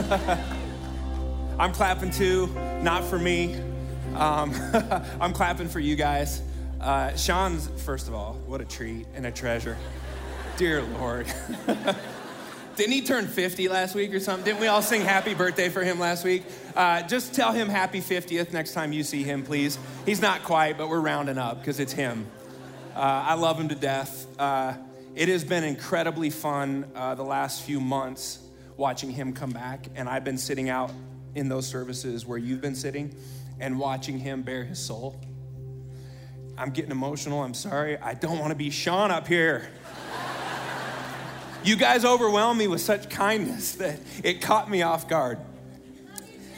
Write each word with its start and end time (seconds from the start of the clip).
I'm 1.58 1.72
clapping 1.72 2.10
too, 2.10 2.46
not 2.82 3.04
for 3.04 3.18
me. 3.18 3.56
Um, 4.14 4.52
I'm 5.20 5.34
clapping 5.34 5.68
for 5.68 5.78
you 5.78 5.94
guys. 5.94 6.42
Uh, 6.80 7.14
Sean's, 7.16 7.68
first 7.82 8.08
of 8.08 8.14
all, 8.14 8.34
what 8.46 8.62
a 8.62 8.64
treat 8.64 9.06
and 9.14 9.26
a 9.26 9.30
treasure. 9.30 9.76
Dear 10.56 10.82
Lord. 10.82 11.26
Didn't 12.76 12.92
he 12.92 13.02
turn 13.02 13.26
50 13.26 13.68
last 13.68 13.94
week 13.94 14.14
or 14.14 14.20
something? 14.20 14.44
Didn't 14.44 14.60
we 14.60 14.68
all 14.68 14.80
sing 14.80 15.02
happy 15.02 15.34
birthday 15.34 15.68
for 15.68 15.84
him 15.84 15.98
last 15.98 16.24
week? 16.24 16.44
Uh, 16.74 17.02
just 17.02 17.34
tell 17.34 17.52
him 17.52 17.68
happy 17.68 18.00
50th 18.00 18.54
next 18.54 18.72
time 18.72 18.94
you 18.94 19.02
see 19.02 19.22
him, 19.22 19.42
please. 19.42 19.78
He's 20.06 20.22
not 20.22 20.44
quite, 20.44 20.78
but 20.78 20.88
we're 20.88 21.00
rounding 21.00 21.36
up 21.36 21.60
because 21.60 21.78
it's 21.78 21.92
him. 21.92 22.26
Uh, 22.94 23.00
I 23.00 23.34
love 23.34 23.60
him 23.60 23.68
to 23.68 23.74
death. 23.74 24.26
Uh, 24.38 24.74
it 25.14 25.28
has 25.28 25.44
been 25.44 25.64
incredibly 25.64 26.30
fun 26.30 26.90
uh, 26.94 27.14
the 27.14 27.22
last 27.22 27.62
few 27.62 27.80
months 27.80 28.38
watching 28.80 29.10
him 29.10 29.32
come 29.34 29.50
back, 29.50 29.86
and 29.94 30.08
I've 30.08 30.24
been 30.24 30.38
sitting 30.38 30.70
out 30.70 30.90
in 31.34 31.50
those 31.50 31.66
services 31.66 32.24
where 32.26 32.38
you've 32.38 32.62
been 32.62 32.74
sitting 32.74 33.14
and 33.60 33.78
watching 33.78 34.18
him 34.18 34.40
bare 34.42 34.64
his 34.64 34.78
soul. 34.78 35.20
I'm 36.56 36.70
getting 36.70 36.90
emotional. 36.90 37.42
I'm 37.42 37.54
sorry. 37.54 37.98
I 37.98 38.14
don't 38.14 38.38
want 38.38 38.50
to 38.52 38.56
be 38.56 38.70
Sean 38.70 39.10
up 39.10 39.28
here. 39.28 39.68
You 41.62 41.76
guys 41.76 42.06
overwhelmed 42.06 42.58
me 42.58 42.68
with 42.68 42.80
such 42.80 43.10
kindness 43.10 43.72
that 43.72 44.00
it 44.24 44.40
caught 44.40 44.70
me 44.70 44.80
off 44.80 45.06
guard. 45.06 45.38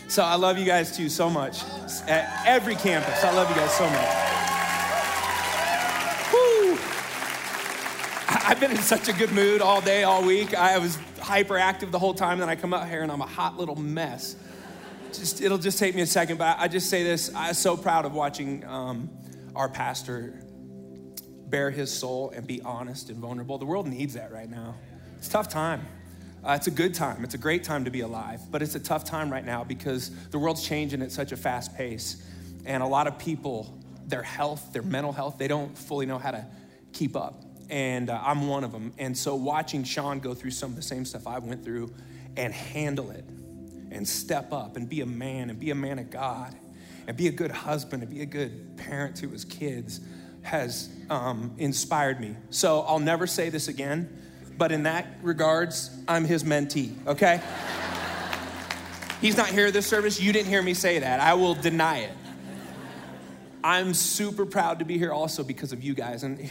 So 0.06 0.22
I 0.22 0.36
love 0.36 0.58
you 0.58 0.64
guys 0.64 0.96
too 0.96 1.08
so 1.08 1.28
much. 1.28 1.64
At 2.06 2.46
every 2.46 2.76
campus, 2.76 3.24
I 3.24 3.32
love 3.34 3.48
you 3.50 3.56
guys 3.56 3.72
so 3.72 3.84
much. 3.90 4.08
Woo! 6.32 6.78
I've 8.28 8.60
been 8.60 8.70
in 8.70 8.76
such 8.76 9.08
a 9.08 9.12
good 9.12 9.32
mood 9.32 9.60
all 9.60 9.80
day, 9.80 10.04
all 10.04 10.22
week. 10.24 10.54
I 10.54 10.78
was 10.78 10.98
hyperactive 11.22 11.90
the 11.90 11.98
whole 11.98 12.14
time. 12.14 12.38
Then 12.38 12.48
I 12.48 12.56
come 12.56 12.74
out 12.74 12.88
here 12.88 13.02
and 13.02 13.10
I'm 13.10 13.20
a 13.20 13.26
hot 13.26 13.58
little 13.58 13.76
mess. 13.76 14.36
Just 15.12 15.40
it'll 15.40 15.58
just 15.58 15.78
take 15.78 15.94
me 15.94 16.02
a 16.02 16.06
second, 16.06 16.38
but 16.38 16.58
I 16.58 16.68
just 16.68 16.88
say 16.88 17.04
this: 17.04 17.30
I'm 17.34 17.54
so 17.54 17.76
proud 17.76 18.04
of 18.04 18.14
watching 18.14 18.64
um, 18.64 19.10
our 19.54 19.68
pastor 19.68 20.42
bare 21.52 21.70
his 21.70 21.92
soul 21.92 22.32
and 22.34 22.46
be 22.46 22.62
honest 22.62 23.10
and 23.10 23.18
vulnerable. 23.18 23.58
The 23.58 23.66
world 23.66 23.86
needs 23.86 24.14
that 24.14 24.32
right 24.32 24.50
now. 24.50 24.74
It's 25.18 25.28
a 25.28 25.30
tough 25.30 25.48
time. 25.48 25.86
Uh, 26.42 26.54
it's 26.54 26.66
a 26.66 26.72
good 26.72 26.94
time. 26.94 27.22
It's 27.22 27.34
a 27.34 27.38
great 27.38 27.62
time 27.62 27.84
to 27.84 27.90
be 27.90 28.00
alive, 28.00 28.40
but 28.50 28.62
it's 28.62 28.74
a 28.74 28.80
tough 28.80 29.04
time 29.04 29.30
right 29.30 29.44
now 29.44 29.62
because 29.62 30.10
the 30.30 30.38
world's 30.38 30.66
changing 30.66 31.02
at 31.02 31.12
such 31.12 31.30
a 31.30 31.36
fast 31.36 31.76
pace. 31.76 32.26
And 32.64 32.82
a 32.82 32.86
lot 32.86 33.06
of 33.06 33.18
people, 33.18 33.78
their 34.06 34.22
health, 34.22 34.72
their 34.72 34.82
mental 34.82 35.12
health, 35.12 35.38
they 35.38 35.46
don't 35.46 35.76
fully 35.76 36.06
know 36.06 36.18
how 36.18 36.32
to 36.32 36.44
keep 36.92 37.14
up. 37.14 37.44
And 37.72 38.10
uh, 38.10 38.20
I'm 38.22 38.48
one 38.48 38.64
of 38.64 38.70
them. 38.70 38.92
And 38.98 39.16
so 39.16 39.34
watching 39.34 39.82
Sean 39.82 40.20
go 40.20 40.34
through 40.34 40.50
some 40.50 40.70
of 40.70 40.76
the 40.76 40.82
same 40.82 41.06
stuff 41.06 41.26
I 41.26 41.38
went 41.38 41.64
through 41.64 41.90
and 42.36 42.52
handle 42.52 43.10
it 43.10 43.24
and 43.90 44.06
step 44.06 44.52
up 44.52 44.76
and 44.76 44.86
be 44.86 45.00
a 45.00 45.06
man 45.06 45.48
and 45.48 45.58
be 45.58 45.70
a 45.70 45.74
man 45.74 45.98
of 45.98 46.10
God 46.10 46.54
and 47.06 47.16
be 47.16 47.28
a 47.28 47.32
good 47.32 47.50
husband 47.50 48.02
and 48.02 48.12
be 48.12 48.20
a 48.20 48.26
good 48.26 48.76
parent 48.76 49.16
to 49.16 49.28
his 49.30 49.46
kids 49.46 50.00
has 50.42 50.90
um, 51.08 51.54
inspired 51.56 52.20
me. 52.20 52.36
So 52.50 52.82
I'll 52.82 52.98
never 52.98 53.26
say 53.26 53.48
this 53.48 53.68
again, 53.68 54.22
but 54.58 54.70
in 54.70 54.82
that 54.82 55.06
regards, 55.22 55.96
I'm 56.06 56.26
his 56.26 56.44
mentee, 56.44 56.94
okay? 57.06 57.40
He's 59.22 59.38
not 59.38 59.48
here 59.48 59.70
this 59.70 59.86
service. 59.86 60.20
You 60.20 60.34
didn't 60.34 60.48
hear 60.48 60.60
me 60.60 60.74
say 60.74 60.98
that. 60.98 61.20
I 61.20 61.34
will 61.34 61.54
deny 61.54 62.00
it. 62.00 62.12
I'm 63.64 63.94
super 63.94 64.44
proud 64.44 64.80
to 64.80 64.84
be 64.84 64.98
here 64.98 65.12
also 65.12 65.42
because 65.42 65.72
of 65.72 65.82
you 65.82 65.94
guys. 65.94 66.22
And 66.22 66.50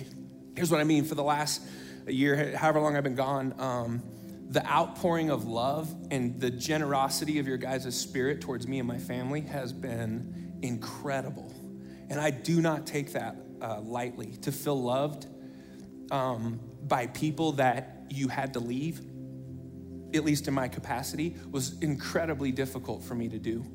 here's 0.56 0.72
what 0.72 0.79
I 0.79 0.84
mean 0.84 1.03
for 1.06 1.16
the 1.16 1.23
last 1.23 1.62
year, 2.07 2.56
however 2.56 2.79
long 2.79 2.95
I've 2.95 3.03
been 3.03 3.16
gone, 3.16 3.53
um, 3.59 4.03
the 4.50 4.66
outpouring 4.67 5.29
of 5.29 5.45
love 5.45 5.94
and 6.12 6.39
the 6.39 6.51
generosity 6.51 7.39
of 7.39 7.47
your 7.47 7.57
guys' 7.57 7.95
spirit 7.97 8.41
towards 8.41 8.67
me 8.67 8.79
and 8.79 8.88
my 8.88 8.97
family 8.97 9.41
has 9.41 9.72
been 9.72 10.59
incredible. 10.62 11.53
And 12.09 12.19
I 12.19 12.31
do 12.31 12.59
not 12.59 12.85
take 12.85 13.13
that 13.13 13.38
uh, 13.62 13.79
lightly. 13.81 14.38
To 14.41 14.51
feel 14.51 14.81
loved 14.81 15.28
um, 16.12 16.59
by 16.83 17.07
people 17.07 17.53
that 17.53 18.07
you 18.09 18.28
had 18.28 18.53
to 18.53 18.59
leave, 18.59 19.00
at 20.13 20.25
least 20.25 20.50
in 20.50 20.53
my 20.53 20.68
capacity, 20.68 21.38
was 21.51 21.79
incredibly 21.79 22.51
difficult 22.51 23.03
for 23.03 23.16
me 23.16 23.29
to 23.29 23.39
do. 23.39 23.66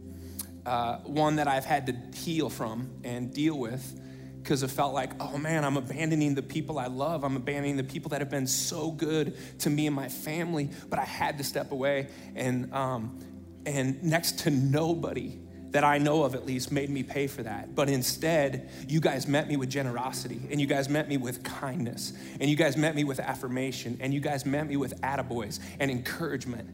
Uh, 0.67 0.99
one 0.99 1.37
that 1.37 1.49
I've 1.49 1.65
had 1.65 1.87
to 1.87 2.19
heal 2.19 2.51
from 2.51 2.91
and 3.05 3.33
deal 3.33 3.57
with 3.57 3.99
because 4.47 4.63
it 4.63 4.71
felt 4.71 4.95
like, 4.95 5.11
oh 5.19 5.37
man, 5.39 5.65
I'm 5.65 5.77
abandoning 5.77 6.37
the 6.37 6.43
people 6.43 6.79
I 6.79 6.87
love. 6.87 7.25
I'm 7.25 7.35
abandoning 7.35 7.77
the 7.77 7.83
people 7.83 8.11
that 8.11 8.21
have 8.21 8.31
been 8.31 8.47
so 8.47 8.93
good 8.93 9.37
to 9.61 9.71
me 9.71 9.89
and 9.89 9.97
my 9.97 10.09
family. 10.09 10.71
But 10.89 11.01
I 11.01 11.05
had 11.05 11.39
to 11.39 11.45
step 11.45 11.73
away, 11.73 12.07
and 12.37 12.73
um, 12.73 13.19
and 13.67 14.01
next 14.05 14.39
to 14.41 14.51
nobody 14.51 15.41
that 15.71 15.83
I 15.83 15.99
know 15.99 16.23
of 16.23 16.37
at 16.37 16.47
least 16.47 16.71
made 16.71 16.91
me 16.91 17.03
pay 17.03 17.27
for 17.27 17.43
that. 17.43 17.75
But 17.75 17.91
instead, 17.91 18.71
you 18.87 19.01
guys 19.01 19.27
met 19.27 19.49
me 19.49 19.57
with 19.57 19.69
generosity, 19.69 20.41
and 20.49 20.61
you 20.61 20.69
guys 20.69 20.89
met 20.89 21.09
me 21.09 21.17
with 21.17 21.43
kindness, 21.43 22.13
and 22.39 22.49
you 22.49 22.55
guys 22.55 22.77
met 22.77 22.95
me 22.95 23.03
with 23.03 23.19
affirmation, 23.19 23.99
and 24.01 24.15
you 24.15 24.21
guys 24.21 24.47
met 24.47 24.69
me 24.69 24.77
with 24.77 25.01
attaboys 25.01 25.59
and 25.81 25.91
encouragement. 25.91 26.71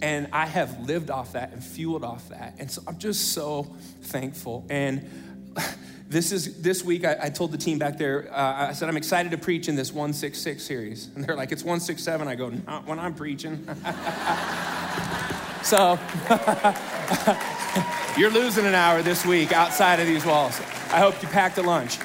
And 0.00 0.28
I 0.32 0.46
have 0.46 0.80
lived 0.80 1.10
off 1.10 1.34
that 1.34 1.52
and 1.52 1.62
fueled 1.62 2.02
off 2.02 2.30
that. 2.30 2.56
And 2.58 2.70
so 2.70 2.82
I'm 2.88 2.98
just 2.98 3.32
so 3.32 3.76
thankful. 4.00 4.66
And 4.70 5.06
this 6.08 6.32
is 6.32 6.60
this 6.60 6.84
week 6.84 7.04
I, 7.04 7.16
I 7.22 7.28
told 7.30 7.52
the 7.52 7.58
team 7.58 7.78
back 7.78 7.98
there, 7.98 8.28
uh, 8.32 8.68
I 8.68 8.72
said, 8.72 8.88
I'm 8.88 8.96
excited 8.96 9.32
to 9.32 9.38
preach 9.38 9.68
in 9.68 9.76
this 9.76 9.92
166 9.92 10.62
series. 10.62 11.08
And 11.14 11.24
they're 11.24 11.36
like, 11.36 11.52
it's 11.52 11.62
167. 11.62 12.28
I 12.28 12.34
go, 12.34 12.50
not 12.50 12.86
when 12.86 12.98
I'm 12.98 13.14
preaching. 13.14 13.66
so 15.62 15.98
You're 18.16 18.30
losing 18.30 18.64
an 18.64 18.76
hour 18.76 19.02
this 19.02 19.26
week 19.26 19.52
outside 19.52 19.98
of 19.98 20.06
these 20.06 20.24
walls. 20.24 20.60
I 20.92 21.00
hope 21.00 21.20
you 21.20 21.26
packed 21.26 21.58
a 21.58 21.62
lunch. 21.62 21.98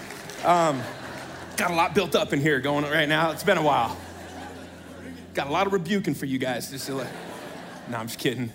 Um, 0.43 0.81
got 1.55 1.69
a 1.69 1.75
lot 1.75 1.93
built 1.93 2.15
up 2.15 2.33
in 2.33 2.41
here 2.41 2.59
going 2.59 2.83
right 2.85 3.07
now. 3.07 3.29
It's 3.29 3.43
been 3.43 3.59
a 3.59 3.63
while. 3.63 3.95
Got 5.35 5.45
a 5.45 5.51
lot 5.51 5.67
of 5.67 5.73
rebuking 5.73 6.15
for 6.15 6.25
you 6.25 6.39
guys. 6.39 6.71
Just 6.71 6.87
to 6.87 6.95
let, 6.95 7.11
no, 7.89 7.97
I'm 7.97 8.07
just 8.07 8.17
kidding. 8.17 8.51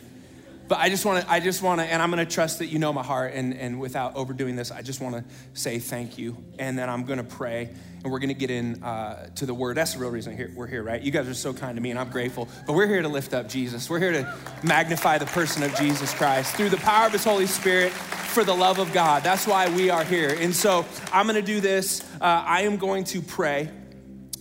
But 0.66 0.78
I 0.78 0.88
just 0.88 1.04
want 1.04 1.25
to, 1.25 1.30
I 1.30 1.41
just 1.41 1.62
want 1.62 1.80
to, 1.80 1.86
and 1.86 2.00
I'm 2.00 2.10
going 2.10 2.25
to 2.25 2.32
trust 2.32 2.60
that 2.60 2.66
you 2.66 2.78
know 2.78 2.92
my 2.92 3.02
heart. 3.02 3.32
And, 3.34 3.54
and 3.54 3.78
without 3.78 4.16
overdoing 4.16 4.56
this, 4.56 4.70
I 4.70 4.80
just 4.80 5.00
want 5.00 5.14
to 5.14 5.25
say 5.52 5.78
thank 5.78 6.16
you. 6.16 6.36
And 6.58 6.78
then 6.78 6.88
I'm 6.88 7.04
going 7.04 7.19
to 7.19 7.25
pray, 7.25 7.69
and 8.02 8.10
we're 8.10 8.19
going 8.19 8.28
to 8.28 8.34
get 8.34 8.50
in 8.50 8.82
uh, 8.82 9.28
to 9.36 9.47
the 9.47 9.53
word. 9.53 9.76
That's 9.76 9.94
the 9.94 10.00
real 10.00 10.10
reason 10.10 10.54
we're 10.56 10.66
here, 10.66 10.82
right? 10.82 11.03
You 11.03 11.10
guys 11.10 11.28
are 11.28 11.34
so 11.34 11.53
kind 11.53 11.76
to 11.76 11.82
me, 11.82 11.91
and 11.91 11.98
I'm 11.98 12.10
grateful. 12.10 12.48
But 12.66 12.72
we're 12.72 12.86
here 12.86 13.03
to 13.03 13.08
lift 13.08 13.34
up 13.34 13.48
Jesus. 13.48 13.91
We're 13.91 13.98
here 13.98 14.12
to 14.12 14.34
magnify 14.62 15.19
the 15.19 15.26
person 15.26 15.62
of 15.62 15.74
Jesus 15.76 16.14
Christ 16.14 16.56
through 16.56 16.70
the 16.70 16.78
power 16.78 17.06
of 17.06 17.12
His 17.12 17.24
Holy 17.24 17.47
Spirit 17.47 17.92
for 17.92 18.42
the 18.42 18.54
love 18.54 18.78
of 18.78 18.92
God. 18.94 19.22
That's 19.22 19.47
why 19.47 19.69
we 19.69 19.91
are 19.91 20.04
here. 20.04 20.34
And 20.38 20.54
so 20.54 20.86
I'm 21.12 21.26
going 21.26 21.36
to 21.36 21.42
do 21.42 21.60
this. 21.60 22.03
Uh, 22.20 22.24
I 22.24 22.62
am 22.62 22.78
going 22.78 23.04
to 23.04 23.20
pray. 23.20 23.70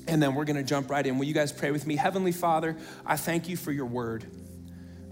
And 0.07 0.21
then 0.21 0.35
we're 0.35 0.45
going 0.45 0.57
to 0.57 0.63
jump 0.63 0.89
right 0.89 1.05
in. 1.05 1.17
Will 1.17 1.25
you 1.25 1.33
guys 1.33 1.53
pray 1.53 1.71
with 1.71 1.87
me? 1.87 1.95
Heavenly 1.95 2.33
Father, 2.33 2.75
I 3.05 3.15
thank 3.15 3.47
you 3.47 3.55
for 3.55 3.71
your 3.71 3.85
word. 3.85 4.25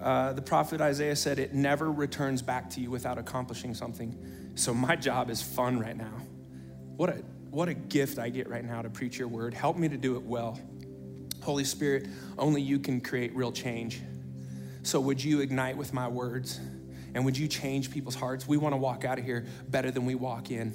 Uh, 0.01 0.33
the 0.33 0.41
prophet 0.41 0.81
Isaiah 0.81 1.15
said, 1.15 1.37
It 1.37 1.53
never 1.53 1.91
returns 1.91 2.41
back 2.41 2.69
to 2.71 2.81
you 2.81 2.89
without 2.89 3.17
accomplishing 3.17 3.75
something. 3.75 4.17
So 4.55 4.73
my 4.73 4.95
job 4.95 5.29
is 5.29 5.41
fun 5.41 5.79
right 5.79 5.95
now. 5.95 6.13
What 6.97 7.09
a, 7.09 7.23
what 7.51 7.69
a 7.69 7.73
gift 7.73 8.17
I 8.17 8.29
get 8.29 8.49
right 8.49 8.65
now 8.65 8.81
to 8.81 8.89
preach 8.89 9.19
your 9.19 9.27
word. 9.27 9.53
Help 9.53 9.77
me 9.77 9.87
to 9.89 9.97
do 9.97 10.15
it 10.15 10.23
well. 10.23 10.59
Holy 11.41 11.63
Spirit, 11.63 12.07
only 12.37 12.61
you 12.61 12.79
can 12.79 13.01
create 13.01 13.35
real 13.35 13.51
change. 13.51 14.01
So 14.83 14.99
would 14.99 15.23
you 15.23 15.41
ignite 15.41 15.77
with 15.77 15.93
my 15.93 16.07
words? 16.07 16.59
And 17.13 17.25
would 17.25 17.37
you 17.37 17.47
change 17.47 17.91
people's 17.91 18.15
hearts? 18.15 18.47
We 18.47 18.57
want 18.57 18.73
to 18.73 18.77
walk 18.77 19.05
out 19.05 19.19
of 19.19 19.25
here 19.25 19.45
better 19.67 19.91
than 19.91 20.05
we 20.05 20.15
walk 20.15 20.49
in. 20.49 20.73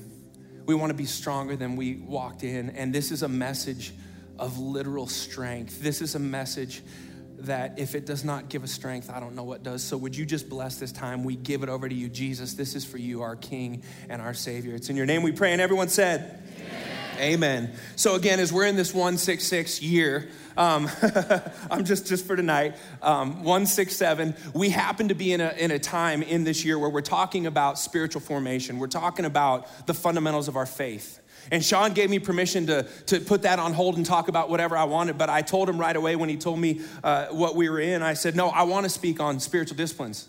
We 0.66 0.74
want 0.74 0.90
to 0.90 0.94
be 0.94 1.06
stronger 1.06 1.56
than 1.56 1.76
we 1.76 1.96
walked 1.96 2.44
in. 2.44 2.70
And 2.70 2.94
this 2.94 3.10
is 3.10 3.22
a 3.22 3.28
message 3.28 3.92
of 4.38 4.58
literal 4.58 5.06
strength. 5.06 5.80
This 5.80 6.02
is 6.02 6.14
a 6.14 6.18
message 6.18 6.82
that 7.40 7.78
if 7.78 7.94
it 7.94 8.06
does 8.06 8.24
not 8.24 8.48
give 8.48 8.64
us 8.64 8.72
strength, 8.72 9.10
I 9.10 9.20
don't 9.20 9.34
know 9.34 9.44
what 9.44 9.62
does. 9.62 9.82
So 9.82 9.96
would 9.96 10.16
you 10.16 10.26
just 10.26 10.48
bless 10.48 10.76
this 10.76 10.92
time? 10.92 11.24
We 11.24 11.36
give 11.36 11.62
it 11.62 11.68
over 11.68 11.88
to 11.88 11.94
you, 11.94 12.08
Jesus. 12.08 12.54
This 12.54 12.74
is 12.74 12.84
for 12.84 12.98
you, 12.98 13.22
our 13.22 13.36
King 13.36 13.82
and 14.08 14.20
our 14.22 14.34
Savior. 14.34 14.74
It's 14.74 14.90
in 14.90 14.96
your 14.96 15.06
name 15.06 15.22
we 15.22 15.32
pray, 15.32 15.52
and 15.52 15.60
everyone 15.60 15.88
said, 15.88 16.42
Amen. 17.18 17.20
Amen. 17.20 17.72
So 17.96 18.14
again, 18.14 18.40
as 18.40 18.52
we're 18.52 18.66
in 18.66 18.76
this 18.76 18.92
166 18.92 19.82
year, 19.82 20.28
um, 20.56 20.88
I'm 21.70 21.84
just 21.84 22.06
just 22.06 22.26
for 22.26 22.36
tonight, 22.36 22.76
um, 23.02 23.42
167. 23.44 24.34
We 24.54 24.70
happen 24.70 25.08
to 25.08 25.14
be 25.14 25.32
in 25.32 25.40
a 25.40 25.54
in 25.56 25.70
a 25.70 25.78
time 25.78 26.22
in 26.22 26.44
this 26.44 26.64
year 26.64 26.78
where 26.78 26.90
we're 26.90 27.00
talking 27.02 27.46
about 27.46 27.78
spiritual 27.78 28.20
formation. 28.20 28.78
We're 28.78 28.86
talking 28.86 29.24
about 29.24 29.86
the 29.86 29.94
fundamentals 29.94 30.48
of 30.48 30.56
our 30.56 30.66
faith. 30.66 31.20
And 31.50 31.64
Sean 31.64 31.92
gave 31.92 32.10
me 32.10 32.18
permission 32.18 32.66
to, 32.66 32.84
to 33.06 33.20
put 33.20 33.42
that 33.42 33.58
on 33.58 33.72
hold 33.72 33.96
and 33.96 34.04
talk 34.04 34.28
about 34.28 34.50
whatever 34.50 34.76
I 34.76 34.84
wanted, 34.84 35.18
but 35.18 35.28
I 35.30 35.42
told 35.42 35.68
him 35.68 35.78
right 35.78 35.96
away 35.96 36.16
when 36.16 36.28
he 36.28 36.36
told 36.36 36.58
me 36.58 36.80
uh, 37.04 37.26
what 37.26 37.54
we 37.54 37.68
were 37.68 37.80
in, 37.80 38.02
I 38.02 38.14
said, 38.14 38.36
No, 38.36 38.48
I 38.48 38.62
want 38.64 38.84
to 38.84 38.90
speak 38.90 39.20
on 39.20 39.40
spiritual 39.40 39.76
disciplines. 39.76 40.28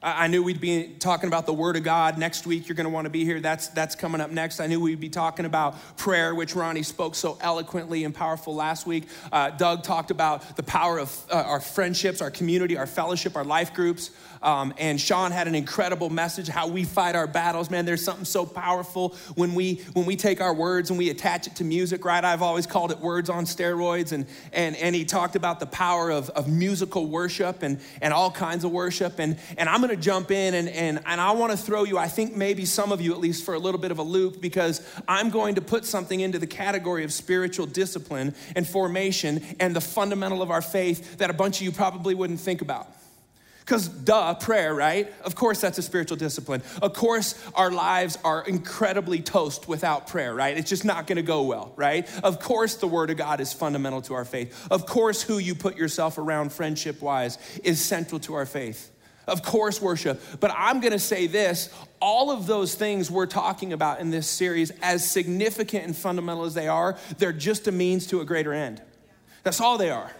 I 0.00 0.28
knew 0.28 0.44
we'd 0.44 0.60
be 0.60 0.94
talking 1.00 1.26
about 1.26 1.44
the 1.44 1.52
Word 1.52 1.74
of 1.74 1.82
God. 1.82 2.18
Next 2.18 2.46
week, 2.46 2.68
you're 2.68 2.76
going 2.76 2.84
to 2.84 2.90
want 2.90 3.06
to 3.06 3.10
be 3.10 3.24
here. 3.24 3.40
That's, 3.40 3.66
that's 3.68 3.96
coming 3.96 4.20
up 4.20 4.30
next. 4.30 4.60
I 4.60 4.68
knew 4.68 4.80
we'd 4.80 5.00
be 5.00 5.08
talking 5.08 5.44
about 5.44 5.74
prayer, 5.96 6.36
which 6.36 6.54
Ronnie 6.54 6.84
spoke 6.84 7.16
so 7.16 7.36
eloquently 7.40 8.04
and 8.04 8.14
powerful 8.14 8.54
last 8.54 8.86
week. 8.86 9.08
Uh, 9.32 9.50
Doug 9.50 9.82
talked 9.82 10.12
about 10.12 10.56
the 10.56 10.62
power 10.62 10.98
of 10.98 11.26
uh, 11.32 11.34
our 11.34 11.58
friendships, 11.58 12.22
our 12.22 12.30
community, 12.30 12.76
our 12.76 12.86
fellowship, 12.86 13.34
our 13.34 13.42
life 13.42 13.74
groups. 13.74 14.12
Um, 14.42 14.72
and 14.78 15.00
Sean 15.00 15.30
had 15.30 15.48
an 15.48 15.54
incredible 15.54 16.10
message 16.10 16.48
how 16.48 16.68
we 16.68 16.84
fight 16.84 17.16
our 17.16 17.26
battles. 17.26 17.70
Man, 17.70 17.84
there's 17.84 18.04
something 18.04 18.24
so 18.24 18.46
powerful 18.46 19.14
when 19.34 19.54
we 19.54 19.76
when 19.92 20.06
we 20.06 20.16
take 20.16 20.40
our 20.40 20.54
words 20.54 20.90
and 20.90 20.98
we 20.98 21.10
attach 21.10 21.46
it 21.46 21.56
to 21.56 21.64
music, 21.64 22.04
right? 22.04 22.24
I've 22.24 22.42
always 22.42 22.66
called 22.66 22.90
it 22.90 22.98
words 22.98 23.30
on 23.30 23.44
steroids. 23.44 24.12
And 24.12 24.26
and 24.52 24.76
and 24.76 24.94
he 24.94 25.04
talked 25.04 25.36
about 25.36 25.60
the 25.60 25.66
power 25.66 26.10
of, 26.10 26.30
of 26.30 26.48
musical 26.48 27.06
worship 27.06 27.62
and, 27.62 27.80
and 28.00 28.14
all 28.14 28.30
kinds 28.30 28.64
of 28.64 28.70
worship. 28.70 29.18
And 29.18 29.38
and 29.56 29.68
I'm 29.68 29.80
gonna 29.80 29.96
jump 29.96 30.30
in 30.30 30.54
and 30.54 30.68
and, 30.68 31.00
and 31.04 31.20
I 31.20 31.32
want 31.32 31.52
to 31.52 31.58
throw 31.58 31.84
you, 31.84 31.98
I 31.98 32.08
think 32.08 32.36
maybe 32.36 32.64
some 32.64 32.92
of 32.92 33.00
you 33.00 33.12
at 33.12 33.18
least 33.18 33.44
for 33.44 33.54
a 33.54 33.58
little 33.58 33.80
bit 33.80 33.90
of 33.90 33.98
a 33.98 34.02
loop, 34.02 34.40
because 34.40 34.80
I'm 35.06 35.30
going 35.30 35.56
to 35.56 35.60
put 35.60 35.84
something 35.84 36.20
into 36.20 36.38
the 36.38 36.46
category 36.46 37.04
of 37.04 37.12
spiritual 37.12 37.66
discipline 37.66 38.34
and 38.54 38.66
formation 38.66 39.42
and 39.60 39.74
the 39.74 39.80
fundamental 39.80 40.42
of 40.42 40.50
our 40.50 40.62
faith 40.62 41.18
that 41.18 41.30
a 41.30 41.32
bunch 41.32 41.58
of 41.58 41.62
you 41.62 41.72
probably 41.72 42.14
wouldn't 42.14 42.40
think 42.40 42.62
about. 42.62 42.88
Because, 43.68 43.86
duh, 43.86 44.32
prayer, 44.32 44.74
right? 44.74 45.12
Of 45.26 45.34
course, 45.34 45.60
that's 45.60 45.76
a 45.76 45.82
spiritual 45.82 46.16
discipline. 46.16 46.62
Of 46.80 46.94
course, 46.94 47.38
our 47.54 47.70
lives 47.70 48.16
are 48.24 48.42
incredibly 48.46 49.20
toast 49.20 49.68
without 49.68 50.06
prayer, 50.06 50.34
right? 50.34 50.56
It's 50.56 50.70
just 50.70 50.86
not 50.86 51.06
gonna 51.06 51.20
go 51.20 51.42
well, 51.42 51.74
right? 51.76 52.08
Of 52.24 52.40
course, 52.40 52.76
the 52.76 52.86
Word 52.86 53.10
of 53.10 53.18
God 53.18 53.42
is 53.42 53.52
fundamental 53.52 54.00
to 54.02 54.14
our 54.14 54.24
faith. 54.24 54.66
Of 54.70 54.86
course, 54.86 55.20
who 55.20 55.36
you 55.36 55.54
put 55.54 55.76
yourself 55.76 56.16
around 56.16 56.50
friendship 56.50 57.02
wise 57.02 57.36
is 57.62 57.78
central 57.78 58.18
to 58.20 58.32
our 58.36 58.46
faith. 58.46 58.90
Of 59.26 59.42
course, 59.42 59.82
worship. 59.82 60.18
But 60.40 60.50
I'm 60.56 60.80
gonna 60.80 60.98
say 60.98 61.26
this 61.26 61.68
all 62.00 62.30
of 62.30 62.46
those 62.46 62.74
things 62.74 63.10
we're 63.10 63.26
talking 63.26 63.74
about 63.74 64.00
in 64.00 64.08
this 64.08 64.26
series, 64.26 64.70
as 64.80 65.06
significant 65.06 65.84
and 65.84 65.94
fundamental 65.94 66.44
as 66.44 66.54
they 66.54 66.68
are, 66.68 66.96
they're 67.18 67.34
just 67.34 67.68
a 67.68 67.72
means 67.72 68.06
to 68.06 68.22
a 68.22 68.24
greater 68.24 68.54
end. 68.54 68.80
That's 69.42 69.60
all 69.60 69.76
they 69.76 69.90
are 69.90 70.10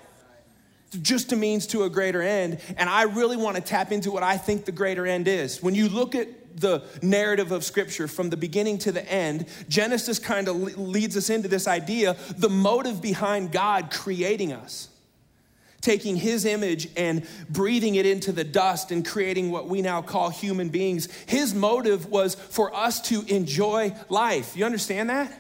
just 1.02 1.32
a 1.32 1.37
means 1.37 1.67
to 1.69 1.82
a 1.85 1.90
greater 1.90 2.23
end. 2.23 2.61
And 2.76 2.88
I 2.88 3.02
really 3.02 3.37
want 3.37 3.56
to 3.56 3.62
tap 3.62 3.93
into 3.93 4.11
what 4.11 4.23
I 4.23 4.37
think 4.37 4.64
the 4.64 4.73
greater 4.73 5.06
end 5.06 5.29
is. 5.29 5.62
When 5.62 5.75
you 5.75 5.88
look 5.88 6.14
at 6.14 6.29
the 6.61 6.82
narrative 7.02 7.52
of 7.52 7.64
Scripture 7.64 8.08
from 8.08 8.31
the 8.31 8.37
beginning 8.37 8.79
to 8.79 8.93
the 8.93 9.11
end, 9.11 9.46
Genesis 9.69 10.19
kind 10.19 10.49
of 10.49 10.79
leads 10.79 11.17
us 11.17 11.31
into 11.31 11.49
this 11.49 11.69
idea 11.69 12.17
the 12.37 12.49
motive 12.49 13.00
behind 13.02 13.52
God 13.52 13.90
creating 13.90 14.52
us. 14.52 14.88
Taking 15.81 16.17
his 16.17 16.44
image 16.44 16.88
and 16.96 17.25
breathing 17.49 17.94
it 17.94 18.05
into 18.05 18.32
the 18.32 18.43
dust 18.43 18.91
and 18.91 19.06
creating 19.06 19.52
what 19.52 19.69
we 19.69 19.81
now 19.81 20.02
call 20.02 20.29
human 20.29 20.70
beings. 20.70 21.08
His 21.26 21.55
motive 21.55 22.06
was 22.11 22.34
for 22.34 22.75
us 22.75 23.00
to 23.02 23.23
enjoy 23.29 23.94
life. 24.08 24.56
You 24.56 24.64
understand 24.64 25.11
that? 25.11 25.32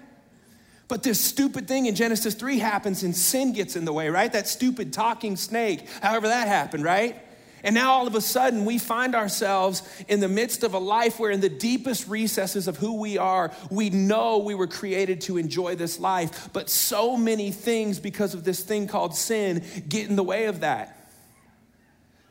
But 0.88 1.02
this 1.02 1.20
stupid 1.20 1.68
thing 1.68 1.86
in 1.86 1.94
Genesis 1.94 2.34
3 2.34 2.58
happens 2.58 3.02
and 3.02 3.14
sin 3.14 3.52
gets 3.52 3.76
in 3.76 3.84
the 3.84 3.92
way, 3.92 4.08
right? 4.08 4.32
That 4.32 4.48
stupid 4.48 4.92
talking 4.92 5.36
snake, 5.36 5.86
however 6.00 6.28
that 6.28 6.48
happened, 6.48 6.82
right? 6.82 7.16
And 7.62 7.74
now 7.74 7.92
all 7.92 8.06
of 8.06 8.14
a 8.14 8.20
sudden 8.20 8.64
we 8.64 8.78
find 8.78 9.14
ourselves 9.14 9.82
in 10.08 10.20
the 10.20 10.28
midst 10.28 10.62
of 10.62 10.74
a 10.74 10.78
life 10.78 11.18
where, 11.18 11.30
in 11.30 11.40
the 11.40 11.48
deepest 11.48 12.08
recesses 12.08 12.68
of 12.68 12.76
who 12.76 12.94
we 12.94 13.18
are, 13.18 13.52
we 13.70 13.90
know 13.90 14.38
we 14.38 14.54
were 14.54 14.66
created 14.66 15.20
to 15.22 15.36
enjoy 15.36 15.74
this 15.74 15.98
life. 15.98 16.50
But 16.52 16.70
so 16.70 17.16
many 17.16 17.50
things, 17.50 17.98
because 17.98 18.32
of 18.32 18.44
this 18.44 18.62
thing 18.62 18.86
called 18.86 19.14
sin, 19.14 19.64
get 19.88 20.08
in 20.08 20.16
the 20.16 20.22
way 20.22 20.46
of 20.46 20.60
that. 20.60 20.97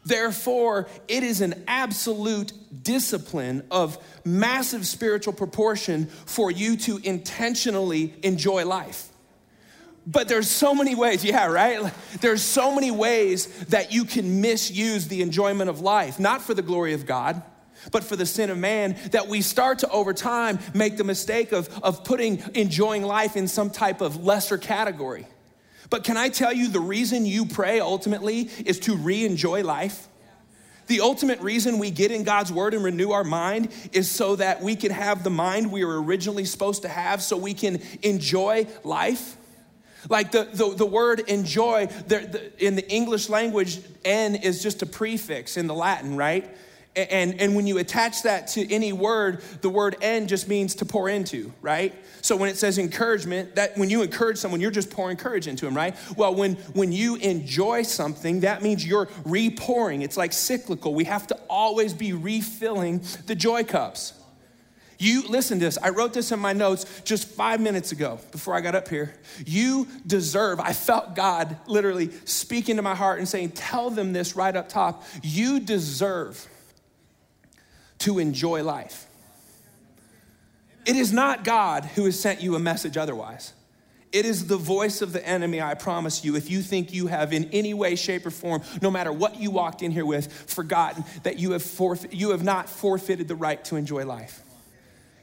Therefore, 0.08 0.88
it 1.10 1.24
is 1.24 1.42
an 1.42 1.66
absolute 1.68 2.54
discipline 2.82 3.66
of 3.70 3.98
massive 4.24 4.88
spiritual 4.88 5.34
proportion 5.34 6.06
for 6.26 6.50
you 6.50 6.78
to 6.78 6.98
intentionally 7.04 8.14
enjoy 8.24 8.66
life. 8.66 9.10
But 10.06 10.30
there's 10.30 10.50
so 10.50 10.74
many 10.74 10.96
ways, 10.96 11.26
yeah, 11.26 11.48
right? 11.48 11.94
There's 12.22 12.42
so 12.42 12.74
many 12.74 12.92
ways 12.92 13.48
that 13.66 13.92
you 13.92 14.06
can 14.06 14.40
misuse 14.40 15.10
the 15.10 15.22
enjoyment 15.22 15.70
of 15.70 15.82
life, 15.82 16.18
not 16.18 16.42
for 16.42 16.54
the 16.54 16.62
glory 16.62 16.94
of 16.94 17.06
God, 17.06 17.44
but 17.92 18.06
for 18.06 18.16
the 18.16 18.26
sin 18.26 18.50
of 18.50 18.58
man, 18.58 18.96
that 19.12 19.28
we 19.28 19.42
start 19.42 19.80
to 19.80 19.90
over 19.90 20.14
time 20.14 20.60
make 20.74 20.96
the 20.96 21.04
mistake 21.04 21.52
of, 21.52 21.68
of 21.84 22.06
putting 22.06 22.42
enjoying 22.56 23.04
life 23.04 23.36
in 23.36 23.50
some 23.50 23.70
type 23.70 24.00
of 24.00 24.24
lesser 24.24 24.58
category. 24.58 25.28
But 25.90 26.04
can 26.04 26.18
I 26.18 26.30
tell 26.30 26.54
you 26.54 26.68
the 26.68 26.80
reason 26.80 27.26
you 27.26 27.46
pray 27.46 27.80
ultimately 27.80 28.50
is 28.66 28.80
to 28.82 28.96
re 28.96 29.26
enjoy 29.26 29.64
life? 29.64 30.08
The 30.88 31.02
ultimate 31.02 31.42
reason 31.42 31.80
we 31.80 31.92
get 31.92 32.12
in 32.12 32.24
God's 32.24 32.52
word 32.52 32.74
and 32.74 32.84
renew 32.84 33.12
our 33.12 33.26
mind 33.26 33.70
is 33.92 34.10
so 34.10 34.38
that 34.38 34.62
we 34.62 34.76
can 34.76 34.92
have 34.92 35.24
the 35.24 35.30
mind 35.30 35.72
we 35.72 35.84
were 35.84 36.02
originally 36.02 36.46
supposed 36.46 36.84
to 36.84 36.88
have, 36.88 37.22
so 37.22 37.36
we 37.36 37.54
can 37.54 37.82
enjoy 38.04 38.68
life. 38.84 39.36
Like 40.10 40.32
the, 40.32 40.46
the, 40.46 40.74
the 40.76 40.86
word 40.86 41.20
enjoy, 41.22 41.88
the, 42.08 42.20
the, 42.20 42.66
in 42.66 42.76
the 42.76 42.90
English 42.90 43.28
language, 43.28 43.82
N 44.06 44.36
is 44.36 44.64
just 44.64 44.82
a 44.82 44.86
prefix 44.86 45.58
in 45.58 45.68
the 45.68 45.74
Latin, 45.74 46.16
right? 46.16 46.50
And, 46.98 47.40
and 47.40 47.56
when 47.56 47.68
you 47.68 47.78
attach 47.78 48.24
that 48.24 48.48
to 48.50 48.74
any 48.74 48.92
word, 48.92 49.44
the 49.62 49.70
word 49.70 49.98
end 50.02 50.30
just 50.30 50.48
means 50.48 50.76
to 50.76 50.86
pour 50.86 51.08
into, 51.10 51.54
right? 51.62 51.94
So 52.22 52.36
when 52.36 52.50
it 52.50 52.58
says 52.58 52.80
encouragement, 52.80 53.56
that 53.56 53.78
when 53.78 53.90
you 53.90 54.02
encourage 54.02 54.38
someone, 54.38 54.60
you're 54.60 54.72
just 54.72 54.90
pouring 54.90 55.16
courage 55.16 55.48
into 55.48 55.66
them, 55.66 55.78
right? 55.78 55.96
Well, 56.18 56.34
when, 56.34 56.56
when 56.74 56.92
you 56.92 57.16
enjoy 57.18 57.84
something, 57.84 58.40
that 58.42 58.64
means 58.64 58.86
you're 58.86 59.08
repouring. 59.26 60.02
It's 60.02 60.18
like 60.18 60.34
cyclical. 60.34 60.96
We 60.96 61.04
have 61.04 61.28
to 61.28 61.40
always 61.50 61.94
be 61.94 62.14
refilling 62.14 63.04
the 63.28 63.36
joy 63.36 63.64
cups. 63.64 64.14
You 65.00 65.28
listen 65.28 65.60
to 65.60 65.66
this. 65.66 65.78
I 65.82 65.90
wrote 65.90 66.14
this 66.14 66.32
in 66.32 66.40
my 66.40 66.54
notes 66.54 67.02
just 67.04 67.28
five 67.28 67.62
minutes 67.62 67.92
ago 67.92 68.20
before 68.32 68.56
I 68.56 68.62
got 68.62 68.74
up 68.74 68.88
here. 68.88 69.14
You 69.46 69.88
deserve, 70.08 70.60
I 70.60 70.74
felt 70.74 71.16
God 71.16 71.56
literally 71.68 72.10
speaking 72.26 72.78
to 72.78 72.82
my 72.82 72.96
heart 72.96 73.20
and 73.20 73.28
saying, 73.28 73.52
Tell 73.52 73.92
them 73.92 74.14
this 74.14 74.36
right 74.36 74.56
up 74.56 74.70
top. 74.70 75.04
You 75.22 75.60
deserve 75.60 76.48
to 78.00 78.20
enjoy 78.20 78.64
life. 78.64 79.08
It 80.86 80.96
is 80.96 81.12
not 81.12 81.44
God 81.44 81.84
who 81.84 82.06
has 82.06 82.20
sent 82.20 82.42
you 82.42 82.56
a 82.56 82.60
message 82.60 82.96
otherwise. 82.96 83.54
It 84.14 84.26
is 84.26 84.48
the 84.48 84.58
voice 84.58 85.02
of 85.02 85.12
the 85.12 85.28
enemy, 85.28 85.62
I 85.62 85.74
promise 85.74 86.24
you. 86.24 86.38
If 86.38 86.50
you 86.50 86.62
think 86.62 86.94
you 86.94 87.08
have, 87.08 87.34
in 87.34 87.50
any 87.52 87.74
way, 87.74 87.96
shape, 87.96 88.26
or 88.26 88.32
form, 88.32 88.62
no 88.82 88.90
matter 88.90 89.12
what 89.12 89.38
you 89.40 89.52
walked 89.52 89.82
in 89.82 89.92
here 89.92 90.06
with, 90.06 90.32
forgotten 90.32 91.04
that 91.24 91.40
you 91.40 91.52
have, 91.52 91.62
forfeit, 91.62 92.14
you 92.14 92.32
have 92.32 92.44
not 92.44 92.70
forfeited 92.70 93.28
the 93.28 93.36
right 93.36 93.64
to 93.66 93.76
enjoy 93.76 94.06
life. 94.06 94.42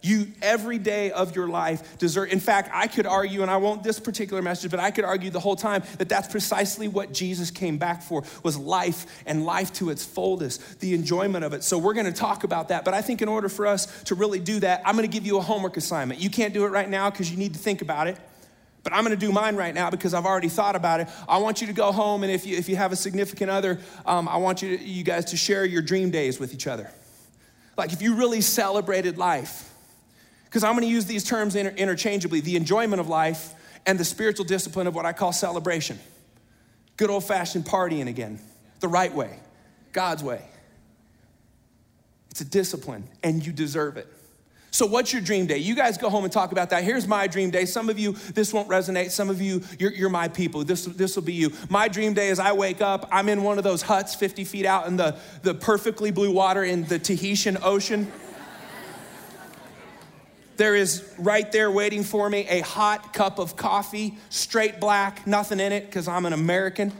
You, 0.04 0.26
every 0.42 0.76
day 0.76 1.12
of 1.12 1.34
your 1.34 1.48
life, 1.48 1.96
deserve. 1.96 2.30
In 2.30 2.38
fact, 2.38 2.68
I 2.74 2.88
could 2.88 3.06
argue, 3.06 3.40
and 3.40 3.50
I 3.50 3.56
won't 3.56 3.82
this 3.82 3.98
particular 3.98 4.42
message, 4.42 4.70
but 4.70 4.78
I 4.78 4.90
could 4.90 5.06
argue 5.06 5.30
the 5.30 5.40
whole 5.40 5.56
time 5.56 5.82
that 5.96 6.10
that's 6.10 6.28
precisely 6.28 6.88
what 6.88 7.14
Jesus 7.14 7.50
came 7.50 7.78
back 7.78 8.02
for 8.02 8.22
was 8.42 8.58
life 8.58 9.06
and 9.24 9.46
life 9.46 9.72
to 9.74 9.88
its 9.88 10.04
fullest, 10.04 10.80
the 10.80 10.92
enjoyment 10.92 11.42
of 11.42 11.54
it. 11.54 11.64
So 11.64 11.78
we're 11.78 11.94
going 11.94 12.04
to 12.04 12.12
talk 12.12 12.44
about 12.44 12.68
that. 12.68 12.84
But 12.84 12.92
I 12.92 13.00
think 13.00 13.22
in 13.22 13.28
order 13.28 13.48
for 13.48 13.66
us 13.66 14.02
to 14.04 14.14
really 14.14 14.40
do 14.40 14.60
that, 14.60 14.82
I'm 14.84 14.94
going 14.94 15.08
to 15.08 15.12
give 15.12 15.24
you 15.24 15.38
a 15.38 15.40
homework 15.40 15.78
assignment. 15.78 16.20
You 16.20 16.28
can't 16.28 16.52
do 16.52 16.66
it 16.66 16.68
right 16.68 16.90
now 16.90 17.08
because 17.08 17.30
you 17.30 17.38
need 17.38 17.54
to 17.54 17.58
think 17.58 17.80
about 17.80 18.06
it. 18.06 18.18
But 18.82 18.92
I'm 18.92 19.02
gonna 19.02 19.16
do 19.16 19.32
mine 19.32 19.56
right 19.56 19.74
now 19.74 19.88
because 19.88 20.12
I've 20.12 20.26
already 20.26 20.50
thought 20.50 20.76
about 20.76 21.00
it. 21.00 21.08
I 21.26 21.38
want 21.38 21.62
you 21.62 21.66
to 21.68 21.72
go 21.72 21.90
home, 21.90 22.22
and 22.22 22.30
if 22.30 22.44
you, 22.44 22.54
if 22.58 22.68
you 22.68 22.76
have 22.76 22.92
a 22.92 22.96
significant 22.96 23.50
other, 23.50 23.80
um, 24.04 24.28
I 24.28 24.36
want 24.36 24.60
you, 24.60 24.76
to, 24.76 24.84
you 24.84 25.02
guys 25.02 25.24
to 25.30 25.38
share 25.38 25.64
your 25.64 25.80
dream 25.80 26.10
days 26.10 26.38
with 26.38 26.52
each 26.52 26.66
other. 26.66 26.90
Like 27.78 27.94
if 27.94 28.02
you 28.02 28.16
really 28.16 28.42
celebrated 28.42 29.16
life, 29.16 29.73
because 30.54 30.62
I'm 30.62 30.74
going 30.74 30.86
to 30.86 30.88
use 30.88 31.06
these 31.06 31.24
terms 31.24 31.56
inter- 31.56 31.74
interchangeably 31.76 32.38
the 32.38 32.54
enjoyment 32.54 33.00
of 33.00 33.08
life 33.08 33.54
and 33.86 33.98
the 33.98 34.04
spiritual 34.04 34.44
discipline 34.44 34.86
of 34.86 34.94
what 34.94 35.04
I 35.04 35.12
call 35.12 35.32
celebration. 35.32 35.98
Good 36.96 37.10
old 37.10 37.24
fashioned 37.24 37.64
partying 37.64 38.06
again, 38.06 38.38
the 38.78 38.86
right 38.86 39.12
way, 39.12 39.36
God's 39.92 40.22
way. 40.22 40.40
It's 42.30 42.40
a 42.40 42.44
discipline, 42.44 43.02
and 43.24 43.44
you 43.44 43.52
deserve 43.52 43.96
it. 43.96 44.06
So, 44.70 44.86
what's 44.86 45.12
your 45.12 45.22
dream 45.22 45.46
day? 45.46 45.58
You 45.58 45.74
guys 45.74 45.98
go 45.98 46.08
home 46.08 46.22
and 46.22 46.32
talk 46.32 46.52
about 46.52 46.70
that. 46.70 46.84
Here's 46.84 47.08
my 47.08 47.26
dream 47.26 47.50
day. 47.50 47.64
Some 47.64 47.88
of 47.88 47.98
you, 47.98 48.12
this 48.12 48.52
won't 48.52 48.68
resonate. 48.68 49.10
Some 49.10 49.30
of 49.30 49.40
you, 49.40 49.60
you're, 49.80 49.92
you're 49.92 50.08
my 50.08 50.28
people. 50.28 50.62
This, 50.62 50.84
this 50.84 51.16
will 51.16 51.24
be 51.24 51.32
you. 51.32 51.50
My 51.68 51.88
dream 51.88 52.14
day 52.14 52.28
is 52.28 52.38
I 52.38 52.52
wake 52.52 52.80
up, 52.80 53.08
I'm 53.10 53.28
in 53.28 53.42
one 53.42 53.58
of 53.58 53.64
those 53.64 53.82
huts 53.82 54.14
50 54.14 54.44
feet 54.44 54.66
out 54.66 54.86
in 54.86 54.96
the, 54.96 55.16
the 55.42 55.52
perfectly 55.52 56.12
blue 56.12 56.32
water 56.32 56.62
in 56.62 56.84
the 56.84 57.00
Tahitian 57.00 57.58
Ocean. 57.60 58.12
There 60.56 60.76
is 60.76 61.02
right 61.18 61.50
there 61.50 61.70
waiting 61.70 62.04
for 62.04 62.30
me 62.30 62.46
a 62.48 62.60
hot 62.60 63.12
cup 63.12 63.38
of 63.38 63.56
coffee, 63.56 64.16
straight 64.30 64.78
black, 64.78 65.26
nothing 65.26 65.58
in 65.58 65.72
it 65.72 65.86
because 65.86 66.06
I'm 66.06 66.26
an 66.26 66.32
American. 66.32 66.92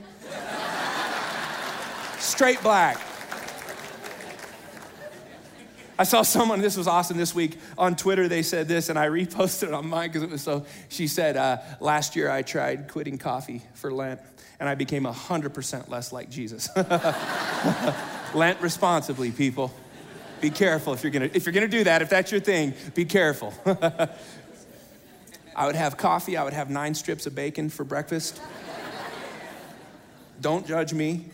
straight 2.19 2.61
black. 2.61 2.99
I 5.97 6.03
saw 6.03 6.23
someone, 6.23 6.59
this 6.59 6.75
was 6.75 6.87
awesome 6.87 7.15
this 7.15 7.33
week 7.33 7.57
on 7.77 7.95
Twitter. 7.95 8.27
They 8.27 8.43
said 8.43 8.67
this, 8.67 8.89
and 8.89 8.99
I 8.99 9.07
reposted 9.07 9.69
it 9.69 9.73
on 9.73 9.87
mine 9.87 10.09
because 10.09 10.23
it 10.23 10.29
was 10.29 10.41
so. 10.41 10.65
She 10.89 11.07
said, 11.07 11.37
uh, 11.37 11.59
Last 11.79 12.17
year 12.17 12.29
I 12.29 12.41
tried 12.41 12.89
quitting 12.89 13.17
coffee 13.17 13.61
for 13.75 13.89
Lent, 13.89 14.19
and 14.59 14.67
I 14.67 14.75
became 14.75 15.05
100% 15.05 15.87
less 15.87 16.11
like 16.11 16.29
Jesus. 16.29 16.69
Lent 18.35 18.59
responsibly, 18.59 19.31
people. 19.31 19.71
Be 20.41 20.49
careful 20.49 20.93
if 20.93 21.03
you're 21.03 21.11
gonna 21.11 21.29
if 21.33 21.45
you're 21.45 21.53
gonna 21.53 21.67
do 21.67 21.83
that. 21.85 22.01
If 22.01 22.09
that's 22.09 22.31
your 22.31 22.41
thing, 22.41 22.73
be 22.93 23.05
careful. 23.05 23.53
I 25.55 25.65
would 25.65 25.75
have 25.75 25.95
coffee. 25.95 26.35
I 26.35 26.43
would 26.43 26.53
have 26.53 26.69
nine 26.69 26.93
strips 26.93 27.25
of 27.25 27.33
bacon 27.33 27.69
for 27.69 27.83
breakfast. 27.83 28.41
Don't 30.41 30.67
judge 30.67 30.93
me. 30.93 31.25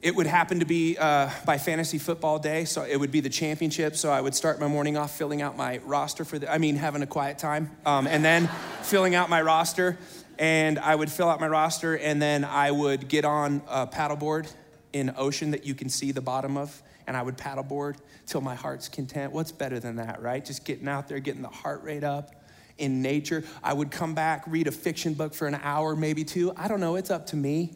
It 0.00 0.16
would 0.16 0.26
happen 0.26 0.60
to 0.60 0.64
be 0.64 0.96
uh, 0.98 1.30
by 1.44 1.58
fantasy 1.58 1.98
football 1.98 2.38
day, 2.38 2.64
so 2.64 2.82
it 2.84 2.96
would 2.96 3.12
be 3.12 3.20
the 3.20 3.28
championship. 3.28 3.94
So 3.94 4.10
I 4.10 4.20
would 4.20 4.34
start 4.34 4.58
my 4.58 4.66
morning 4.66 4.96
off 4.96 5.16
filling 5.16 5.42
out 5.42 5.56
my 5.56 5.78
roster 5.78 6.24
for 6.24 6.38
the, 6.38 6.52
I 6.52 6.58
mean, 6.58 6.74
having 6.74 7.02
a 7.02 7.06
quiet 7.06 7.38
time, 7.38 7.70
um, 7.86 8.08
and 8.08 8.24
then 8.24 8.48
filling 8.82 9.14
out 9.14 9.30
my 9.30 9.42
roster. 9.42 9.96
And 10.38 10.78
I 10.78 10.94
would 10.94 11.10
fill 11.10 11.28
out 11.28 11.38
my 11.38 11.46
roster, 11.46 11.96
and 11.96 12.20
then 12.20 12.44
I 12.44 12.70
would 12.70 13.08
get 13.08 13.24
on 13.24 13.62
a 13.68 13.86
paddleboard 13.86 14.52
in 14.92 15.14
ocean 15.16 15.52
that 15.52 15.64
you 15.64 15.74
can 15.74 15.88
see 15.88 16.10
the 16.10 16.20
bottom 16.20 16.56
of, 16.56 16.82
and 17.06 17.16
I 17.16 17.22
would 17.22 17.36
paddleboard 17.36 17.96
till 18.26 18.40
my 18.40 18.54
heart's 18.54 18.88
content. 18.88 19.32
What's 19.32 19.52
better 19.52 19.78
than 19.78 19.96
that, 19.96 20.22
right? 20.22 20.44
Just 20.44 20.64
getting 20.64 20.88
out 20.88 21.08
there, 21.08 21.20
getting 21.20 21.42
the 21.42 21.48
heart 21.48 21.82
rate 21.82 22.04
up 22.04 22.30
in 22.78 23.02
nature. 23.02 23.44
I 23.62 23.72
would 23.72 23.90
come 23.90 24.14
back, 24.14 24.44
read 24.46 24.66
a 24.66 24.72
fiction 24.72 25.14
book 25.14 25.34
for 25.34 25.46
an 25.46 25.58
hour, 25.62 25.94
maybe 25.94 26.24
two. 26.24 26.52
I 26.56 26.68
don't 26.68 26.80
know, 26.80 26.96
it's 26.96 27.10
up 27.10 27.26
to 27.28 27.36
me. 27.36 27.72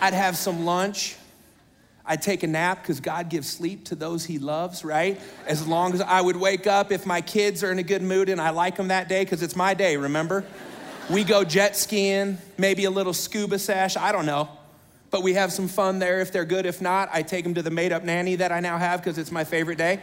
I'd 0.00 0.14
have 0.14 0.36
some 0.36 0.64
lunch 0.64 1.16
I'd 2.08 2.22
take 2.22 2.44
a 2.44 2.46
nap 2.46 2.82
because 2.82 3.00
God 3.00 3.28
gives 3.28 3.48
sleep 3.48 3.86
to 3.86 3.96
those 3.96 4.24
he 4.24 4.38
loves, 4.38 4.84
right? 4.84 5.20
As 5.46 5.66
long 5.66 5.92
as 5.92 6.00
I 6.00 6.20
would 6.20 6.36
wake 6.36 6.68
up 6.68 6.92
if 6.92 7.04
my 7.04 7.20
kids 7.20 7.64
are 7.64 7.72
in 7.72 7.80
a 7.80 7.82
good 7.82 8.02
mood 8.02 8.28
and 8.28 8.40
I 8.40 8.50
like 8.50 8.76
them 8.76 8.88
that 8.88 9.08
day 9.08 9.24
because 9.24 9.42
it's 9.42 9.56
my 9.56 9.74
day, 9.74 9.96
remember? 9.96 10.44
We 11.10 11.24
go 11.24 11.42
jet 11.42 11.76
skiing, 11.76 12.38
maybe 12.58 12.84
a 12.84 12.90
little 12.90 13.12
scuba 13.12 13.58
sash, 13.58 13.96
I 13.96 14.12
don't 14.12 14.26
know. 14.26 14.48
But 15.10 15.22
we 15.22 15.34
have 15.34 15.52
some 15.52 15.68
fun 15.68 15.98
there 15.98 16.20
if 16.20 16.32
they're 16.32 16.44
good. 16.44 16.66
If 16.66 16.80
not, 16.80 17.08
I 17.12 17.22
take 17.22 17.44
them 17.44 17.54
to 17.54 17.62
the 17.62 17.70
made 17.70 17.92
up 17.92 18.02
nanny 18.02 18.36
that 18.36 18.52
I 18.52 18.60
now 18.60 18.76
have 18.78 19.00
because 19.00 19.18
it's 19.18 19.30
my 19.30 19.44
favorite 19.44 19.78
day. 19.78 20.00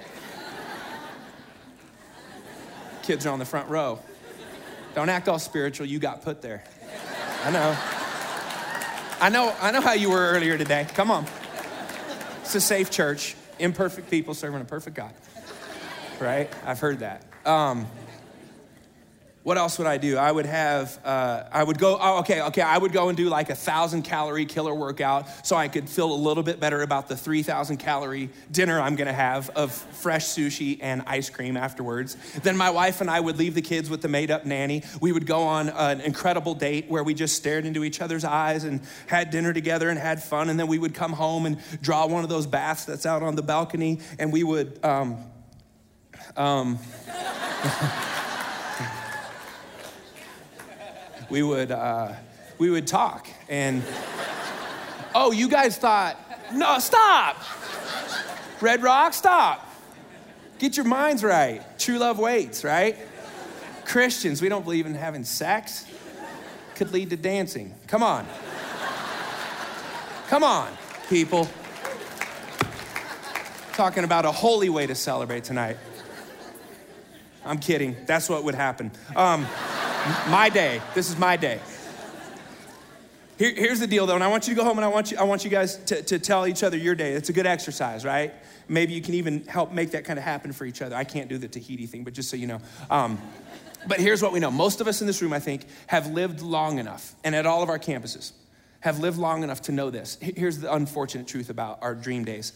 Kids 3.03 3.25
are 3.25 3.29
on 3.31 3.39
the 3.39 3.45
front 3.45 3.69
row. 3.69 3.99
Don't 4.95 5.09
act 5.09 5.27
all 5.27 5.39
spiritual, 5.39 5.87
you 5.87 5.99
got 5.99 6.21
put 6.21 6.41
there. 6.41 6.63
I 7.43 7.51
know. 7.51 7.77
I 9.19 9.29
know, 9.29 9.55
I 9.59 9.71
know 9.71 9.81
how 9.81 9.93
you 9.93 10.09
were 10.09 10.27
earlier 10.31 10.57
today. 10.57 10.87
Come 10.93 11.09
on. 11.09 11.25
It's 12.41 12.55
a 12.55 12.61
safe 12.61 12.91
church, 12.91 13.35
imperfect 13.57 14.09
people 14.09 14.33
serving 14.33 14.61
a 14.61 14.65
perfect 14.65 14.95
God. 14.95 15.13
Right? 16.19 16.49
I've 16.65 16.79
heard 16.79 16.99
that. 16.99 17.23
Um, 17.45 17.87
what 19.43 19.57
else 19.57 19.77
would 19.77 19.87
I 19.87 19.97
do? 19.97 20.17
I 20.17 20.31
would 20.31 20.45
have, 20.45 20.97
uh, 21.03 21.43
I 21.51 21.63
would 21.63 21.77
go, 21.77 21.97
oh, 21.99 22.19
okay, 22.19 22.41
okay, 22.43 22.61
I 22.61 22.77
would 22.77 22.93
go 22.93 23.09
and 23.09 23.17
do 23.17 23.27
like 23.27 23.49
a 23.49 23.55
thousand 23.55 24.03
calorie 24.03 24.45
killer 24.45 24.73
workout 24.73 25.27
so 25.45 25.57
I 25.57 25.67
could 25.67 25.89
feel 25.89 26.11
a 26.13 26.15
little 26.15 26.43
bit 26.43 26.61
better 26.61 26.81
about 26.81 27.09
the 27.09 27.17
3,000 27.17 27.77
calorie 27.77 28.29
dinner 28.51 28.79
I'm 28.79 28.95
gonna 28.95 29.11
have 29.11 29.49
of 29.49 29.73
fresh 29.73 30.27
sushi 30.27 30.79
and 30.81 31.03
ice 31.05 31.29
cream 31.29 31.57
afterwards. 31.57 32.15
Then 32.41 32.55
my 32.55 32.69
wife 32.69 33.01
and 33.01 33.09
I 33.09 33.19
would 33.19 33.37
leave 33.37 33.53
the 33.53 33.61
kids 33.61 33.89
with 33.89 34.01
the 34.01 34.07
made 34.07 34.31
up 34.31 34.45
nanny. 34.45 34.83
We 35.01 35.11
would 35.11 35.25
go 35.25 35.43
on 35.43 35.69
an 35.69 35.99
incredible 35.99 36.55
date 36.55 36.85
where 36.87 37.03
we 37.03 37.13
just 37.13 37.35
stared 37.35 37.65
into 37.65 37.83
each 37.83 37.99
other's 37.99 38.23
eyes 38.23 38.63
and 38.63 38.79
had 39.07 39.29
dinner 39.29 39.51
together 39.51 39.89
and 39.89 39.99
had 39.99 40.23
fun. 40.23 40.49
And 40.49 40.57
then 40.57 40.67
we 40.67 40.79
would 40.79 40.93
come 40.93 41.11
home 41.11 41.45
and 41.45 41.57
draw 41.81 42.05
one 42.07 42.23
of 42.23 42.29
those 42.29 42.47
baths 42.47 42.85
that's 42.85 43.05
out 43.05 43.21
on 43.21 43.35
the 43.35 43.43
balcony 43.43 43.99
and 44.19 44.31
we 44.31 44.43
would, 44.43 44.79
um, 44.85 45.17
um, 46.37 46.79
we 51.29 51.43
would, 51.43 51.71
uh, 51.71 52.13
we 52.57 52.69
would 52.69 52.87
talk. 52.87 53.27
And, 53.49 53.83
oh, 55.15 55.31
you 55.31 55.47
guys 55.47 55.77
thought, 55.77 56.17
no, 56.53 56.79
stop. 56.79 57.37
Red 58.61 58.83
Rock, 58.83 59.13
stop. 59.13 59.69
Get 60.59 60.77
your 60.77 60.85
minds 60.85 61.23
right. 61.23 61.61
True 61.77 61.97
love 61.97 62.19
waits, 62.19 62.63
right? 62.63 62.97
Christians, 63.85 64.41
we 64.41 64.49
don't 64.49 64.63
believe 64.63 64.85
in 64.85 64.95
having 64.95 65.23
sex. 65.23 65.85
Could 66.75 66.93
lead 66.93 67.09
to 67.09 67.17
dancing. 67.17 67.73
Come 67.87 68.03
on. 68.03 68.25
Come 70.27 70.43
on, 70.43 70.71
people. 71.09 71.49
Talking 73.73 74.03
about 74.03 74.25
a 74.25 74.31
holy 74.31 74.69
way 74.69 74.87
to 74.87 74.95
celebrate 74.95 75.43
tonight. 75.43 75.77
I'm 77.45 77.59
kidding. 77.59 77.95
That's 78.05 78.29
what 78.29 78.43
would 78.43 78.55
happen. 78.55 78.91
Um, 79.15 79.45
my 80.27 80.49
day. 80.49 80.81
This 80.95 81.09
is 81.09 81.17
my 81.17 81.37
day. 81.37 81.59
Here, 83.37 83.53
here's 83.55 83.79
the 83.79 83.87
deal, 83.87 84.05
though, 84.05 84.15
and 84.15 84.23
I 84.23 84.27
want 84.27 84.47
you 84.47 84.53
to 84.53 84.59
go 84.59 84.65
home 84.65 84.77
and 84.77 84.85
I 84.85 84.89
want 84.89 85.11
you, 85.11 85.17
I 85.17 85.23
want 85.23 85.43
you 85.43 85.49
guys 85.49 85.77
to, 85.85 86.01
to 86.03 86.19
tell 86.19 86.45
each 86.45 86.63
other 86.63 86.77
your 86.77 86.95
day. 86.95 87.13
It's 87.13 87.29
a 87.29 87.33
good 87.33 87.47
exercise, 87.47 88.05
right? 88.05 88.33
Maybe 88.67 88.93
you 88.93 89.01
can 89.01 89.15
even 89.15 89.45
help 89.45 89.71
make 89.71 89.91
that 89.91 90.05
kind 90.05 90.19
of 90.19 90.23
happen 90.23 90.53
for 90.53 90.65
each 90.65 90.81
other. 90.81 90.95
I 90.95 91.03
can't 91.03 91.29
do 91.29 91.37
the 91.37 91.47
Tahiti 91.47 91.85
thing, 91.87 92.03
but 92.03 92.13
just 92.13 92.29
so 92.29 92.37
you 92.37 92.47
know. 92.47 92.61
Um, 92.89 93.19
but 93.87 93.99
here's 93.99 94.21
what 94.21 94.31
we 94.33 94.39
know 94.39 94.51
most 94.51 94.81
of 94.81 94.87
us 94.87 95.01
in 95.01 95.07
this 95.07 95.21
room, 95.21 95.33
I 95.33 95.39
think, 95.39 95.65
have 95.87 96.07
lived 96.11 96.41
long 96.41 96.79
enough, 96.79 97.15
and 97.23 97.35
at 97.35 97.45
all 97.45 97.63
of 97.63 97.69
our 97.69 97.79
campuses, 97.79 98.33
have 98.81 98.99
lived 98.99 99.17
long 99.17 99.43
enough 99.43 99.61
to 99.63 99.71
know 99.71 99.89
this. 99.89 100.17
Here's 100.21 100.59
the 100.59 100.73
unfortunate 100.73 101.27
truth 101.27 101.49
about 101.49 101.79
our 101.81 101.95
dream 101.95 102.23
days 102.23 102.53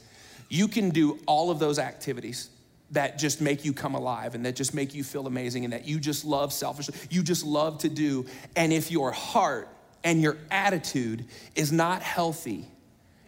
you 0.50 0.68
can 0.68 0.92
do 0.92 1.20
all 1.26 1.52
of 1.52 1.60
those 1.60 1.80
activities 1.80 2.50
that 2.92 3.18
just 3.18 3.42
make 3.42 3.66
you 3.66 3.74
come 3.74 3.96
alive 3.96 4.36
and 4.36 4.46
that 4.46 4.56
just 4.56 4.74
make 4.74 4.94
you 4.94 5.04
feel 5.04 5.28
amazing 5.28 5.64
and 5.64 5.74
that 5.74 5.88
you 5.88 6.00
just 6.00 6.24
love 6.24 6.54
selfishly, 6.54 6.96
you 7.10 7.22
just 7.22 7.46
love 7.46 7.80
to 7.80 7.90
do. 7.90 8.26
And 8.56 8.72
if 8.72 8.92
your 8.92 9.12
heart 9.12 9.68
and 10.04 10.22
your 10.22 10.38
attitude 10.50 11.26
is 11.56 11.72
not 11.72 12.02
healthy 12.02 12.66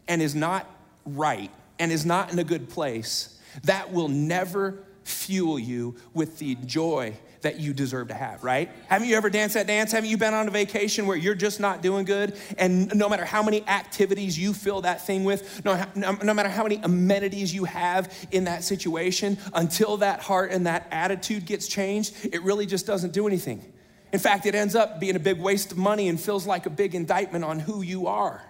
and 0.08 0.22
is 0.22 0.36
not 0.36 0.70
right 1.06 1.52
and 1.78 1.92
is 1.92 2.06
not 2.06 2.32
in 2.32 2.40
a 2.40 2.44
good 2.44 2.70
place, 2.70 3.38
that 3.64 3.92
will 3.92 4.08
never 4.08 4.80
fuel 5.04 5.60
you 5.60 5.96
with 6.14 6.40
the 6.40 6.56
joy 6.56 7.14
that 7.42 7.60
you 7.60 7.74
deserve 7.74 8.10
to 8.10 8.14
have, 8.14 8.44
right? 8.44 8.70
Haven't 8.88 9.08
you 9.08 9.16
ever 9.16 9.30
danced 9.30 9.56
that 9.56 9.68
dance? 9.68 9.92
Haven't 9.92 10.10
you 10.10 10.18
been 10.18 10.34
on 10.34 10.48
a 10.48 10.52
vacation 10.52 11.06
where 11.06 11.18
you're 11.18 11.36
just 11.36 11.60
not 11.60 11.82
doing 11.82 12.06
good? 12.06 12.36
And 12.58 12.94
no 12.96 13.08
matter 13.08 13.26
how 13.26 13.42
many 13.44 13.66
activities 13.68 14.38
you 14.38 14.54
fill 14.54 14.82
that 14.82 15.06
thing 15.06 15.24
with, 15.24 15.64
no, 15.64 15.84
no, 15.96 16.12
no 16.12 16.34
matter 16.34 16.50
how 16.50 16.64
many 16.64 16.80
amenities 16.84 17.54
you 17.54 17.66
have 17.66 18.14
in 18.32 18.46
that 18.46 18.64
situation, 18.64 19.38
until 19.54 19.98
that 19.98 20.22
heart 20.22 20.52
and 20.52 20.68
that 20.68 20.88
attitude 20.92 21.46
gets 21.46 21.68
changed, 21.68 22.14
it 22.26 22.42
really 22.44 22.66
just 22.66 22.86
doesn't 22.86 23.14
do 23.14 23.28
anything. 23.28 23.74
In 24.12 24.20
fact, 24.20 24.46
it 24.46 24.56
ends 24.56 24.76
up 24.76 25.00
being 25.00 25.16
a 25.16 25.20
big 25.20 25.40
waste 25.40 25.72
of 25.72 25.78
money 25.78 26.08
and 26.10 26.20
feels 26.20 26.48
like 26.48 26.66
a 26.66 26.70
big 26.70 26.96
indictment 26.96 27.46
on 27.46 27.60
who 27.60 27.82
you 27.82 28.08
are. 28.08 28.44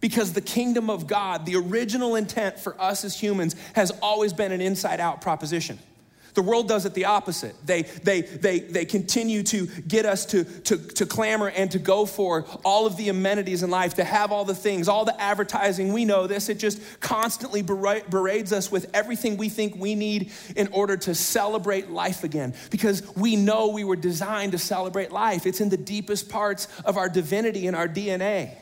Because 0.00 0.32
the 0.32 0.40
kingdom 0.40 0.90
of 0.90 1.08
God, 1.08 1.44
the 1.46 1.56
original 1.56 2.14
intent 2.14 2.60
for 2.60 2.80
us 2.80 3.04
as 3.04 3.18
humans, 3.18 3.56
has 3.74 3.90
always 4.02 4.32
been 4.32 4.52
an 4.52 4.60
inside 4.60 5.00
out 5.00 5.20
proposition. 5.20 5.78
The 6.38 6.42
world 6.42 6.68
does 6.68 6.86
it 6.86 6.94
the 6.94 7.06
opposite. 7.06 7.56
They, 7.66 7.82
they, 7.82 8.20
they, 8.20 8.60
they 8.60 8.84
continue 8.84 9.42
to 9.42 9.66
get 9.66 10.06
us 10.06 10.24
to, 10.26 10.44
to, 10.44 10.76
to 10.76 11.04
clamor 11.04 11.48
and 11.48 11.68
to 11.72 11.80
go 11.80 12.06
for 12.06 12.44
all 12.64 12.86
of 12.86 12.96
the 12.96 13.08
amenities 13.08 13.64
in 13.64 13.70
life, 13.70 13.94
to 13.94 14.04
have 14.04 14.30
all 14.30 14.44
the 14.44 14.54
things, 14.54 14.86
all 14.86 15.04
the 15.04 15.20
advertising. 15.20 15.92
We 15.92 16.04
know 16.04 16.28
this. 16.28 16.48
It 16.48 16.60
just 16.60 16.80
constantly 17.00 17.62
berades 17.62 18.52
us 18.52 18.70
with 18.70 18.88
everything 18.94 19.36
we 19.36 19.48
think 19.48 19.74
we 19.74 19.96
need 19.96 20.30
in 20.54 20.68
order 20.68 20.96
to 20.98 21.14
celebrate 21.16 21.90
life 21.90 22.22
again. 22.22 22.54
Because 22.70 23.02
we 23.16 23.34
know 23.34 23.70
we 23.70 23.82
were 23.82 23.96
designed 23.96 24.52
to 24.52 24.58
celebrate 24.58 25.10
life, 25.10 25.44
it's 25.44 25.60
in 25.60 25.70
the 25.70 25.76
deepest 25.76 26.28
parts 26.28 26.68
of 26.84 26.96
our 26.96 27.08
divinity 27.08 27.66
and 27.66 27.74
our 27.74 27.88
DNA. 27.88 28.56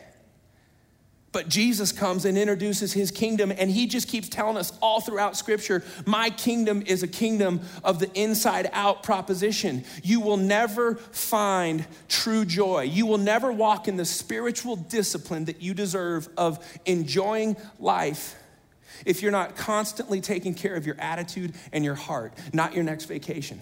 But 1.37 1.51
Jesus 1.51 1.93
comes 1.93 2.25
and 2.25 2.39
introduces 2.39 2.95
his 2.95 3.11
kingdom, 3.11 3.53
and 3.53 3.71
he 3.71 3.87
just 3.87 4.09
keeps 4.09 4.27
telling 4.27 4.57
us 4.57 4.73
all 4.81 5.03
throughout 5.03 5.37
scripture 5.37 5.85
my 6.07 6.31
kingdom 6.31 6.83
is 6.87 7.03
a 7.03 7.07
kingdom 7.07 7.61
of 7.85 7.99
the 7.99 8.11
inside 8.19 8.71
out 8.73 9.03
proposition. 9.03 9.85
You 10.03 10.21
will 10.21 10.39
never 10.39 10.95
find 10.95 11.87
true 12.09 12.47
joy. 12.47 12.85
You 12.85 13.05
will 13.05 13.19
never 13.19 13.53
walk 13.53 13.87
in 13.87 13.99
the 13.99 14.07
spiritual 14.07 14.77
discipline 14.77 15.45
that 15.45 15.61
you 15.61 15.75
deserve 15.75 16.27
of 16.39 16.59
enjoying 16.87 17.59
life 17.79 18.35
if 19.05 19.21
you're 19.21 19.31
not 19.31 19.57
constantly 19.57 20.23
taking 20.23 20.55
care 20.55 20.75
of 20.75 20.87
your 20.87 20.97
attitude 20.99 21.53
and 21.71 21.85
your 21.85 21.97
heart, 21.97 22.33
not 22.55 22.73
your 22.73 22.83
next 22.83 23.05
vacation. 23.05 23.61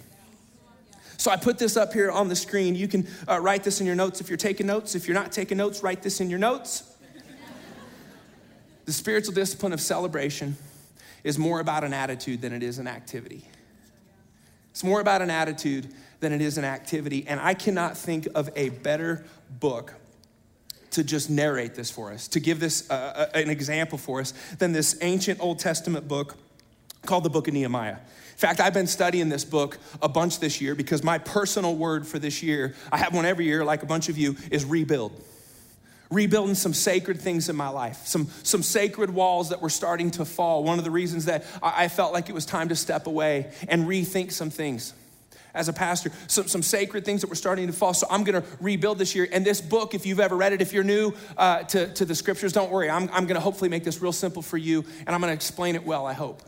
So 1.16 1.32
I 1.32 1.36
put 1.36 1.58
this 1.58 1.76
up 1.76 1.92
here 1.92 2.12
on 2.12 2.28
the 2.28 2.36
screen. 2.36 2.76
You 2.76 2.86
can 2.86 3.08
uh, 3.28 3.40
write 3.40 3.64
this 3.64 3.80
in 3.80 3.86
your 3.88 3.96
notes 3.96 4.20
if 4.20 4.28
you're 4.28 4.36
taking 4.36 4.68
notes. 4.68 4.94
If 4.94 5.08
you're 5.08 5.16
not 5.16 5.32
taking 5.32 5.58
notes, 5.58 5.82
write 5.82 6.04
this 6.04 6.20
in 6.20 6.30
your 6.30 6.38
notes. 6.38 6.93
The 8.84 8.92
spiritual 8.92 9.34
discipline 9.34 9.72
of 9.72 9.80
celebration 9.80 10.56
is 11.22 11.38
more 11.38 11.60
about 11.60 11.84
an 11.84 11.94
attitude 11.94 12.42
than 12.42 12.52
it 12.52 12.62
is 12.62 12.78
an 12.78 12.86
activity. 12.86 13.44
It's 14.70 14.84
more 14.84 15.00
about 15.00 15.22
an 15.22 15.30
attitude 15.30 15.88
than 16.20 16.32
it 16.32 16.42
is 16.42 16.58
an 16.58 16.64
activity. 16.64 17.26
And 17.26 17.40
I 17.40 17.54
cannot 17.54 17.96
think 17.96 18.28
of 18.34 18.50
a 18.56 18.68
better 18.68 19.24
book 19.60 19.94
to 20.90 21.02
just 21.02 21.30
narrate 21.30 21.74
this 21.74 21.90
for 21.90 22.12
us, 22.12 22.28
to 22.28 22.40
give 22.40 22.60
this 22.60 22.88
uh, 22.90 23.28
uh 23.34 23.38
an 23.38 23.50
example 23.50 23.98
for 23.98 24.20
us, 24.20 24.32
than 24.58 24.72
this 24.72 24.98
ancient 25.00 25.40
Old 25.40 25.58
Testament 25.58 26.06
book 26.06 26.36
called 27.02 27.24
the 27.24 27.30
Book 27.30 27.48
of 27.48 27.54
Nehemiah. 27.54 27.96
In 27.96 28.38
fact, 28.38 28.60
I've 28.60 28.74
been 28.74 28.86
studying 28.86 29.28
this 29.28 29.44
book 29.44 29.78
a 30.02 30.08
bunch 30.08 30.40
this 30.40 30.60
year 30.60 30.74
because 30.74 31.02
my 31.02 31.18
personal 31.18 31.74
word 31.76 32.06
for 32.06 32.18
this 32.18 32.42
year, 32.42 32.74
I 32.92 32.98
have 32.98 33.14
one 33.14 33.24
every 33.24 33.44
year, 33.44 33.64
like 33.64 33.82
a 33.82 33.86
bunch 33.86 34.08
of 34.08 34.18
you, 34.18 34.36
is 34.50 34.64
rebuild 34.64 35.12
rebuilding 36.10 36.54
some 36.54 36.74
sacred 36.74 37.20
things 37.20 37.48
in 37.48 37.56
my 37.56 37.68
life, 37.68 38.06
some, 38.06 38.28
some 38.42 38.62
sacred 38.62 39.10
walls 39.10 39.50
that 39.50 39.60
were 39.60 39.70
starting 39.70 40.10
to 40.12 40.24
fall. 40.24 40.64
One 40.64 40.78
of 40.78 40.84
the 40.84 40.90
reasons 40.90 41.24
that 41.26 41.44
I, 41.62 41.88
felt 41.88 42.12
like 42.12 42.28
it 42.28 42.34
was 42.34 42.46
time 42.46 42.68
to 42.68 42.76
step 42.76 43.06
away 43.06 43.52
and 43.68 43.86
rethink 43.86 44.32
some 44.32 44.50
things 44.50 44.92
as 45.54 45.68
a 45.68 45.72
pastor, 45.72 46.10
some, 46.26 46.48
some 46.48 46.62
sacred 46.62 47.04
things 47.04 47.20
that 47.20 47.30
were 47.30 47.36
starting 47.36 47.66
to 47.68 47.72
fall. 47.72 47.94
So 47.94 48.06
I'm 48.10 48.24
going 48.24 48.42
to 48.42 48.48
rebuild 48.60 48.98
this 48.98 49.14
year. 49.14 49.28
And 49.30 49.44
this 49.44 49.60
book, 49.60 49.94
if 49.94 50.04
you've 50.04 50.20
ever 50.20 50.36
read 50.36 50.52
it, 50.52 50.60
if 50.60 50.72
you're 50.72 50.84
new 50.84 51.14
uh, 51.36 51.62
to, 51.64 51.92
to 51.94 52.04
the 52.04 52.14
scriptures, 52.14 52.52
don't 52.52 52.70
worry. 52.70 52.90
I'm, 52.90 53.08
I'm 53.12 53.26
going 53.26 53.36
to 53.36 53.40
hopefully 53.40 53.70
make 53.70 53.84
this 53.84 54.02
real 54.02 54.12
simple 54.12 54.42
for 54.42 54.58
you, 54.58 54.84
and 55.06 55.10
I'm 55.10 55.20
going 55.20 55.30
to 55.30 55.34
explain 55.34 55.76
it 55.76 55.84
well, 55.84 56.06
I 56.06 56.12
hope. 56.12 56.42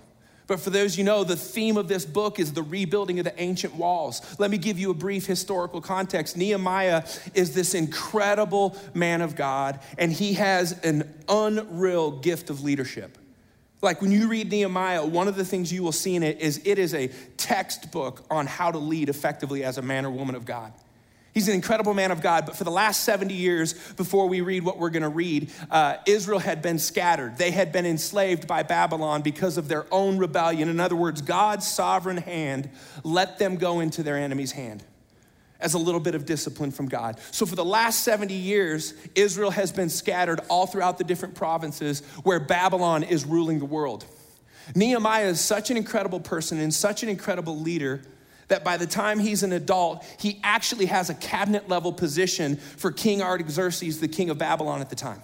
But 0.47 0.61
for 0.61 0.71
those 0.71 0.97
you 0.97 1.03
know, 1.03 1.25
the 1.25 1.37
theme 1.37 1.77
of 1.77 1.89
this 1.89 2.05
book 2.05 2.39
is 2.39 2.53
the 2.53 2.63
rebuilding 2.63 3.19
of 3.19 3.25
the 3.25 3.41
ancient 3.41 3.75
walls. 3.75 4.23
Let 4.39 4.51
me 4.51 4.59
give 4.59 4.79
you 4.79 4.91
a 4.91 4.95
brief 4.95 5.27
historical 5.27 5.81
context. 5.81 6.37
Nehemiah 6.37 7.05
is 7.35 7.55
this 7.55 7.75
incredible 7.75 8.77
man 8.95 9.23
of 9.23 9.35
God, 9.35 9.81
and 9.99 10.13
he 10.13 10.35
has 10.35 10.73
an 10.85 11.13
unreal 11.29 12.13
gift 12.13 12.49
of 12.49 12.63
leadership. 12.63 13.19
Like 13.83 14.01
when 14.01 14.13
you 14.13 14.29
read 14.29 14.51
Nehemiah, 14.51 15.05
one 15.05 15.29
of 15.29 15.37
the 15.37 15.45
things 15.45 15.73
you 15.73 15.83
will 15.83 15.93
see 15.93 16.15
in 16.15 16.23
it 16.23 16.41
is 16.41 16.61
it 16.65 16.79
is 16.79 16.95
a 16.95 17.09
textbook 17.37 18.25
on 18.31 18.47
how 18.47 18.71
to 18.71 18.79
lead 18.79 19.09
effectively 19.09 19.65
as 19.65 19.79
a 19.79 19.83
man 19.83 20.07
or 20.07 20.11
woman 20.11 20.35
of 20.35 20.45
God. 20.45 20.73
He's 21.37 21.49
an 21.49 21.55
incredible 21.55 21.93
man 21.93 22.13
of 22.13 22.23
God, 22.23 22.47
but 22.47 22.57
for 22.57 22.65
the 22.65 22.71
last 22.71 23.03
70 23.05 23.35
years 23.35 23.75
before 23.99 24.27
we 24.27 24.41
read 24.41 24.65
what 24.65 24.79
we're 24.79 24.89
gonna 24.89 25.11
read, 25.11 25.53
uh, 25.71 25.97
Israel 26.07 26.39
had 26.39 26.63
been 26.63 26.79
scattered. 26.79 27.37
They 27.37 27.51
had 27.51 27.73
been 27.73 27.85
enslaved 27.85 28.49
by 28.49 28.63
Babylon 28.63 29.21
because 29.21 29.59
of 29.59 29.69
their 29.69 29.85
own 29.93 30.17
rebellion. 30.17 30.71
In 30.71 30.81
other 30.81 30.97
words, 30.97 31.21
God's 31.21 31.69
sovereign 31.69 32.17
hand 32.17 32.71
let 33.05 33.39
them 33.39 33.57
go 33.57 33.81
into 33.81 34.03
their 34.03 34.17
enemy's 34.17 34.53
hand 34.53 34.83
as 35.61 35.75
a 35.75 35.79
little 35.79 36.01
bit 36.01 36.15
of 36.15 36.25
discipline 36.25 36.71
from 36.71 36.89
God. 36.89 37.21
So, 37.33 37.45
for 37.45 37.55
the 37.55 37.67
last 37.67 38.03
70 38.03 38.33
years, 38.33 38.95
Israel 39.15 39.51
has 39.51 39.71
been 39.71 39.91
scattered 39.91 40.41
all 40.49 40.67
throughout 40.67 40.97
the 40.97 41.05
different 41.05 41.35
provinces 41.35 42.01
where 42.23 42.41
Babylon 42.41 43.03
is 43.03 43.27
ruling 43.27 43.59
the 43.59 43.67
world. 43.67 44.07
Nehemiah 44.75 45.27
is 45.27 45.41
such 45.43 45.71
an 45.71 45.77
incredible 45.77 46.19
person 46.19 46.59
and 46.59 46.73
such 46.73 47.03
an 47.03 47.11
incredible 47.11 47.61
leader 47.61 48.01
that 48.49 48.65
by 48.65 48.77
the 48.77 48.87
time 48.87 49.19
he's 49.19 49.43
an 49.43 49.53
adult, 49.53 50.05
he 50.19 50.41
actually 50.43 50.87
has 50.87 51.11
a 51.11 51.15
cabinet 51.15 51.69
level 51.69 51.93
position 51.93 52.57
for 52.57 52.93
King 52.93 53.23
Artaxerxes, 53.23 54.01
the 54.01 54.09
king 54.09 54.31
of 54.31 54.39
Babylon 54.39 54.81
at 54.81 54.91
the 54.91 54.97
time. 54.97 55.23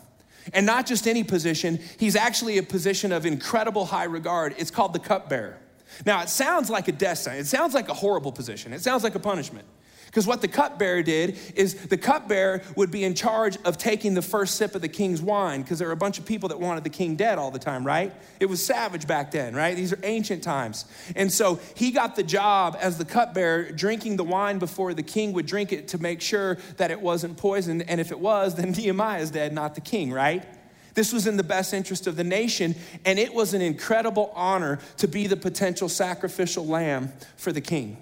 And 0.52 0.66
not 0.66 0.86
just 0.86 1.06
any 1.06 1.22
position, 1.22 1.78
he's 1.98 2.16
actually 2.16 2.58
a 2.58 2.62
position 2.62 3.12
of 3.12 3.26
incredible 3.26 3.86
high 3.86 4.04
regard. 4.04 4.54
It's 4.58 4.72
called 4.72 4.92
the 4.92 4.98
cupbearer. 4.98 5.58
Now, 6.04 6.22
it 6.22 6.28
sounds 6.28 6.70
like 6.70 6.88
a 6.88 6.92
death 6.92 7.18
sentence, 7.18 7.48
it 7.48 7.50
sounds 7.50 7.74
like 7.74 7.88
a 7.88 7.94
horrible 7.94 8.32
position, 8.32 8.72
it 8.72 8.80
sounds 8.80 9.04
like 9.04 9.14
a 9.14 9.20
punishment. 9.20 9.66
Because 10.12 10.26
what 10.26 10.42
the 10.42 10.48
cupbearer 10.48 11.02
did 11.02 11.38
is 11.56 11.86
the 11.86 11.96
cupbearer 11.96 12.60
would 12.76 12.90
be 12.90 13.02
in 13.02 13.14
charge 13.14 13.56
of 13.64 13.78
taking 13.78 14.12
the 14.12 14.20
first 14.20 14.56
sip 14.56 14.74
of 14.74 14.82
the 14.82 14.88
king's 14.88 15.22
wine, 15.22 15.62
because 15.62 15.78
there 15.78 15.88
were 15.88 15.94
a 15.94 15.96
bunch 15.96 16.18
of 16.18 16.26
people 16.26 16.50
that 16.50 16.60
wanted 16.60 16.84
the 16.84 16.90
king 16.90 17.16
dead 17.16 17.38
all 17.38 17.50
the 17.50 17.58
time, 17.58 17.82
right? 17.82 18.12
It 18.38 18.44
was 18.44 18.62
savage 18.62 19.06
back 19.06 19.30
then, 19.30 19.54
right? 19.54 19.74
These 19.74 19.94
are 19.94 19.98
ancient 20.02 20.42
times. 20.42 20.84
And 21.16 21.32
so 21.32 21.60
he 21.74 21.92
got 21.92 22.14
the 22.14 22.22
job 22.22 22.76
as 22.78 22.98
the 22.98 23.06
cupbearer, 23.06 23.72
drinking 23.72 24.16
the 24.16 24.24
wine 24.24 24.58
before 24.58 24.92
the 24.92 25.02
king 25.02 25.32
would 25.32 25.46
drink 25.46 25.72
it 25.72 25.88
to 25.88 25.98
make 25.98 26.20
sure 26.20 26.58
that 26.76 26.90
it 26.90 27.00
wasn't 27.00 27.38
poisoned. 27.38 27.88
And 27.88 27.98
if 27.98 28.10
it 28.10 28.20
was, 28.20 28.54
then 28.54 28.72
Nehemiah 28.76 29.22
is 29.22 29.30
dead, 29.30 29.54
not 29.54 29.74
the 29.74 29.80
king, 29.80 30.12
right? 30.12 30.44
This 30.92 31.10
was 31.10 31.26
in 31.26 31.38
the 31.38 31.42
best 31.42 31.72
interest 31.72 32.06
of 32.06 32.16
the 32.16 32.24
nation, 32.24 32.74
and 33.06 33.18
it 33.18 33.32
was 33.32 33.54
an 33.54 33.62
incredible 33.62 34.30
honor 34.34 34.78
to 34.98 35.08
be 35.08 35.26
the 35.26 35.38
potential 35.38 35.88
sacrificial 35.88 36.66
lamb 36.66 37.14
for 37.38 37.50
the 37.50 37.62
king. 37.62 37.96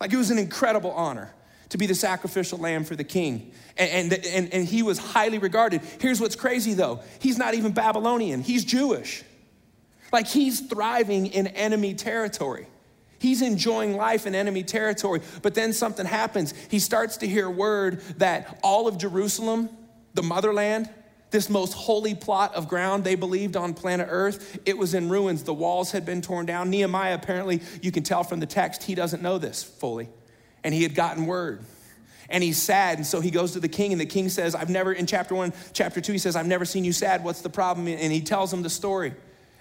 Like 0.00 0.12
it 0.12 0.16
was 0.16 0.30
an 0.30 0.38
incredible 0.38 0.92
honor 0.92 1.32
to 1.70 1.78
be 1.78 1.86
the 1.86 1.94
sacrificial 1.94 2.58
lamb 2.58 2.84
for 2.84 2.96
the 2.96 3.04
king. 3.04 3.52
And, 3.76 4.12
and, 4.12 4.24
and, 4.26 4.54
and, 4.54 4.66
he 4.66 4.82
was 4.82 4.98
highly 4.98 5.38
regarded. 5.38 5.82
Here's 6.00 6.20
what's 6.20 6.36
crazy 6.36 6.74
though 6.74 7.00
he's 7.18 7.38
not 7.38 7.54
even 7.54 7.72
Babylonian, 7.72 8.42
he's 8.42 8.64
Jewish. 8.64 9.24
Like 10.12 10.28
he's 10.28 10.60
thriving 10.60 11.26
in 11.26 11.48
enemy 11.48 11.94
territory. 11.94 12.68
He's 13.18 13.42
enjoying 13.42 13.96
life 13.96 14.26
in 14.26 14.34
enemy 14.34 14.62
territory. 14.62 15.20
But 15.42 15.54
then 15.54 15.72
something 15.72 16.06
happens. 16.06 16.54
He 16.70 16.78
starts 16.78 17.16
to 17.18 17.26
hear 17.26 17.50
word 17.50 18.00
that 18.18 18.60
all 18.62 18.86
of 18.86 18.98
Jerusalem, 18.98 19.70
the 20.14 20.22
motherland, 20.22 20.88
this 21.30 21.50
most 21.50 21.72
holy 21.72 22.14
plot 22.14 22.54
of 22.54 22.68
ground 22.68 23.04
they 23.04 23.14
believed 23.14 23.56
on 23.56 23.74
planet 23.74 24.08
Earth, 24.10 24.58
it 24.64 24.78
was 24.78 24.94
in 24.94 25.08
ruins. 25.08 25.42
The 25.42 25.54
walls 25.54 25.90
had 25.90 26.06
been 26.06 26.22
torn 26.22 26.46
down. 26.46 26.70
Nehemiah, 26.70 27.14
apparently, 27.14 27.60
you 27.82 27.90
can 27.90 28.02
tell 28.02 28.24
from 28.24 28.40
the 28.40 28.46
text, 28.46 28.84
he 28.84 28.94
doesn't 28.94 29.22
know 29.22 29.38
this 29.38 29.62
fully 29.62 30.08
and 30.66 30.74
he 30.74 30.82
had 30.82 30.96
gotten 30.96 31.26
word. 31.26 31.60
And 32.28 32.42
he's 32.42 32.60
sad, 32.60 32.98
and 32.98 33.06
so 33.06 33.20
he 33.20 33.30
goes 33.30 33.52
to 33.52 33.60
the 33.60 33.68
king, 33.68 33.92
and 33.92 34.00
the 34.00 34.06
king 34.06 34.28
says, 34.28 34.56
I've 34.56 34.68
never, 34.68 34.92
in 34.92 35.06
chapter 35.06 35.36
one, 35.36 35.52
chapter 35.72 36.00
two, 36.00 36.10
he 36.10 36.18
says, 36.18 36.34
I've 36.34 36.46
never 36.46 36.64
seen 36.64 36.84
you 36.84 36.92
sad. 36.92 37.22
What's 37.22 37.40
the 37.40 37.48
problem? 37.48 37.86
And 37.86 38.12
he 38.12 38.20
tells 38.20 38.52
him 38.52 38.62
the 38.62 38.70
story 38.70 39.14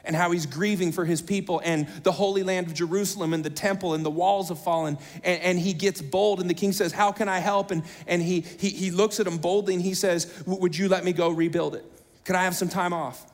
and 0.05 0.15
how 0.15 0.31
he's 0.31 0.45
grieving 0.45 0.91
for 0.91 1.05
his 1.05 1.21
people 1.21 1.61
and 1.63 1.87
the 2.03 2.11
holy 2.11 2.43
land 2.43 2.67
of 2.67 2.73
Jerusalem 2.73 3.33
and 3.33 3.43
the 3.43 3.49
temple 3.49 3.93
and 3.93 4.05
the 4.05 4.09
walls 4.09 4.49
have 4.49 4.59
fallen. 4.59 4.97
And, 5.23 5.41
and, 5.41 5.59
he 5.59 5.73
gets 5.73 6.01
bold, 6.01 6.39
and 6.39 6.49
the 6.49 6.53
king 6.53 6.71
says, 6.71 6.91
How 6.91 7.11
can 7.11 7.27
I 7.27 7.39
help? 7.39 7.71
And, 7.71 7.83
and 8.07 8.21
he, 8.21 8.41
he, 8.41 8.69
he 8.69 8.91
looks 8.91 9.19
at 9.19 9.27
him 9.27 9.37
boldly 9.37 9.73
and 9.73 9.83
he 9.83 9.93
says, 9.93 10.43
Would 10.45 10.77
you 10.77 10.87
let 10.87 11.03
me 11.03 11.11
go 11.11 11.29
rebuild 11.29 11.75
it? 11.75 11.85
Could 12.23 12.35
I 12.35 12.43
have 12.43 12.55
some 12.55 12.69
time 12.69 12.93
off? 12.93 13.25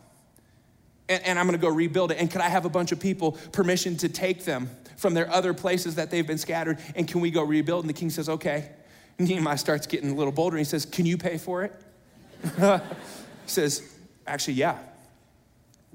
And, 1.09 1.23
and 1.23 1.39
I'm 1.39 1.45
gonna 1.45 1.57
go 1.57 1.69
rebuild 1.69 2.11
it. 2.11 2.17
And 2.19 2.31
could 2.31 2.41
I 2.41 2.49
have 2.49 2.65
a 2.65 2.69
bunch 2.69 2.91
of 2.91 2.99
people 2.99 3.33
permission 3.51 3.97
to 3.97 4.09
take 4.09 4.45
them 4.45 4.69
from 5.01 5.13
their 5.15 5.29
other 5.31 5.53
places 5.53 5.95
that 5.95 6.11
they've 6.11 6.27
been 6.27 6.37
scattered, 6.37 6.77
and 6.95 7.07
can 7.07 7.21
we 7.21 7.31
go 7.31 7.41
rebuild? 7.41 7.83
And 7.83 7.89
the 7.89 7.93
king 7.93 8.11
says, 8.11 8.29
okay. 8.29 8.69
Nehemiah 9.17 9.57
starts 9.57 9.87
getting 9.87 10.11
a 10.11 10.15
little 10.15 10.31
bolder, 10.31 10.57
and 10.57 10.65
he 10.65 10.69
says, 10.69 10.85
can 10.85 11.05
you 11.05 11.17
pay 11.17 11.37
for 11.37 11.63
it? 11.63 11.73
he 12.55 12.79
says, 13.47 13.81
actually, 14.25 14.55
yeah. 14.55 14.77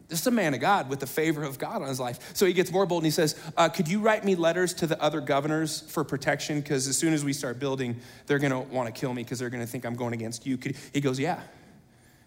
This 0.08 0.20
is 0.20 0.26
a 0.26 0.30
man 0.30 0.54
of 0.54 0.60
God 0.60 0.88
with 0.88 1.00
the 1.00 1.06
favor 1.06 1.42
of 1.42 1.58
God 1.58 1.82
on 1.82 1.88
his 1.88 1.98
life. 1.98 2.30
So 2.34 2.46
he 2.46 2.52
gets 2.52 2.70
more 2.70 2.86
bold 2.86 3.02
and 3.02 3.06
he 3.06 3.10
says, 3.10 3.40
uh, 3.56 3.68
Could 3.68 3.88
you 3.88 4.00
write 4.00 4.24
me 4.24 4.36
letters 4.36 4.72
to 4.74 4.86
the 4.86 5.00
other 5.02 5.20
governors 5.20 5.80
for 5.88 6.04
protection? 6.04 6.60
Because 6.60 6.86
as 6.86 6.96
soon 6.96 7.12
as 7.12 7.24
we 7.24 7.32
start 7.32 7.58
building, 7.58 7.96
they're 8.26 8.38
going 8.38 8.52
to 8.52 8.60
want 8.60 8.92
to 8.92 8.98
kill 8.98 9.12
me 9.12 9.24
because 9.24 9.40
they're 9.40 9.50
going 9.50 9.64
to 9.64 9.70
think 9.70 9.84
I'm 9.84 9.96
going 9.96 10.14
against 10.14 10.46
you. 10.46 10.56
Could, 10.58 10.76
he 10.92 11.00
goes, 11.00 11.18
Yeah. 11.18 11.40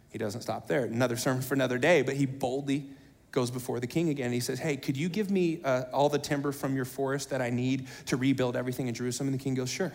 He 0.10 0.18
doesn't 0.18 0.42
stop 0.42 0.68
there. 0.68 0.86
Another 0.86 1.16
sermon 1.16 1.44
for 1.44 1.54
another 1.54 1.78
day, 1.78 2.02
but 2.02 2.16
he 2.16 2.26
boldly 2.26 2.90
goes 3.32 3.52
before 3.52 3.80
the 3.80 3.88
king 3.88 4.10
again. 4.10 4.32
He 4.32 4.40
says, 4.40 4.60
Hey, 4.60 4.76
could 4.76 4.98
you 4.98 5.08
give 5.08 5.30
me 5.30 5.62
uh, 5.64 5.84
all 5.94 6.10
the 6.10 6.20
timber 6.20 6.52
from 6.52 6.76
your 6.76 6.86
forest 6.86 7.30
that 7.30 7.42
I 7.42 7.50
need 7.50 7.88
to 8.08 8.18
rebuild 8.18 8.56
everything 8.56 8.88
in 8.88 8.94
Jerusalem? 8.94 9.30
And 9.30 9.40
the 9.40 9.44
king 9.44 9.54
goes, 9.54 9.70
Sure. 9.70 9.94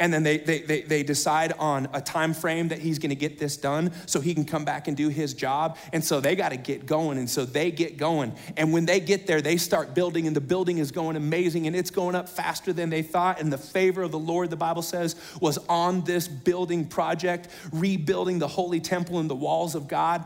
And 0.00 0.12
then 0.12 0.22
they, 0.22 0.38
they, 0.38 0.60
they, 0.60 0.82
they 0.82 1.02
decide 1.02 1.52
on 1.58 1.88
a 1.92 2.00
time 2.00 2.32
frame 2.32 2.68
that 2.68 2.78
he's 2.78 3.00
going 3.00 3.10
to 3.10 3.16
get 3.16 3.38
this 3.38 3.56
done 3.56 3.92
so 4.06 4.20
he 4.20 4.32
can 4.32 4.44
come 4.44 4.64
back 4.64 4.86
and 4.86 4.96
do 4.96 5.08
his 5.08 5.34
job. 5.34 5.76
And 5.92 6.04
so 6.04 6.20
they 6.20 6.36
got 6.36 6.50
to 6.50 6.56
get 6.56 6.86
going. 6.86 7.18
And 7.18 7.28
so 7.28 7.44
they 7.44 7.72
get 7.72 7.96
going. 7.96 8.32
And 8.56 8.72
when 8.72 8.86
they 8.86 9.00
get 9.00 9.26
there, 9.26 9.40
they 9.40 9.56
start 9.56 9.94
building, 9.94 10.28
and 10.28 10.36
the 10.36 10.40
building 10.40 10.78
is 10.78 10.92
going 10.92 11.16
amazing, 11.16 11.66
and 11.66 11.74
it's 11.74 11.90
going 11.90 12.14
up 12.14 12.28
faster 12.28 12.72
than 12.72 12.90
they 12.90 13.02
thought. 13.02 13.40
And 13.40 13.52
the 13.52 13.58
favor 13.58 14.02
of 14.02 14.12
the 14.12 14.18
Lord, 14.18 14.50
the 14.50 14.56
Bible 14.56 14.82
says, 14.82 15.16
was 15.40 15.58
on 15.68 16.04
this 16.04 16.28
building 16.28 16.86
project, 16.86 17.48
rebuilding 17.72 18.38
the 18.38 18.48
holy 18.48 18.80
temple 18.80 19.18
and 19.18 19.28
the 19.28 19.34
walls 19.34 19.74
of 19.74 19.88
God. 19.88 20.24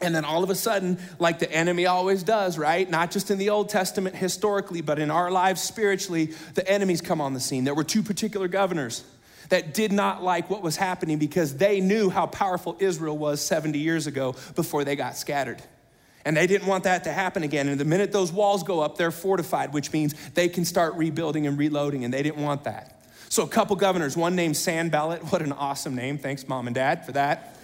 And 0.00 0.14
then 0.14 0.24
all 0.24 0.44
of 0.44 0.50
a 0.50 0.54
sudden, 0.54 0.98
like 1.18 1.38
the 1.38 1.50
enemy 1.50 1.86
always 1.86 2.22
does, 2.22 2.58
right? 2.58 2.88
Not 2.88 3.10
just 3.10 3.30
in 3.30 3.38
the 3.38 3.50
Old 3.50 3.70
Testament 3.70 4.14
historically, 4.14 4.82
but 4.82 4.98
in 4.98 5.10
our 5.10 5.30
lives 5.30 5.62
spiritually, 5.62 6.34
the 6.54 6.68
enemies 6.68 7.00
come 7.00 7.20
on 7.20 7.32
the 7.32 7.40
scene. 7.40 7.64
There 7.64 7.74
were 7.74 7.84
two 7.84 8.02
particular 8.02 8.46
governors 8.46 9.04
that 9.48 9.74
did 9.74 9.92
not 9.92 10.22
like 10.22 10.50
what 10.50 10.62
was 10.62 10.76
happening 10.76 11.18
because 11.18 11.56
they 11.56 11.80
knew 11.80 12.10
how 12.10 12.26
powerful 12.26 12.76
Israel 12.78 13.16
was 13.16 13.40
70 13.40 13.78
years 13.78 14.06
ago 14.06 14.34
before 14.54 14.84
they 14.84 14.96
got 14.96 15.16
scattered. 15.16 15.62
And 16.26 16.36
they 16.36 16.48
didn't 16.48 16.66
want 16.66 16.84
that 16.84 17.04
to 17.04 17.12
happen 17.12 17.44
again. 17.44 17.68
And 17.68 17.78
the 17.78 17.84
minute 17.84 18.10
those 18.10 18.32
walls 18.32 18.64
go 18.64 18.80
up, 18.80 18.98
they're 18.98 19.12
fortified, 19.12 19.72
which 19.72 19.92
means 19.92 20.12
they 20.30 20.48
can 20.48 20.64
start 20.64 20.94
rebuilding 20.94 21.46
and 21.46 21.56
reloading, 21.56 22.04
and 22.04 22.12
they 22.12 22.22
didn't 22.22 22.42
want 22.42 22.64
that. 22.64 23.00
So, 23.28 23.44
a 23.44 23.48
couple 23.48 23.76
governors, 23.76 24.16
one 24.16 24.34
named 24.34 24.56
Sanballat, 24.56 25.22
what 25.32 25.40
an 25.40 25.52
awesome 25.52 25.94
name. 25.94 26.18
Thanks, 26.18 26.48
mom 26.48 26.66
and 26.66 26.74
dad, 26.74 27.06
for 27.06 27.12
that. 27.12 27.56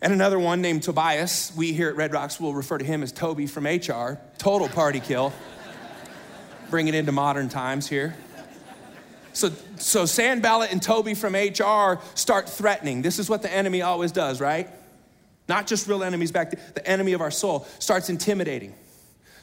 And 0.00 0.12
another 0.12 0.38
one 0.38 0.60
named 0.62 0.84
Tobias. 0.84 1.52
We 1.56 1.72
here 1.72 1.88
at 1.88 1.96
Red 1.96 2.12
Rocks 2.12 2.38
will 2.38 2.54
refer 2.54 2.78
to 2.78 2.84
him 2.84 3.02
as 3.02 3.10
Toby 3.10 3.46
from 3.46 3.66
HR. 3.66 4.20
Total 4.38 4.68
party 4.68 5.00
kill. 5.00 5.32
Bring 6.70 6.86
it 6.86 6.94
into 6.94 7.12
modern 7.12 7.48
times 7.48 7.88
here. 7.88 8.14
So, 9.32 9.50
so 9.76 10.06
Sanballat 10.06 10.72
and 10.72 10.82
Toby 10.82 11.14
from 11.14 11.34
HR 11.34 12.00
start 12.14 12.48
threatening. 12.48 13.02
This 13.02 13.18
is 13.18 13.28
what 13.28 13.42
the 13.42 13.52
enemy 13.52 13.82
always 13.82 14.12
does, 14.12 14.40
right? 14.40 14.68
Not 15.48 15.66
just 15.66 15.88
real 15.88 16.04
enemies 16.04 16.30
back 16.30 16.50
there, 16.50 16.60
the 16.74 16.86
enemy 16.86 17.12
of 17.12 17.20
our 17.20 17.30
soul 17.30 17.66
starts 17.78 18.10
intimidating 18.10 18.74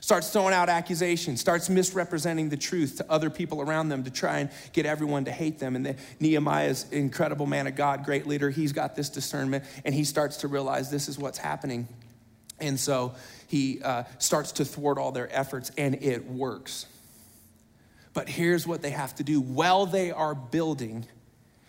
starts 0.06 0.30
throwing 0.30 0.54
out 0.54 0.70
accusations, 0.70 1.42
starts 1.42 1.68
misrepresenting 1.68 2.48
the 2.48 2.56
truth 2.56 2.98
to 2.98 3.12
other 3.12 3.28
people 3.28 3.60
around 3.60 3.90
them 3.90 4.04
to 4.04 4.12
try 4.12 4.38
and 4.38 4.52
get 4.72 4.86
everyone 4.86 5.26
to 5.26 5.32
hate 5.32 5.58
them. 5.58 5.76
And 5.76 5.84
the, 5.84 5.96
Nehemiah's 6.20 6.86
incredible 6.92 7.48
man 7.48 7.66
of 7.66 7.76
God, 7.76 8.06
great 8.06 8.28
leader, 8.28 8.52
he's 8.52 8.72
got 8.72 8.96
this 8.96 9.10
discernment 9.10 9.64
and 9.84 9.96
he 9.96 10.04
starts 10.04 10.38
to 10.38 10.48
realize 10.48 10.92
this 10.92 11.10
is 11.10 11.18
what's 11.18 11.40
happening. 11.40 11.88
And 12.60 12.80
so 12.80 13.16
he 13.48 13.82
uh, 13.82 14.04
starts 14.20 14.52
to 14.54 14.66
thwart 14.66 15.00
all 15.00 15.12
their 15.12 15.28
efforts 15.36 15.72
and 15.76 15.96
it 15.96 16.30
works. 16.30 16.86
But 18.14 18.30
here's 18.30 18.68
what 18.68 18.84
they 18.84 18.92
have 18.92 19.16
to 19.16 19.24
do 19.24 19.42
while 19.42 19.88
they 19.88 20.12
are 20.12 20.36
building, 20.36 21.08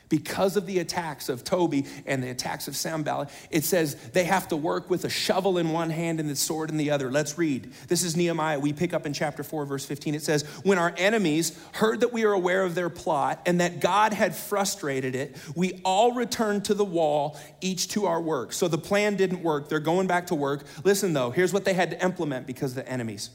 because 0.08 0.56
of 0.56 0.66
the 0.66 0.78
attacks 0.78 1.28
of 1.28 1.44
Toby 1.44 1.86
and 2.06 2.22
the 2.22 2.30
attacks 2.30 2.68
of 2.68 2.76
Sanballat, 2.76 3.28
it 3.50 3.64
says 3.64 3.94
they 4.12 4.24
have 4.24 4.48
to 4.48 4.56
work 4.56 4.88
with 4.88 5.04
a 5.04 5.08
shovel 5.08 5.58
in 5.58 5.70
one 5.70 5.90
hand 5.90 6.20
and 6.20 6.28
the 6.28 6.36
sword 6.36 6.70
in 6.70 6.76
the 6.76 6.90
other. 6.90 7.10
Let's 7.10 7.36
read. 7.36 7.72
This 7.88 8.02
is 8.02 8.16
Nehemiah. 8.16 8.60
We 8.60 8.72
pick 8.72 8.94
up 8.94 9.06
in 9.06 9.12
chapter 9.12 9.42
4, 9.42 9.66
verse 9.66 9.84
15. 9.84 10.14
It 10.14 10.22
says, 10.22 10.42
When 10.62 10.78
our 10.78 10.94
enemies 10.96 11.58
heard 11.72 12.00
that 12.00 12.12
we 12.12 12.24
were 12.24 12.32
aware 12.32 12.62
of 12.62 12.74
their 12.74 12.90
plot 12.90 13.42
and 13.46 13.60
that 13.60 13.80
God 13.80 14.12
had 14.12 14.34
frustrated 14.34 15.14
it, 15.14 15.36
we 15.54 15.80
all 15.84 16.12
returned 16.12 16.66
to 16.66 16.74
the 16.74 16.84
wall, 16.84 17.38
each 17.60 17.88
to 17.88 18.06
our 18.06 18.20
work. 18.20 18.52
So 18.52 18.68
the 18.68 18.78
plan 18.78 19.16
didn't 19.16 19.42
work. 19.42 19.68
They're 19.68 19.80
going 19.80 20.06
back 20.06 20.28
to 20.28 20.34
work. 20.34 20.66
Listen, 20.84 21.12
though, 21.12 21.30
here's 21.30 21.52
what 21.52 21.64
they 21.64 21.74
had 21.74 21.90
to 21.90 22.04
implement 22.04 22.46
because 22.46 22.72
of 22.72 22.76
the 22.76 22.88
enemies 22.88 23.30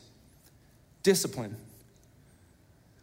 discipline. 1.04 1.58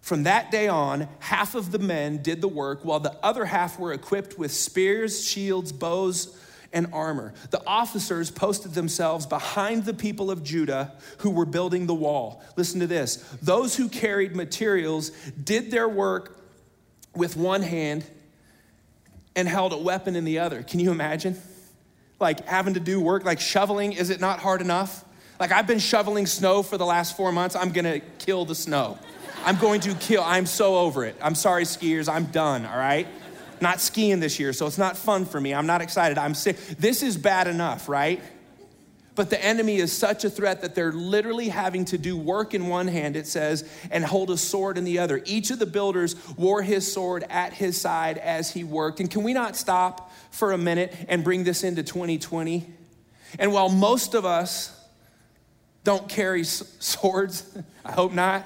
From 0.08 0.22
that 0.22 0.50
day 0.50 0.68
on, 0.68 1.06
half 1.18 1.54
of 1.54 1.70
the 1.70 1.78
men 1.78 2.22
did 2.22 2.40
the 2.40 2.48
work, 2.48 2.82
while 2.82 2.98
the 2.98 3.14
other 3.22 3.44
half 3.44 3.78
were 3.78 3.92
equipped 3.92 4.38
with 4.38 4.50
spears, 4.50 5.28
shields, 5.28 5.70
bows, 5.70 6.34
and 6.72 6.86
armor. 6.94 7.34
The 7.50 7.62
officers 7.66 8.30
posted 8.30 8.72
themselves 8.72 9.26
behind 9.26 9.84
the 9.84 9.92
people 9.92 10.30
of 10.30 10.42
Judah 10.42 10.94
who 11.18 11.28
were 11.28 11.44
building 11.44 11.86
the 11.86 11.94
wall. 11.94 12.42
Listen 12.56 12.80
to 12.80 12.86
this 12.86 13.16
those 13.42 13.76
who 13.76 13.90
carried 13.90 14.34
materials 14.34 15.10
did 15.44 15.70
their 15.70 15.90
work 15.90 16.40
with 17.14 17.36
one 17.36 17.60
hand 17.60 18.02
and 19.36 19.46
held 19.46 19.74
a 19.74 19.78
weapon 19.78 20.16
in 20.16 20.24
the 20.24 20.38
other. 20.38 20.62
Can 20.62 20.80
you 20.80 20.90
imagine? 20.90 21.36
Like 22.18 22.46
having 22.46 22.72
to 22.72 22.80
do 22.80 22.98
work 22.98 23.26
like 23.26 23.40
shoveling, 23.40 23.92
is 23.92 24.08
it 24.08 24.22
not 24.22 24.38
hard 24.38 24.62
enough? 24.62 25.04
Like 25.38 25.52
I've 25.52 25.66
been 25.66 25.78
shoveling 25.78 26.24
snow 26.24 26.62
for 26.62 26.78
the 26.78 26.86
last 26.86 27.14
four 27.14 27.30
months, 27.30 27.54
I'm 27.54 27.72
gonna 27.72 28.00
kill 28.18 28.46
the 28.46 28.54
snow. 28.54 28.98
I'm 29.44 29.56
going 29.56 29.80
to 29.82 29.94
kill. 29.94 30.22
I'm 30.22 30.46
so 30.46 30.78
over 30.78 31.04
it. 31.04 31.16
I'm 31.22 31.34
sorry, 31.34 31.64
skiers. 31.64 32.12
I'm 32.12 32.26
done, 32.26 32.66
all 32.66 32.76
right? 32.76 33.06
Not 33.60 33.80
skiing 33.80 34.20
this 34.20 34.38
year, 34.38 34.52
so 34.52 34.66
it's 34.66 34.78
not 34.78 34.96
fun 34.96 35.24
for 35.24 35.40
me. 35.40 35.54
I'm 35.54 35.66
not 35.66 35.80
excited. 35.80 36.18
I'm 36.18 36.34
sick. 36.34 36.56
This 36.78 37.02
is 37.02 37.16
bad 37.16 37.48
enough, 37.48 37.88
right? 37.88 38.20
But 39.14 39.30
the 39.30 39.44
enemy 39.44 39.78
is 39.78 39.92
such 39.92 40.24
a 40.24 40.30
threat 40.30 40.60
that 40.60 40.76
they're 40.76 40.92
literally 40.92 41.48
having 41.48 41.84
to 41.86 41.98
do 41.98 42.16
work 42.16 42.54
in 42.54 42.68
one 42.68 42.86
hand, 42.86 43.16
it 43.16 43.26
says, 43.26 43.68
and 43.90 44.04
hold 44.04 44.30
a 44.30 44.36
sword 44.36 44.78
in 44.78 44.84
the 44.84 45.00
other. 45.00 45.22
Each 45.24 45.50
of 45.50 45.58
the 45.58 45.66
builders 45.66 46.14
wore 46.36 46.62
his 46.62 46.92
sword 46.92 47.24
at 47.28 47.52
his 47.52 47.80
side 47.80 48.18
as 48.18 48.52
he 48.52 48.62
worked. 48.62 49.00
And 49.00 49.10
can 49.10 49.24
we 49.24 49.32
not 49.32 49.56
stop 49.56 50.12
for 50.30 50.52
a 50.52 50.58
minute 50.58 50.94
and 51.08 51.24
bring 51.24 51.42
this 51.42 51.64
into 51.64 51.82
2020? 51.82 52.64
And 53.40 53.52
while 53.52 53.68
most 53.68 54.14
of 54.14 54.24
us 54.24 54.72
don't 55.82 56.08
carry 56.08 56.44
swords, 56.44 57.58
I 57.84 57.92
hope 57.92 58.12
not 58.12 58.44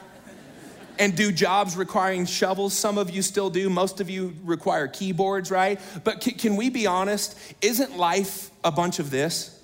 and 1.03 1.17
do 1.17 1.33
jobs 1.33 1.77
requiring 1.77 2.27
shovels. 2.27 2.73
Some 2.73 2.97
of 2.97 3.11
you 3.11 3.23
still 3.23 3.51
do. 3.51 3.69
Most 3.69 4.01
of 4.01 4.09
you 4.09 4.37
require 4.45 4.87
keyboards, 4.87 5.51
right? 5.51 5.81
But 6.05 6.21
can, 6.21 6.35
can 6.35 6.55
we 6.55 6.71
be 6.71 6.87
honest? 6.87 7.37
Isn't 7.61 7.97
life 7.97 8.53
a 8.63 8.71
bunch 8.71 9.01
of 9.01 9.11
this? 9.11 9.61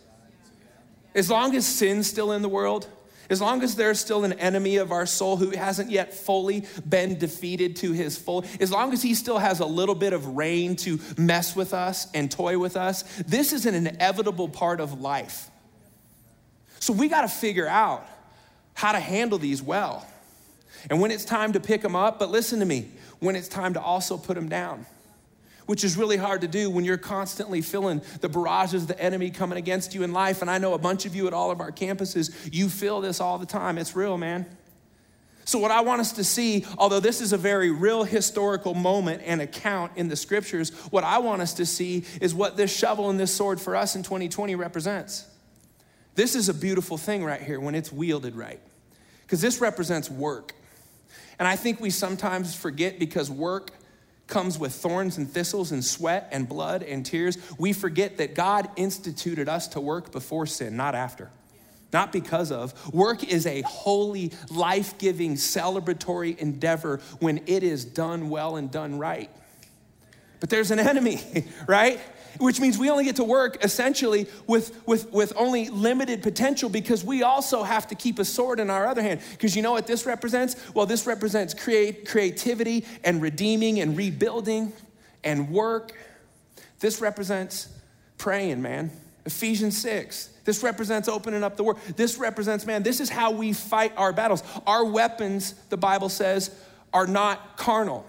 As 1.14 1.30
long 1.30 1.54
as 1.54 1.64
sin's 1.64 2.08
still 2.08 2.32
in 2.32 2.42
the 2.42 2.48
world, 2.48 2.88
as 3.30 3.40
long 3.40 3.62
as 3.62 3.76
there's 3.76 4.00
still 4.00 4.24
an 4.24 4.32
enemy 4.32 4.78
of 4.78 4.90
our 4.90 5.06
soul 5.06 5.36
who 5.36 5.50
hasn't 5.50 5.92
yet 5.92 6.12
fully 6.12 6.64
been 6.88 7.20
defeated 7.20 7.76
to 7.76 7.92
his 7.92 8.18
full, 8.18 8.44
as 8.58 8.72
long 8.72 8.92
as 8.92 9.00
he 9.00 9.14
still 9.14 9.38
has 9.38 9.60
a 9.60 9.66
little 9.66 9.94
bit 9.94 10.12
of 10.12 10.36
reign 10.36 10.74
to 10.74 10.98
mess 11.16 11.54
with 11.54 11.72
us 11.72 12.08
and 12.14 12.32
toy 12.32 12.58
with 12.58 12.76
us, 12.76 13.04
this 13.28 13.52
is 13.52 13.64
an 13.64 13.76
inevitable 13.76 14.48
part 14.48 14.80
of 14.80 15.00
life. 15.00 15.50
So 16.80 16.92
we 16.92 17.06
got 17.06 17.20
to 17.20 17.28
figure 17.28 17.68
out 17.68 18.04
how 18.74 18.90
to 18.90 18.98
handle 18.98 19.38
these 19.38 19.62
well. 19.62 20.04
And 20.90 21.00
when 21.00 21.10
it's 21.10 21.24
time 21.24 21.52
to 21.52 21.60
pick 21.60 21.82
them 21.82 21.96
up, 21.96 22.18
but 22.18 22.30
listen 22.30 22.60
to 22.60 22.66
me, 22.66 22.88
when 23.20 23.36
it's 23.36 23.48
time 23.48 23.74
to 23.74 23.80
also 23.80 24.16
put 24.16 24.34
them 24.34 24.48
down, 24.48 24.86
which 25.66 25.84
is 25.84 25.96
really 25.96 26.16
hard 26.16 26.40
to 26.40 26.48
do 26.48 26.70
when 26.70 26.84
you're 26.84 26.96
constantly 26.96 27.60
feeling 27.60 28.00
the 28.20 28.28
barrages 28.28 28.82
of 28.82 28.88
the 28.88 29.00
enemy 29.00 29.30
coming 29.30 29.58
against 29.58 29.94
you 29.94 30.02
in 30.02 30.12
life. 30.12 30.40
And 30.40 30.50
I 30.50 30.58
know 30.58 30.74
a 30.74 30.78
bunch 30.78 31.04
of 31.04 31.14
you 31.14 31.26
at 31.26 31.34
all 31.34 31.50
of 31.50 31.60
our 31.60 31.70
campuses, 31.70 32.32
you 32.52 32.68
feel 32.68 33.00
this 33.00 33.20
all 33.20 33.38
the 33.38 33.46
time. 33.46 33.76
It's 33.76 33.94
real, 33.94 34.16
man. 34.16 34.46
So, 35.48 35.58
what 35.58 35.70
I 35.70 35.80
want 35.80 36.02
us 36.02 36.12
to 36.12 36.24
see, 36.24 36.66
although 36.76 37.00
this 37.00 37.22
is 37.22 37.32
a 37.32 37.38
very 37.38 37.70
real 37.70 38.04
historical 38.04 38.74
moment 38.74 39.22
and 39.24 39.40
account 39.40 39.92
in 39.96 40.08
the 40.08 40.14
scriptures, 40.14 40.70
what 40.90 41.04
I 41.04 41.18
want 41.18 41.40
us 41.40 41.54
to 41.54 41.64
see 41.64 42.04
is 42.20 42.34
what 42.34 42.58
this 42.58 42.70
shovel 42.70 43.08
and 43.08 43.18
this 43.18 43.34
sword 43.34 43.58
for 43.58 43.74
us 43.74 43.96
in 43.96 44.02
2020 44.02 44.54
represents. 44.56 45.26
This 46.14 46.34
is 46.34 46.50
a 46.50 46.54
beautiful 46.54 46.98
thing 46.98 47.24
right 47.24 47.40
here 47.40 47.60
when 47.60 47.74
it's 47.74 47.90
wielded 47.90 48.36
right, 48.36 48.60
because 49.22 49.40
this 49.40 49.62
represents 49.62 50.10
work. 50.10 50.52
And 51.38 51.46
I 51.46 51.56
think 51.56 51.80
we 51.80 51.90
sometimes 51.90 52.54
forget 52.54 52.98
because 52.98 53.30
work 53.30 53.70
comes 54.26 54.58
with 54.58 54.72
thorns 54.72 55.16
and 55.16 55.28
thistles 55.30 55.72
and 55.72 55.84
sweat 55.84 56.28
and 56.32 56.48
blood 56.48 56.82
and 56.82 57.04
tears. 57.04 57.38
We 57.58 57.72
forget 57.72 58.18
that 58.18 58.34
God 58.34 58.68
instituted 58.76 59.48
us 59.48 59.68
to 59.68 59.80
work 59.80 60.12
before 60.12 60.46
sin, 60.46 60.76
not 60.76 60.94
after. 60.94 61.30
Not 61.92 62.12
because 62.12 62.52
of. 62.52 62.92
Work 62.92 63.24
is 63.24 63.46
a 63.46 63.62
holy, 63.62 64.32
life 64.50 64.98
giving, 64.98 65.36
celebratory 65.36 66.36
endeavor 66.36 67.00
when 67.18 67.38
it 67.46 67.62
is 67.62 67.84
done 67.84 68.28
well 68.28 68.56
and 68.56 68.70
done 68.70 68.98
right. 68.98 69.30
But 70.38 70.50
there's 70.50 70.70
an 70.70 70.78
enemy, 70.78 71.20
right? 71.66 71.98
Which 72.38 72.60
means 72.60 72.78
we 72.78 72.90
only 72.90 73.04
get 73.04 73.16
to 73.16 73.24
work 73.24 73.64
essentially 73.64 74.26
with, 74.46 74.80
with, 74.86 75.10
with 75.12 75.32
only 75.36 75.68
limited 75.68 76.22
potential 76.22 76.68
because 76.68 77.04
we 77.04 77.22
also 77.22 77.62
have 77.62 77.86
to 77.88 77.94
keep 77.94 78.18
a 78.18 78.24
sword 78.24 78.60
in 78.60 78.70
our 78.70 78.86
other 78.86 79.02
hand. 79.02 79.20
Because 79.32 79.56
you 79.56 79.62
know 79.62 79.72
what 79.72 79.86
this 79.86 80.06
represents? 80.06 80.56
Well, 80.74 80.86
this 80.86 81.06
represents 81.06 81.54
create, 81.54 82.06
creativity 82.06 82.84
and 83.04 83.20
redeeming 83.22 83.80
and 83.80 83.96
rebuilding 83.96 84.72
and 85.24 85.50
work. 85.50 85.92
This 86.80 87.00
represents 87.00 87.68
praying, 88.18 88.62
man. 88.62 88.90
Ephesians 89.24 89.76
6. 89.78 90.30
This 90.44 90.62
represents 90.62 91.08
opening 91.08 91.42
up 91.42 91.56
the 91.56 91.64
word. 91.64 91.76
This 91.96 92.16
represents, 92.16 92.64
man, 92.64 92.82
this 92.82 93.00
is 93.00 93.10
how 93.10 93.30
we 93.30 93.52
fight 93.52 93.92
our 93.96 94.12
battles. 94.12 94.42
Our 94.66 94.84
weapons, 94.84 95.52
the 95.68 95.76
Bible 95.76 96.08
says, 96.08 96.50
are 96.92 97.06
not 97.06 97.56
carnal 97.58 98.06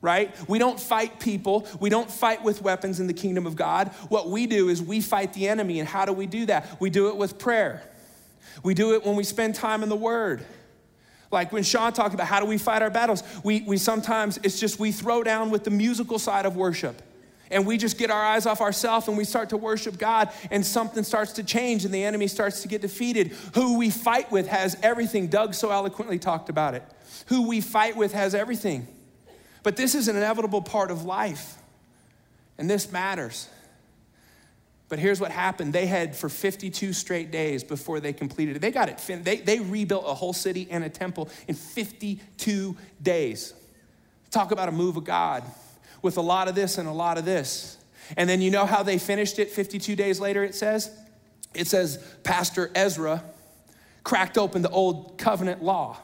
right? 0.00 0.34
We 0.48 0.58
don't 0.58 0.78
fight 0.78 1.20
people. 1.20 1.66
We 1.80 1.90
don't 1.90 2.10
fight 2.10 2.42
with 2.42 2.62
weapons 2.62 3.00
in 3.00 3.06
the 3.06 3.12
kingdom 3.12 3.46
of 3.46 3.56
God. 3.56 3.88
What 4.08 4.28
we 4.28 4.46
do 4.46 4.68
is 4.68 4.82
we 4.82 5.00
fight 5.00 5.32
the 5.34 5.48
enemy. 5.48 5.80
And 5.80 5.88
how 5.88 6.04
do 6.04 6.12
we 6.12 6.26
do 6.26 6.46
that? 6.46 6.80
We 6.80 6.90
do 6.90 7.08
it 7.08 7.16
with 7.16 7.38
prayer. 7.38 7.82
We 8.62 8.74
do 8.74 8.94
it 8.94 9.04
when 9.04 9.16
we 9.16 9.24
spend 9.24 9.54
time 9.54 9.82
in 9.82 9.88
the 9.88 9.96
Word. 9.96 10.44
Like 11.30 11.52
when 11.52 11.62
Sean 11.62 11.92
talked 11.92 12.14
about 12.14 12.26
how 12.26 12.40
do 12.40 12.46
we 12.46 12.58
fight 12.58 12.80
our 12.80 12.90
battles, 12.90 13.22
we, 13.44 13.62
we 13.62 13.76
sometimes, 13.76 14.38
it's 14.42 14.58
just 14.58 14.78
we 14.78 14.92
throw 14.92 15.22
down 15.22 15.50
with 15.50 15.64
the 15.64 15.70
musical 15.70 16.18
side 16.18 16.46
of 16.46 16.56
worship. 16.56 17.02
And 17.50 17.66
we 17.66 17.78
just 17.78 17.98
get 17.98 18.10
our 18.10 18.22
eyes 18.22 18.46
off 18.46 18.60
ourselves 18.60 19.08
and 19.08 19.16
we 19.16 19.24
start 19.24 19.50
to 19.50 19.56
worship 19.56 19.98
God, 19.98 20.30
and 20.50 20.64
something 20.64 21.02
starts 21.02 21.32
to 21.32 21.42
change 21.42 21.84
and 21.86 21.94
the 21.94 22.04
enemy 22.04 22.28
starts 22.28 22.62
to 22.62 22.68
get 22.68 22.82
defeated. 22.82 23.28
Who 23.54 23.78
we 23.78 23.90
fight 23.90 24.30
with 24.30 24.48
has 24.48 24.76
everything. 24.82 25.28
Doug 25.28 25.54
so 25.54 25.70
eloquently 25.70 26.18
talked 26.18 26.50
about 26.50 26.74
it. 26.74 26.82
Who 27.26 27.48
we 27.48 27.60
fight 27.60 27.96
with 27.96 28.12
has 28.12 28.34
everything. 28.34 28.86
But 29.62 29.76
this 29.76 29.94
is 29.94 30.08
an 30.08 30.16
inevitable 30.16 30.62
part 30.62 30.90
of 30.90 31.04
life, 31.04 31.56
and 32.56 32.68
this 32.68 32.90
matters. 32.92 33.48
But 34.88 34.98
here's 34.98 35.20
what 35.20 35.30
happened. 35.30 35.72
They 35.72 35.86
had 35.86 36.16
for 36.16 36.28
52 36.28 36.92
straight 36.94 37.30
days 37.30 37.62
before 37.62 38.00
they 38.00 38.12
completed 38.12 38.56
it. 38.56 38.60
They 38.60 38.70
got 38.70 38.88
it. 38.88 38.98
They, 39.24 39.36
they 39.36 39.60
rebuilt 39.60 40.04
a 40.06 40.14
whole 40.14 40.32
city 40.32 40.66
and 40.70 40.82
a 40.82 40.88
temple 40.88 41.28
in 41.46 41.54
52 41.54 42.76
days. 43.02 43.52
Talk 44.30 44.50
about 44.50 44.68
a 44.68 44.72
move 44.72 44.96
of 44.96 45.04
God 45.04 45.44
with 46.00 46.16
a 46.16 46.22
lot 46.22 46.48
of 46.48 46.54
this 46.54 46.78
and 46.78 46.88
a 46.88 46.92
lot 46.92 47.18
of 47.18 47.24
this. 47.24 47.76
And 48.16 48.28
then 48.28 48.40
you 48.40 48.50
know 48.50 48.64
how 48.64 48.82
they 48.82 48.98
finished 48.98 49.38
it 49.38 49.50
52 49.50 49.94
days 49.94 50.20
later, 50.20 50.42
it 50.42 50.54
says? 50.54 50.90
It 51.54 51.66
says, 51.66 52.02
Pastor 52.24 52.70
Ezra 52.74 53.22
cracked 54.04 54.38
open 54.38 54.62
the 54.62 54.70
old 54.70 55.18
covenant 55.18 55.62
law. 55.62 55.98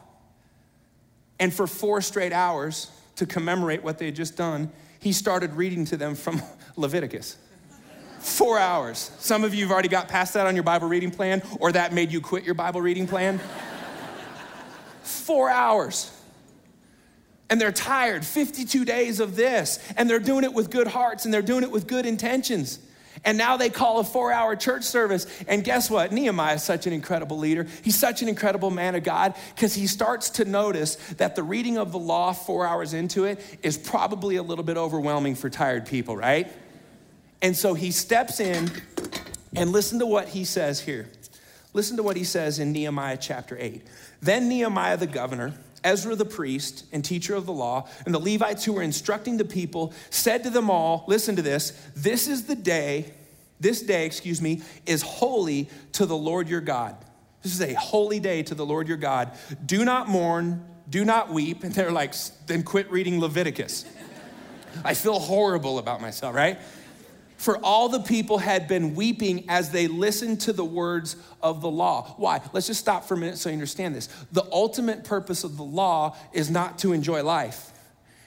And 1.40 1.52
for 1.52 1.66
four 1.66 2.02
straight 2.02 2.32
hours, 2.32 2.90
to 3.16 3.26
commemorate 3.26 3.82
what 3.82 3.98
they 3.98 4.06
had 4.06 4.16
just 4.16 4.36
done, 4.36 4.70
he 5.00 5.12
started 5.12 5.54
reading 5.54 5.84
to 5.86 5.96
them 5.96 6.14
from 6.14 6.42
Leviticus. 6.76 7.36
Four 8.18 8.58
hours. 8.58 9.10
Some 9.18 9.44
of 9.44 9.54
you 9.54 9.64
have 9.64 9.72
already 9.72 9.88
got 9.88 10.08
past 10.08 10.34
that 10.34 10.46
on 10.46 10.54
your 10.54 10.64
Bible 10.64 10.88
reading 10.88 11.10
plan, 11.10 11.42
or 11.60 11.72
that 11.72 11.92
made 11.92 12.10
you 12.10 12.20
quit 12.20 12.44
your 12.44 12.54
Bible 12.54 12.80
reading 12.80 13.06
plan. 13.06 13.38
Four 15.02 15.50
hours. 15.50 16.10
And 17.50 17.60
they're 17.60 17.72
tired, 17.72 18.24
52 18.24 18.86
days 18.86 19.20
of 19.20 19.36
this, 19.36 19.78
and 19.96 20.08
they're 20.08 20.18
doing 20.18 20.44
it 20.44 20.54
with 20.54 20.70
good 20.70 20.86
hearts 20.86 21.26
and 21.26 21.34
they're 21.34 21.42
doing 21.42 21.62
it 21.62 21.70
with 21.70 21.86
good 21.86 22.06
intentions. 22.06 22.78
And 23.24 23.38
now 23.38 23.56
they 23.56 23.70
call 23.70 24.00
a 24.00 24.04
four 24.04 24.32
hour 24.32 24.54
church 24.54 24.84
service. 24.84 25.26
And 25.48 25.64
guess 25.64 25.90
what? 25.90 26.12
Nehemiah 26.12 26.56
is 26.56 26.62
such 26.62 26.86
an 26.86 26.92
incredible 26.92 27.38
leader. 27.38 27.66
He's 27.82 27.98
such 27.98 28.22
an 28.22 28.28
incredible 28.28 28.70
man 28.70 28.94
of 28.94 29.02
God 29.02 29.34
because 29.54 29.74
he 29.74 29.86
starts 29.86 30.30
to 30.30 30.44
notice 30.44 30.96
that 31.16 31.34
the 31.34 31.42
reading 31.42 31.78
of 31.78 31.92
the 31.92 31.98
law 31.98 32.32
four 32.32 32.66
hours 32.66 32.92
into 32.92 33.24
it 33.24 33.40
is 33.62 33.78
probably 33.78 34.36
a 34.36 34.42
little 34.42 34.64
bit 34.64 34.76
overwhelming 34.76 35.34
for 35.34 35.48
tired 35.48 35.86
people, 35.86 36.16
right? 36.16 36.52
And 37.40 37.56
so 37.56 37.74
he 37.74 37.90
steps 37.90 38.40
in 38.40 38.70
and 39.56 39.70
listen 39.70 39.98
to 40.00 40.06
what 40.06 40.28
he 40.28 40.44
says 40.44 40.80
here. 40.80 41.08
Listen 41.72 41.96
to 41.96 42.02
what 42.02 42.16
he 42.16 42.24
says 42.24 42.58
in 42.58 42.72
Nehemiah 42.72 43.18
chapter 43.20 43.56
8. 43.58 43.82
Then 44.20 44.48
Nehemiah 44.48 44.96
the 44.96 45.06
governor 45.06 45.54
Ezra 45.84 46.16
the 46.16 46.24
priest 46.24 46.86
and 46.92 47.04
teacher 47.04 47.34
of 47.34 47.46
the 47.46 47.52
law, 47.52 47.86
and 48.06 48.14
the 48.14 48.18
Levites 48.18 48.64
who 48.64 48.72
were 48.72 48.82
instructing 48.82 49.36
the 49.36 49.44
people 49.44 49.92
said 50.10 50.42
to 50.44 50.50
them 50.50 50.70
all, 50.70 51.04
Listen 51.06 51.36
to 51.36 51.42
this, 51.42 51.70
this 51.94 52.26
is 52.26 52.46
the 52.46 52.56
day, 52.56 53.12
this 53.60 53.82
day, 53.82 54.06
excuse 54.06 54.40
me, 54.40 54.62
is 54.86 55.02
holy 55.02 55.68
to 55.92 56.06
the 56.06 56.16
Lord 56.16 56.48
your 56.48 56.60
God. 56.60 56.96
This 57.42 57.54
is 57.54 57.60
a 57.60 57.74
holy 57.74 58.20
day 58.20 58.42
to 58.44 58.54
the 58.54 58.64
Lord 58.64 58.88
your 58.88 58.96
God. 58.96 59.32
Do 59.64 59.84
not 59.84 60.08
mourn, 60.08 60.64
do 60.88 61.04
not 61.04 61.30
weep. 61.30 61.62
And 61.62 61.74
they're 61.74 61.92
like, 61.92 62.14
Then 62.46 62.62
quit 62.62 62.90
reading 62.90 63.20
Leviticus. 63.20 63.84
I 64.84 64.94
feel 64.94 65.18
horrible 65.20 65.78
about 65.78 66.00
myself, 66.00 66.34
right? 66.34 66.58
For 67.36 67.58
all 67.58 67.88
the 67.88 68.00
people 68.00 68.38
had 68.38 68.68
been 68.68 68.94
weeping 68.94 69.44
as 69.48 69.70
they 69.70 69.86
listened 69.88 70.40
to 70.42 70.52
the 70.52 70.64
words 70.64 71.16
of 71.42 71.60
the 71.60 71.70
law. 71.70 72.14
Why? 72.16 72.40
Let's 72.52 72.66
just 72.66 72.80
stop 72.80 73.04
for 73.04 73.14
a 73.14 73.16
minute 73.16 73.38
so 73.38 73.48
you 73.48 73.54
understand 73.54 73.94
this. 73.94 74.08
The 74.32 74.46
ultimate 74.52 75.04
purpose 75.04 75.44
of 75.44 75.56
the 75.56 75.64
law 75.64 76.16
is 76.32 76.50
not 76.50 76.78
to 76.80 76.92
enjoy 76.92 77.22
life, 77.22 77.70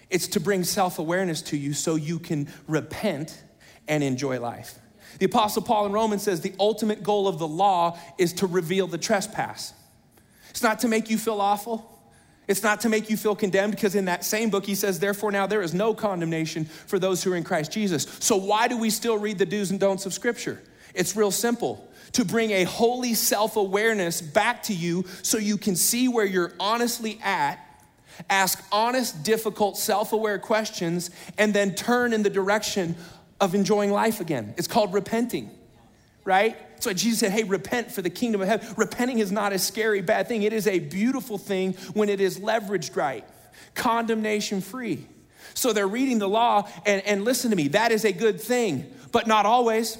it's 0.10 0.28
to 0.30 0.40
bring 0.40 0.64
self 0.64 1.00
awareness 1.00 1.42
to 1.44 1.58
you 1.58 1.74
so 1.74 1.96
you 1.96 2.20
can 2.20 2.48
repent 2.68 3.42
and 3.88 4.04
enjoy 4.04 4.40
life. 4.40 4.78
The 5.20 5.26
Apostle 5.26 5.64
Paul 5.64 5.88
in 5.88 5.92
Romans 5.94 6.24
says 6.24 6.42
the 6.42 6.54
ultimate 6.60 7.02
goal 7.02 7.28
of 7.28 7.40
the 7.40 7.48
law 7.48 7.98
is 8.18 8.34
to 8.34 8.48
reveal 8.48 8.88
the 8.88 8.98
trespass. 8.98 9.74
It's 10.50 10.62
not 10.62 10.80
to 10.80 10.88
make 10.88 11.10
you 11.10 11.18
feel 11.18 11.42
awful. 11.42 11.97
It's 12.48 12.64
not 12.64 12.82
to 12.82 12.90
make 12.90 13.10
you 13.10 13.18
feel 13.18 13.36
condemned 13.36 13.74
because 13.74 13.96
in 13.96 14.06
that 14.06 14.24
same 14.24 14.50
book 14.50 14.66
he 14.66 14.76
says, 14.76 15.00
Therefore, 15.00 15.32
now 15.32 15.48
there 15.48 15.62
is 15.62 15.74
no 15.74 15.94
condemnation 15.94 16.66
for 16.66 16.98
those 16.98 17.24
who 17.24 17.34
are 17.34 17.36
in 17.36 17.44
Christ 17.44 17.72
Jesus. 17.72 18.08
So, 18.20 18.38
why 18.38 18.68
do 18.68 18.78
we 18.78 18.90
still 18.90 19.18
read 19.18 19.38
the 19.38 19.46
do's 19.46 19.72
and 19.72 19.80
don'ts 19.80 20.06
of 20.06 20.14
Scripture? 20.14 20.62
It's 20.94 21.16
real 21.16 21.32
simple 21.32 21.88
to 22.14 22.24
bring 22.24 22.52
a 22.52 22.64
holy 22.64 23.14
self 23.14 23.58
awareness 23.58 24.22
back 24.22 24.64
to 24.64 24.74
you 24.74 25.06
so 25.24 25.38
you 25.38 25.58
can 25.58 25.76
see 25.76 26.08
where 26.08 26.26
you're 26.26 26.54
honestly 26.60 27.20
at, 27.22 27.60
ask 28.30 28.64
honest, 28.72 29.24
difficult, 29.24 29.78
self 29.78 30.14
aware 30.14 30.40
questions, 30.40 31.12
and 31.38 31.54
then 31.54 31.76
turn 31.76 32.14
in 32.14 32.24
the 32.24 32.30
direction 32.30 32.96
of 33.42 33.56
enjoying 33.56 33.92
life 33.92 34.22
again. 34.22 34.54
It's 34.58 34.68
called 34.68 34.94
repenting, 34.94 35.52
right? 36.24 36.58
That's 36.78 36.86
why 36.86 36.94
Jesus 36.94 37.22
said, 37.22 37.32
hey, 37.32 37.44
repent 37.44 37.92
for 37.92 38.04
the 38.04 38.10
kingdom 38.12 38.40
of 38.40 38.48
heaven. 38.48 38.72
Repenting 38.78 39.18
is 39.18 39.32
not 39.32 39.52
a 39.52 39.58
scary, 39.58 40.02
bad 40.02 40.28
thing. 40.28 40.44
It 40.44 40.54
is 40.54 40.68
a 40.68 40.78
beautiful 40.78 41.40
thing 41.40 41.74
when 41.96 42.08
it 42.08 42.22
is 42.22 42.40
leveraged 42.40 42.96
right, 42.96 43.26
condemnation 43.74 44.62
free. 44.62 45.08
So 45.56 45.74
they're 45.74 45.88
reading 45.88 46.20
the 46.20 46.30
law, 46.30 46.70
and, 46.86 47.02
and 47.08 47.26
listen 47.26 47.50
to 47.50 47.56
me, 47.56 47.70
that 47.70 47.92
is 47.92 48.06
a 48.06 48.12
good 48.12 48.40
thing, 48.40 48.94
but 49.12 49.26
not 49.26 49.48
always. 49.48 49.98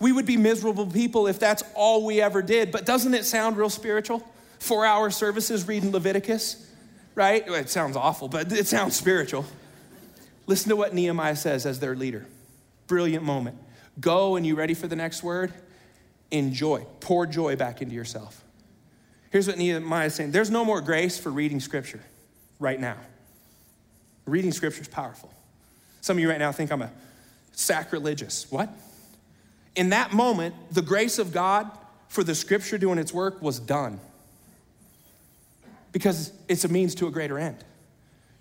We 0.00 0.10
would 0.10 0.26
be 0.26 0.36
miserable 0.36 0.88
people 0.88 1.28
if 1.28 1.38
that's 1.38 1.62
all 1.76 2.04
we 2.04 2.20
ever 2.20 2.42
did, 2.42 2.72
but 2.72 2.84
doesn't 2.84 3.14
it 3.14 3.24
sound 3.24 3.56
real 3.56 3.70
spiritual? 3.70 4.28
Four 4.58 4.84
hour 4.84 5.08
services 5.10 5.68
reading 5.68 5.92
Leviticus, 5.92 6.68
right? 7.14 7.46
It 7.46 7.70
sounds 7.70 7.96
awful, 7.96 8.26
but 8.26 8.50
it 8.50 8.66
sounds 8.66 8.96
spiritual. 8.96 9.44
Listen 10.48 10.70
to 10.70 10.76
what 10.76 10.94
Nehemiah 10.94 11.36
says 11.36 11.64
as 11.64 11.78
their 11.78 11.94
leader. 11.94 12.26
Brilliant 12.88 13.24
moment. 13.24 13.56
Go, 14.00 14.34
and 14.34 14.44
you 14.44 14.56
ready 14.56 14.74
for 14.74 14.88
the 14.88 14.96
next 14.96 15.22
word? 15.22 15.52
Enjoy. 16.32 16.84
Pour 16.98 17.26
joy 17.26 17.54
back 17.54 17.80
into 17.80 17.94
yourself. 17.94 18.42
Here's 19.30 19.46
what 19.46 19.56
Nehemiah 19.56 20.06
is 20.06 20.14
saying 20.14 20.32
there's 20.32 20.50
no 20.50 20.64
more 20.64 20.80
grace 20.80 21.18
for 21.18 21.30
reading 21.30 21.60
scripture 21.60 22.00
right 22.58 22.80
now. 22.80 22.96
Reading 24.26 24.52
scripture 24.52 24.82
is 24.82 24.88
powerful. 24.88 25.32
Some 26.00 26.16
of 26.16 26.20
you 26.20 26.28
right 26.28 26.38
now 26.38 26.50
think 26.52 26.72
I'm 26.72 26.82
a 26.82 26.90
sacrilegious. 27.52 28.50
What? 28.50 28.68
In 29.74 29.90
that 29.90 30.12
moment, 30.12 30.54
the 30.70 30.82
grace 30.82 31.18
of 31.18 31.32
God 31.32 31.70
for 32.08 32.24
the 32.24 32.34
scripture 32.34 32.76
doing 32.76 32.98
its 32.98 33.12
work 33.12 33.40
was 33.40 33.58
done 33.58 34.00
because 35.92 36.32
it's 36.48 36.64
a 36.64 36.68
means 36.68 36.94
to 36.96 37.06
a 37.06 37.10
greater 37.10 37.38
end 37.38 37.64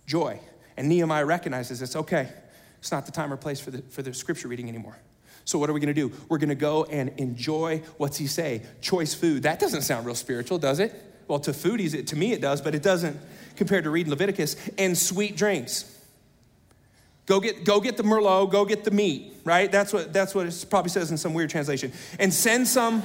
joy. 0.06 0.39
And 0.75 0.89
Nehemiah 0.89 1.25
recognizes 1.25 1.82
it's 1.82 1.95
okay, 1.95 2.30
it's 2.80 2.91
not 2.91 3.06
the 3.06 3.12
time 3.12 3.32
or 3.32 3.38
place 3.38 3.60
for 3.62 3.71
the, 3.71 3.82
for 3.84 4.01
the 4.01 4.13
scripture 4.13 4.47
reading 4.47 4.67
anymore. 4.67 4.97
So, 5.45 5.58
what 5.60 5.69
are 5.69 5.73
we 5.73 5.80
gonna 5.80 5.93
do? 5.93 6.12
We're 6.30 6.38
gonna 6.38 6.56
go 6.56 6.86
and 6.86 7.10
enjoy, 7.17 7.84
what's 7.97 8.17
he 8.17 8.27
say? 8.27 8.62
Choice 8.82 9.13
food. 9.13 9.43
That 9.43 9.60
doesn't 9.60 9.82
sound 9.82 10.06
real 10.06 10.15
spiritual, 10.15 10.58
does 10.58 10.80
it? 10.80 10.93
Well, 11.27 11.39
to 11.39 11.51
foodies, 11.51 11.93
it, 11.93 12.08
to 12.08 12.15
me 12.15 12.34
it 12.34 12.41
does, 12.41 12.62
but 12.62 12.75
it 12.75 12.84
doesn't 12.84 13.17
compared 13.56 13.84
to 13.84 13.89
reading 13.89 14.10
Leviticus. 14.10 14.56
And 14.77 14.97
sweet 14.97 15.38
drinks. 15.38 15.97
Go 17.25 17.39
get, 17.39 17.63
go 17.63 17.80
get 17.80 17.97
the 17.97 18.04
Merlot, 18.04 18.51
go 18.51 18.65
get 18.65 18.84
the 18.84 18.91
meat, 18.91 19.34
right? 19.45 19.71
That's 19.71 19.93
what, 19.93 20.12
that's 20.12 20.36
what 20.36 20.47
it 20.47 20.65
probably 20.69 20.89
says 20.89 21.12
in 21.12 21.17
some 21.17 21.34
weird 21.34 21.49
translation. 21.49 21.93
And 22.19 22.34
send 22.34 22.67
some, 22.67 23.04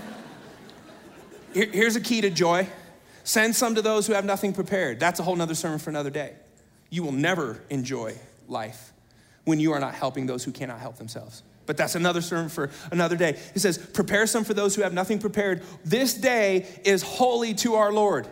here, 1.53 1.66
here's 1.70 1.96
a 1.96 2.01
key 2.01 2.22
to 2.22 2.31
joy 2.31 2.68
send 3.27 3.57
some 3.57 3.75
to 3.75 3.83
those 3.83 4.07
who 4.07 4.12
have 4.12 4.25
nothing 4.25 4.53
prepared. 4.53 5.01
That's 5.01 5.20
a 5.20 5.22
whole 5.22 5.37
nother 5.37 5.55
sermon 5.55 5.79
for 5.79 5.90
another 5.90 6.11
day. 6.11 6.35
You 6.90 7.03
will 7.03 7.12
never 7.12 7.61
enjoy 7.68 8.14
life 8.49 8.92
when 9.44 9.59
you 9.59 9.72
are 9.72 9.81
not 9.81 9.94
helping 9.94 10.27
those 10.27 10.44
who 10.44 10.53
cannot 10.53 10.79
help 10.79 10.96
themselves. 10.96 11.42
But 11.66 11.76
that's 11.76 11.94
another 11.94 12.20
sermon 12.20 12.48
for 12.48 12.70
another 12.90 13.16
day. 13.16 13.38
He 13.52 13.59
says, 13.59 13.76
Prepare 13.76 14.26
some 14.26 14.44
for 14.44 14.55
those 14.55 14.74
who 14.74 14.83
have 14.83 14.94
nothing 14.94 15.18
prepared. 15.18 15.62
This 15.85 16.14
day 16.14 16.66
is 16.85 17.02
holy 17.02 17.55
to 17.55 17.74
our 17.74 17.92
Lord. 17.92 18.29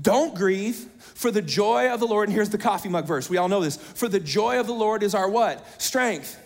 Don't 0.00 0.34
grieve, 0.34 0.86
for 1.14 1.30
the 1.30 1.42
joy 1.42 1.92
of 1.92 2.00
the 2.00 2.06
Lord, 2.06 2.28
and 2.28 2.34
here's 2.34 2.50
the 2.50 2.58
coffee 2.58 2.88
mug 2.88 3.06
verse. 3.06 3.28
We 3.28 3.36
all 3.36 3.48
know 3.48 3.60
this. 3.60 3.76
For 3.76 4.08
the 4.08 4.20
joy 4.20 4.60
of 4.60 4.66
the 4.66 4.74
Lord 4.74 5.02
is 5.02 5.14
our 5.14 5.28
what? 5.28 5.80
Strength. 5.80 6.40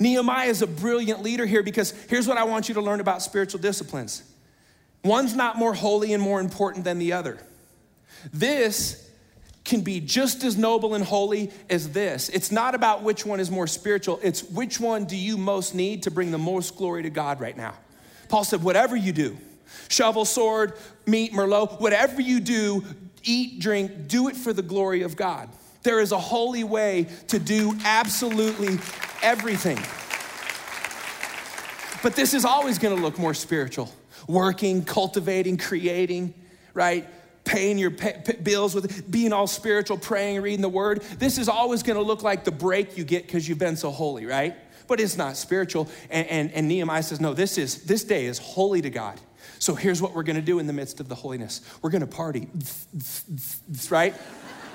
Nehemiah 0.00 0.48
is 0.48 0.62
a 0.62 0.66
brilliant 0.66 1.22
leader 1.22 1.46
here 1.46 1.62
because 1.62 1.90
here's 2.08 2.28
what 2.28 2.38
I 2.38 2.44
want 2.44 2.68
you 2.68 2.74
to 2.74 2.80
learn 2.80 3.00
about 3.00 3.22
spiritual 3.22 3.60
disciplines 3.60 4.22
one's 5.04 5.34
not 5.34 5.56
more 5.56 5.74
holy 5.74 6.12
and 6.12 6.22
more 6.22 6.40
important 6.40 6.84
than 6.84 6.98
the 6.98 7.12
other. 7.12 7.38
This 8.32 9.07
can 9.68 9.82
be 9.82 10.00
just 10.00 10.42
as 10.44 10.56
noble 10.56 10.94
and 10.94 11.04
holy 11.04 11.52
as 11.68 11.90
this. 11.90 12.30
It's 12.30 12.50
not 12.50 12.74
about 12.74 13.02
which 13.02 13.26
one 13.26 13.38
is 13.38 13.50
more 13.50 13.66
spiritual, 13.66 14.18
it's 14.22 14.42
which 14.42 14.80
one 14.80 15.04
do 15.04 15.14
you 15.14 15.36
most 15.36 15.74
need 15.74 16.04
to 16.04 16.10
bring 16.10 16.30
the 16.30 16.38
most 16.38 16.74
glory 16.74 17.02
to 17.02 17.10
God 17.10 17.38
right 17.38 17.56
now. 17.56 17.74
Paul 18.30 18.44
said, 18.44 18.62
whatever 18.62 18.96
you 18.96 19.12
do, 19.12 19.36
shovel, 19.88 20.24
sword, 20.24 20.72
meat, 21.06 21.34
merlot, 21.34 21.82
whatever 21.82 22.22
you 22.22 22.40
do, 22.40 22.82
eat, 23.24 23.60
drink, 23.60 24.08
do 24.08 24.28
it 24.28 24.36
for 24.36 24.54
the 24.54 24.62
glory 24.62 25.02
of 25.02 25.16
God. 25.16 25.50
There 25.82 26.00
is 26.00 26.12
a 26.12 26.18
holy 26.18 26.64
way 26.64 27.06
to 27.28 27.38
do 27.38 27.76
absolutely 27.84 28.78
everything. 29.22 29.78
But 32.02 32.16
this 32.16 32.32
is 32.32 32.46
always 32.46 32.78
gonna 32.78 32.94
look 32.94 33.18
more 33.18 33.34
spiritual 33.34 33.92
working, 34.26 34.84
cultivating, 34.84 35.58
creating, 35.58 36.32
right? 36.72 37.06
Paying 37.48 37.78
your 37.78 37.90
pay, 37.90 38.20
pay 38.22 38.36
bills 38.36 38.74
with 38.74 39.10
being 39.10 39.32
all 39.32 39.46
spiritual, 39.46 39.96
praying, 39.96 40.42
reading 40.42 40.60
the 40.60 40.68
word. 40.68 41.00
This 41.18 41.38
is 41.38 41.48
always 41.48 41.82
going 41.82 41.96
to 41.96 42.02
look 42.02 42.22
like 42.22 42.44
the 42.44 42.52
break 42.52 42.98
you 42.98 43.04
get 43.04 43.26
because 43.26 43.48
you've 43.48 43.58
been 43.58 43.76
so 43.76 43.90
holy, 43.90 44.26
right? 44.26 44.54
But 44.86 45.00
it's 45.00 45.16
not 45.16 45.34
spiritual. 45.36 45.88
And, 46.10 46.28
and, 46.28 46.52
and 46.52 46.68
Nehemiah 46.68 47.02
says, 47.02 47.20
no, 47.20 47.32
this 47.32 47.56
is 47.56 47.84
this 47.84 48.04
day 48.04 48.26
is 48.26 48.38
holy 48.38 48.82
to 48.82 48.90
God. 48.90 49.18
So 49.58 49.74
here's 49.74 50.02
what 50.02 50.14
we're 50.14 50.24
going 50.24 50.36
to 50.36 50.42
do 50.42 50.58
in 50.58 50.66
the 50.66 50.74
midst 50.74 51.00
of 51.00 51.08
the 51.08 51.14
holiness. 51.14 51.62
We're 51.80 51.90
going 51.90 52.02
to 52.02 52.06
party, 52.06 52.48
right? 53.90 54.14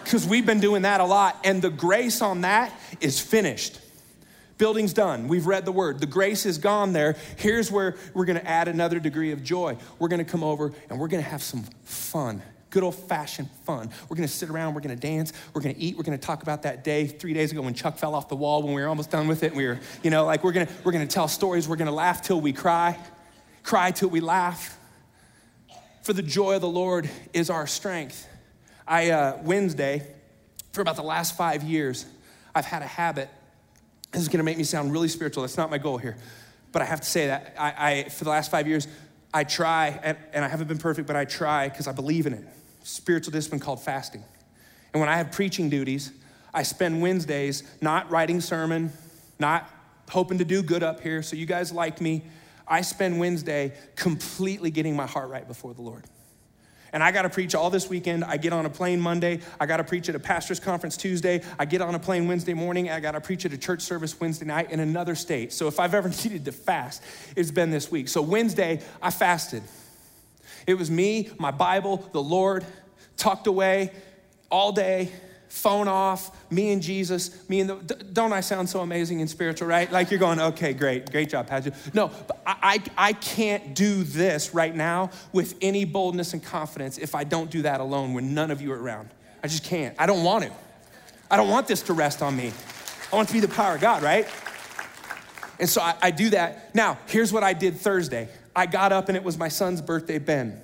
Because 0.03 0.27
we've 0.27 0.45
been 0.45 0.59
doing 0.59 0.81
that 0.81 0.99
a 0.99 1.05
lot, 1.05 1.39
and 1.43 1.62
the 1.62 1.69
grace 1.69 2.21
on 2.21 2.41
that 2.41 2.73
is 2.99 3.19
finished. 3.21 3.79
Building's 4.57 4.93
done. 4.93 5.27
We've 5.27 5.45
read 5.45 5.65
the 5.65 5.71
word. 5.71 5.99
The 5.99 6.05
grace 6.07 6.45
is 6.45 6.57
gone 6.57 6.91
there. 6.91 7.15
Here's 7.38 7.71
where 7.71 7.95
we're 8.13 8.25
going 8.25 8.39
to 8.39 8.47
add 8.47 8.67
another 8.67 8.99
degree 8.99 9.31
of 9.31 9.43
joy. 9.43 9.77
We're 9.99 10.09
going 10.09 10.23
to 10.23 10.29
come 10.29 10.43
over 10.43 10.73
and 10.89 10.99
we're 10.99 11.07
going 11.07 11.23
to 11.23 11.29
have 11.29 11.41
some 11.41 11.63
fun 11.86 12.41
good 12.73 12.83
old 12.83 12.95
fashioned 12.95 13.49
fun. 13.65 13.88
We're 14.09 14.15
gonna 14.15 14.27
sit 14.27 14.49
around, 14.49 14.73
we're 14.73 14.81
gonna 14.81 14.95
dance, 14.95 15.31
we're 15.53 15.62
gonna 15.62 15.75
eat, 15.77 15.95
we're 15.95 16.03
gonna 16.03 16.17
talk 16.17 16.41
about 16.41 16.63
that 16.63 16.83
day 16.83 17.05
three 17.05 17.31
days 17.31 17.51
ago 17.51 17.62
when 17.62 17.75
Chuck 17.75 17.97
fell 17.97 18.15
off 18.15 18.29
the 18.29 18.36
wall 18.36 18.63
when 18.63 18.73
we 18.73 18.81
were 18.81 18.88
almost 18.88 19.12
done 19.12 19.27
with 19.27 19.43
it. 19.43 19.53
We 19.53 19.67
were, 19.67 19.79
you 20.01 20.09
know, 20.09 20.25
like 20.25 20.43
we're 20.43 20.53
gonna, 20.53 20.67
we're 20.83 20.91
gonna 20.91 21.05
tell 21.05 21.27
stories, 21.27 21.67
we're 21.67 21.75
gonna 21.75 21.91
laugh 21.91 22.23
till 22.23 22.41
we 22.41 22.51
cry, 22.51 22.97
cry 23.62 23.91
till 23.91 24.09
we 24.09 24.21
laugh. 24.21 24.75
For 26.01 26.13
the 26.13 26.23
joy 26.23 26.55
of 26.55 26.62
the 26.62 26.67
Lord 26.67 27.07
is 27.31 27.51
our 27.51 27.67
strength. 27.67 28.27
I, 28.88 29.12
uh, 29.12 29.38
Wednesday, 29.43 30.07
for 30.71 30.81
about 30.81 30.95
the 30.95 31.03
last 31.03 31.38
five 31.38 31.62
years, 31.62 32.07
I've 32.55 32.65
had 32.65 32.81
a 32.81 32.88
habit. 32.88 33.29
This 34.12 34.23
is 34.23 34.29
gonna 34.29 34.43
make 34.43 34.57
me 34.57 34.63
sound 34.63 34.91
really 34.91 35.09
spiritual. 35.09 35.43
That's 35.43 35.57
not 35.57 35.69
my 35.69 35.77
goal 35.77 35.99
here. 35.99 36.17
But 36.71 36.81
I 36.81 36.86
have 36.86 37.01
to 37.01 37.07
say 37.07 37.27
that 37.27 37.53
I, 37.55 37.73
I 37.77 38.09
for 38.09 38.23
the 38.23 38.31
last 38.31 38.49
five 38.49 38.67
years, 38.67 38.88
I 39.31 39.43
try, 39.43 39.99
and, 40.03 40.17
and 40.33 40.43
I 40.43 40.47
haven't 40.47 40.67
been 40.67 40.79
perfect, 40.79 41.05
but 41.05 41.15
I 41.15 41.25
try 41.25 41.69
because 41.69 41.88
I 41.88 41.91
believe 41.91 42.25
in 42.25 42.33
it 42.33 42.47
spiritual 42.84 43.32
discipline 43.32 43.60
called 43.60 43.82
fasting. 43.82 44.24
And 44.93 45.00
when 45.00 45.10
I 45.10 45.17
have 45.17 45.32
preaching 45.32 45.69
duties, 45.69 46.12
I 46.54 46.63
spend 46.63 47.02
Wednesdays 47.02 47.63
not 47.82 48.10
writing 48.12 48.39
sermon, 48.39 48.91
not 49.39 49.69
hoping 50.10 50.38
to 50.38 50.46
do 50.46 50.62
good 50.62 50.84
up 50.84 51.02
here 51.02 51.24
so 51.24 51.36
you 51.36 51.46
guys 51.46 51.72
like 51.72 52.00
me. 52.00 52.24
I 52.67 52.82
spend 52.82 53.19
Wednesday 53.19 53.74
completely 53.96 54.72
getting 54.72 54.96
my 54.96 55.08
heart 55.08 55.30
right 55.30 55.48
before 55.48 55.74
the 55.74 55.82
Lord. 55.82 56.04
And 56.93 57.04
I 57.04 57.12
got 57.12 57.24
to 57.24 57.30
preach 57.30 57.56
all 57.56 57.72
this 57.72 57.89
weekend. 57.89 58.24
I 58.24 58.38
get 58.38 58.54
on 58.54 58.67
a 58.67 58.69
plane 58.69 59.02
Monday. 59.02 59.39
I 59.60 59.65
got 59.65 59.78
to 59.78 59.84
preach 59.84 60.10
at 60.10 60.15
a 60.15 60.19
pastor's 60.19 60.60
conference 60.60 60.96
Tuesday. 60.96 61.41
I 61.58 61.65
get 61.65 61.82
on 61.82 61.96
a 61.96 62.00
plane 62.00 62.28
Wednesday 62.28 62.54
morning. 62.54 62.91
I 62.91 63.00
got 63.00 63.13
to 63.13 63.22
preach 63.22 63.46
at 63.46 63.52
a 63.52 63.58
church 63.58 63.82
service 63.82 64.19
Wednesday 64.19 64.46
night 64.46 64.69
in 64.69 64.80
another 64.80 65.15
state. 65.15 65.52
So 65.52 65.67
if 65.67 65.80
I've 65.80 65.96
ever 65.96 66.10
needed 66.24 66.46
to 66.46 66.52
fast, 66.52 67.02
it's 67.36 67.50
been 67.50 67.72
this 67.72 67.89
week. 67.89 68.08
So 68.08 68.22
Wednesday, 68.22 68.82
I 69.02 69.10
fasted. 69.10 69.63
It 70.67 70.76
was 70.76 70.89
me, 70.89 71.30
my 71.38 71.52
Bible, 71.52 72.08
the 72.12 72.21
Lord, 72.21 72.65
tucked 73.17 73.47
away 73.47 73.91
all 74.49 74.71
day, 74.71 75.12
phone 75.47 75.88
off, 75.88 76.52
me 76.52 76.71
and 76.71 76.82
Jesus, 76.82 77.47
me 77.47 77.60
and 77.60 77.69
the, 77.69 77.95
don't 77.95 78.34
I 78.34 78.41
sound 78.41 78.69
so 78.69 78.82
amazing 78.82 79.21
and 79.21 79.30
spiritual, 79.30 79.67
right? 79.67 79.91
Like 79.91 80.10
you're 80.10 80.19
going, 80.19 80.39
okay, 80.39 80.73
great, 80.73 81.12
great 81.12 81.30
job, 81.30 81.47
Patrick. 81.47 81.76
No, 81.93 82.12
I, 82.45 82.82
I, 82.97 83.10
I 83.10 83.13
can't 83.13 83.76
do 83.76 84.04
this 84.04 84.54
right 84.54 84.76
now 84.76 85.12
with 85.32 85.56
any 85.62 85.86
boldness 85.86 86.34
and 86.34 86.43
confidence 86.43 86.97
if 86.97 87.13
I 87.13 87.23
don't 87.23 87.52
do 87.52 87.62
that 87.63 87.82
alone 87.82 88.13
when 88.13 88.34
none 88.34 88.52
of 88.52 88.62
you 88.62 88.71
are 88.71 88.82
around. 88.82 89.10
I 89.43 89.47
just 89.47 89.63
can't. 89.63 89.95
I 89.99 90.06
don't 90.06 90.23
want 90.23 90.45
to. 90.45 90.52
I 91.30 91.38
don't 91.38 91.49
want 91.49 91.67
this 91.67 91.82
to 91.84 91.93
rest 91.93 92.21
on 92.21 92.36
me. 92.36 92.52
I 93.12 93.15
want 93.15 93.28
to 93.28 93.34
be 93.34 93.39
the 93.39 93.47
power 93.47 93.76
of 93.76 93.82
God, 93.82 94.02
right? 94.02 94.28
And 95.60 95.69
so 95.69 95.82
I, 95.82 95.95
I 96.02 96.12
do 96.12 96.32
that. 96.32 96.73
Now, 96.73 96.97
here's 97.08 97.32
what 97.32 97.43
I 97.43 97.54
did 97.54 97.78
Thursday. 97.78 98.28
I 98.56 98.66
got 98.66 98.92
up 98.92 99.08
and 99.10 99.18
it 99.18 99.24
was 99.24 99.38
my 99.38 99.50
son's 99.50 99.82
birthday, 99.82 100.20
Ben. 100.20 100.62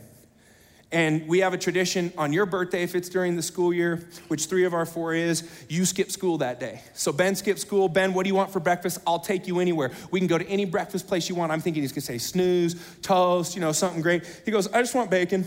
And 0.91 1.27
we 1.27 1.39
have 1.39 1.53
a 1.53 1.57
tradition 1.57 2.11
on 2.17 2.33
your 2.33 2.47
birthday, 2.47 2.81
if 2.81 2.95
it's 2.95 3.09
during 3.09 3.35
the 3.35 3.43
school 3.43 3.71
year, 3.71 4.07
which 4.27 4.45
three 4.45 4.65
of 4.65 4.73
our 4.73 4.87
four 4.87 5.13
is, 5.13 5.47
you 5.69 5.85
skip 5.85 6.09
school 6.09 6.39
that 6.39 6.59
day. 6.59 6.81
So 6.95 7.11
Ben 7.11 7.35
skipped 7.35 7.59
school. 7.59 7.87
Ben, 7.87 8.13
what 8.13 8.23
do 8.23 8.29
you 8.29 8.33
want 8.33 8.51
for 8.51 8.59
breakfast? 8.59 8.99
I'll 9.05 9.19
take 9.19 9.45
you 9.45 9.59
anywhere. 9.59 9.91
We 10.09 10.19
can 10.19 10.27
go 10.27 10.39
to 10.39 10.47
any 10.47 10.65
breakfast 10.65 11.07
place 11.07 11.29
you 11.29 11.35
want. 11.35 11.51
I'm 11.51 11.61
thinking 11.61 11.83
he's 11.83 11.91
gonna 11.91 12.01
say 12.01 12.17
snooze, 12.17 12.75
toast, 13.03 13.53
you 13.53 13.61
know, 13.61 13.71
something 13.71 14.01
great. 14.01 14.41
He 14.45 14.51
goes, 14.51 14.67
I 14.67 14.81
just 14.81 14.95
want 14.95 15.11
bacon. 15.11 15.45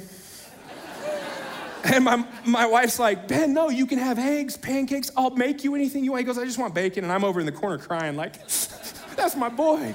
and 1.85 2.05
my, 2.05 2.25
my 2.47 2.67
wife's 2.67 3.01
like, 3.01 3.27
Ben, 3.27 3.53
no, 3.53 3.69
you 3.69 3.87
can 3.87 3.99
have 3.99 4.21
eggs, 4.21 4.57
pancakes. 4.57 5.11
I'll 5.17 5.31
make 5.31 5.65
you 5.65 5.75
anything 5.75 6.05
you 6.05 6.13
want. 6.13 6.21
He 6.21 6.25
goes, 6.25 6.39
I 6.39 6.45
just 6.45 6.59
want 6.59 6.73
bacon. 6.73 7.03
And 7.03 7.13
I'm 7.13 7.25
over 7.25 7.41
in 7.41 7.47
the 7.47 7.53
corner 7.53 7.79
crying, 7.79 8.15
like, 8.15 8.35
that's 9.17 9.35
my 9.35 9.49
boy. 9.49 9.93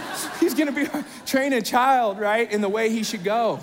he's 0.40 0.54
gonna 0.54 0.72
be 0.72 0.86
train 1.26 1.52
a 1.52 1.62
child, 1.62 2.18
right, 2.18 2.50
in 2.50 2.60
the 2.60 2.68
way 2.68 2.90
he 2.90 3.02
should 3.02 3.24
go 3.24 3.60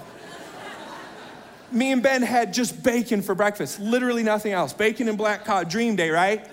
me 1.71 1.91
and 1.91 2.03
Ben 2.03 2.21
had 2.21 2.53
just 2.53 2.83
bacon 2.83 3.21
for 3.21 3.33
breakfast, 3.33 3.79
literally 3.79 4.23
nothing 4.23 4.51
else. 4.51 4.73
Bacon 4.73 5.07
and 5.07 5.17
black 5.17 5.45
cod, 5.45 5.69
dream 5.69 5.95
day, 5.95 6.09
right? 6.09 6.45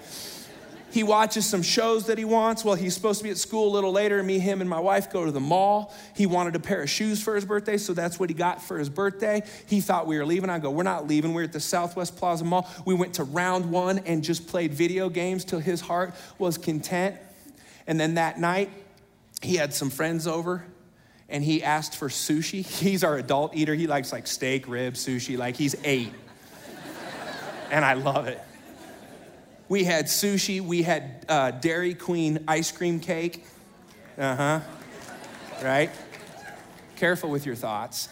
He 0.91 1.03
watches 1.03 1.45
some 1.45 1.61
shows 1.61 2.07
that 2.07 2.17
he 2.17 2.25
wants. 2.25 2.65
Well, 2.65 2.75
he's 2.75 2.95
supposed 2.95 3.19
to 3.19 3.25
be 3.25 3.31
at 3.31 3.37
school 3.37 3.69
a 3.69 3.73
little 3.73 3.93
later. 3.93 4.23
Me, 4.23 4.39
him, 4.39 4.63
and 4.63 4.71
my 4.71 4.81
wife 4.81 5.13
go 5.13 5.27
to 5.27 5.31
the 5.31 5.41
mall. 5.41 5.93
He 6.15 6.25
wanted 6.25 6.57
a 6.57 6.61
pair 6.61 6.83
of 6.83 6.89
shoes 6.89 7.23
for 7.23 7.35
his 7.35 7.45
birthday, 7.45 7.77
so 7.77 7.93
that's 7.93 8.19
what 8.19 8.31
he 8.31 8.35
got 8.35 8.63
for 8.63 8.79
his 8.79 8.89
birthday. 8.89 9.43
He 9.67 9.83
thought 9.83 10.07
we 10.07 10.17
were 10.17 10.25
leaving. 10.25 10.49
I 10.49 10.59
go, 10.59 10.71
We're 10.71 10.85
not 10.85 11.07
leaving. 11.07 11.35
We're 11.35 11.45
at 11.45 11.53
the 11.53 11.61
Southwest 11.61 12.17
Plaza 12.17 12.45
Mall. 12.45 12.67
We 12.87 12.95
went 12.95 13.15
to 13.15 13.25
Round 13.25 13.71
One 13.71 13.99
and 13.99 14.25
just 14.25 14.47
played 14.47 14.73
video 14.73 15.11
games 15.11 15.45
till 15.45 15.61
his 15.61 15.83
heart 15.83 16.15
was 16.39 16.57
content. 16.57 17.17
And 17.87 18.01
then 18.01 18.15
that 18.15 18.41
night, 18.41 18.71
he 19.43 19.57
had 19.57 19.73
some 19.73 19.91
friends 19.91 20.27
over 20.27 20.65
and 21.29 21.45
he 21.45 21.63
asked 21.63 21.97
for 21.97 22.09
sushi. 22.09 22.65
He's 22.81 23.05
our 23.05 23.19
adult 23.19 23.55
eater. 23.55 23.75
He 23.75 23.87
likes 23.87 24.13
like 24.13 24.27
steak, 24.27 24.69
ribs, 24.69 25.05
sushi. 25.05 25.37
Like 25.37 25.57
he's 25.57 25.77
eight. 25.85 26.13
and 27.71 27.85
I 27.85 27.95
love 27.95 28.27
it. 28.27 28.41
We 29.69 29.85
had 29.85 30.07
sushi. 30.07 30.61
We 30.63 30.83
had 30.83 31.27
uh, 31.29 31.51
Dairy 31.51 31.95
Queen 31.95 32.45
ice 32.49 32.73
cream 32.73 33.01
cake. 33.01 33.45
Uh 34.17 34.35
huh. 34.35 34.61
Right? 35.63 35.91
Careful 36.97 37.31
with 37.31 37.45
your 37.45 37.55
thoughts. 37.55 38.09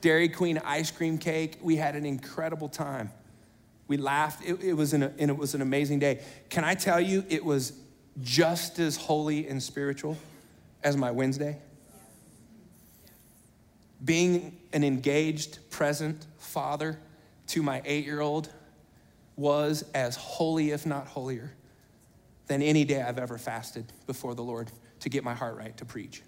Dairy 0.00 0.28
Queen 0.28 0.58
ice 0.64 0.90
cream 0.90 1.18
cake. 1.18 1.58
We 1.60 1.76
had 1.76 1.96
an 1.96 2.06
incredible 2.06 2.68
time. 2.68 3.10
We 3.88 3.96
laughed. 3.96 4.44
It, 4.44 4.62
it 4.62 4.72
was 4.72 4.94
an, 4.94 5.02
and 5.02 5.30
it 5.30 5.36
was 5.36 5.54
an 5.54 5.60
amazing 5.60 5.98
day. 5.98 6.22
Can 6.48 6.64
I 6.64 6.74
tell 6.74 7.00
you, 7.00 7.24
it 7.28 7.44
was 7.44 7.72
just 8.22 8.78
as 8.78 8.96
holy 8.96 9.48
and 9.48 9.62
spiritual 9.62 10.16
as 10.82 10.96
my 10.96 11.10
Wednesday? 11.10 11.58
Being 14.04 14.58
an 14.72 14.84
engaged, 14.84 15.58
present 15.70 16.26
father 16.38 16.98
to 17.48 17.62
my 17.62 17.82
eight 17.84 18.04
year 18.04 18.20
old 18.20 18.50
was 19.36 19.84
as 19.94 20.16
holy, 20.16 20.70
if 20.70 20.84
not 20.84 21.06
holier, 21.06 21.52
than 22.46 22.62
any 22.62 22.84
day 22.84 23.02
I've 23.02 23.18
ever 23.18 23.38
fasted 23.38 23.92
before 24.06 24.34
the 24.34 24.42
Lord 24.42 24.70
to 25.00 25.08
get 25.08 25.22
my 25.22 25.34
heart 25.34 25.56
right 25.56 25.76
to 25.76 25.84
preach. 25.84 26.22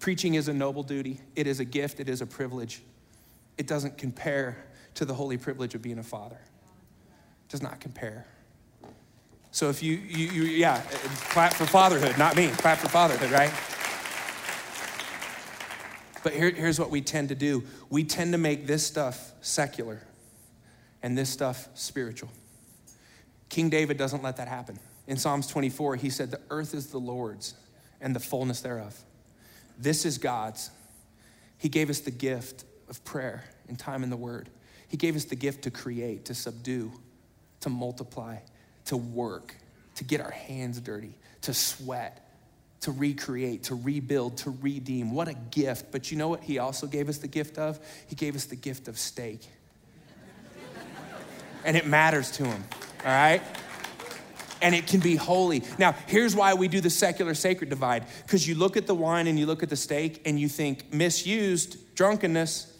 Preaching 0.00 0.34
is 0.34 0.48
a 0.48 0.52
noble 0.52 0.82
duty, 0.82 1.20
it 1.36 1.46
is 1.46 1.60
a 1.60 1.64
gift, 1.64 2.00
it 2.00 2.08
is 2.08 2.20
a 2.20 2.26
privilege. 2.26 2.82
It 3.56 3.66
doesn't 3.66 3.96
compare 3.96 4.66
to 4.94 5.04
the 5.04 5.14
holy 5.14 5.36
privilege 5.36 5.74
of 5.74 5.82
being 5.82 5.98
a 5.98 6.02
father. 6.02 6.38
It 6.38 7.50
does 7.50 7.62
not 7.62 7.80
compare. 7.80 8.26
So 9.56 9.70
if 9.70 9.82
you, 9.82 9.94
you, 9.94 10.26
you 10.26 10.42
yeah, 10.42 10.82
clap 11.30 11.54
for 11.54 11.64
fatherhood, 11.64 12.18
not 12.18 12.36
me, 12.36 12.48
clap 12.48 12.76
for 12.76 12.90
fatherhood, 12.90 13.30
right? 13.30 13.50
But 16.22 16.34
here, 16.34 16.50
here's 16.50 16.78
what 16.78 16.90
we 16.90 17.00
tend 17.00 17.30
to 17.30 17.34
do 17.34 17.64
we 17.88 18.04
tend 18.04 18.32
to 18.32 18.38
make 18.38 18.66
this 18.66 18.86
stuff 18.86 19.32
secular 19.40 20.02
and 21.02 21.16
this 21.16 21.30
stuff 21.30 21.68
spiritual. 21.72 22.28
King 23.48 23.70
David 23.70 23.96
doesn't 23.96 24.22
let 24.22 24.36
that 24.36 24.46
happen. 24.46 24.78
In 25.06 25.16
Psalms 25.16 25.46
24, 25.46 25.96
he 25.96 26.10
said, 26.10 26.30
The 26.30 26.40
earth 26.50 26.74
is 26.74 26.88
the 26.88 27.00
Lord's 27.00 27.54
and 28.02 28.14
the 28.14 28.20
fullness 28.20 28.60
thereof. 28.60 28.94
This 29.78 30.04
is 30.04 30.18
God's. 30.18 30.70
He 31.56 31.70
gave 31.70 31.88
us 31.88 32.00
the 32.00 32.10
gift 32.10 32.66
of 32.90 33.02
prayer 33.06 33.44
and 33.68 33.78
time 33.78 34.02
in 34.02 34.10
the 34.10 34.18
Word. 34.18 34.50
He 34.86 34.98
gave 34.98 35.16
us 35.16 35.24
the 35.24 35.34
gift 35.34 35.62
to 35.62 35.70
create, 35.70 36.26
to 36.26 36.34
subdue, 36.34 36.92
to 37.60 37.70
multiply, 37.70 38.36
to 38.86 38.96
work, 38.96 39.54
to 39.96 40.04
get 40.04 40.20
our 40.20 40.30
hands 40.30 40.80
dirty, 40.80 41.14
to 41.42 41.54
sweat, 41.54 42.26
to 42.80 42.92
recreate, 42.92 43.64
to 43.64 43.74
rebuild, 43.74 44.36
to 44.38 44.50
redeem. 44.60 45.12
What 45.12 45.28
a 45.28 45.34
gift. 45.34 45.90
But 45.90 46.10
you 46.10 46.16
know 46.16 46.28
what 46.28 46.42
he 46.42 46.58
also 46.58 46.86
gave 46.86 47.08
us 47.08 47.18
the 47.18 47.28
gift 47.28 47.58
of? 47.58 47.80
He 48.06 48.14
gave 48.14 48.36
us 48.36 48.44
the 48.44 48.56
gift 48.56 48.88
of 48.88 48.98
steak. 48.98 49.40
and 51.64 51.76
it 51.76 51.86
matters 51.86 52.30
to 52.32 52.44
him, 52.44 52.64
all 53.04 53.10
right? 53.10 53.42
And 54.62 54.74
it 54.74 54.86
can 54.86 55.00
be 55.00 55.16
holy. 55.16 55.62
Now, 55.78 55.94
here's 56.06 56.34
why 56.34 56.54
we 56.54 56.68
do 56.68 56.80
the 56.80 56.90
secular 56.90 57.34
sacred 57.34 57.70
divide 57.70 58.06
because 58.22 58.46
you 58.46 58.54
look 58.54 58.76
at 58.76 58.86
the 58.86 58.94
wine 58.94 59.26
and 59.26 59.38
you 59.38 59.46
look 59.46 59.62
at 59.62 59.68
the 59.68 59.76
steak 59.76 60.22
and 60.24 60.38
you 60.38 60.48
think 60.48 60.92
misused, 60.92 61.94
drunkenness, 61.94 62.72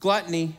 gluttony, 0.00 0.56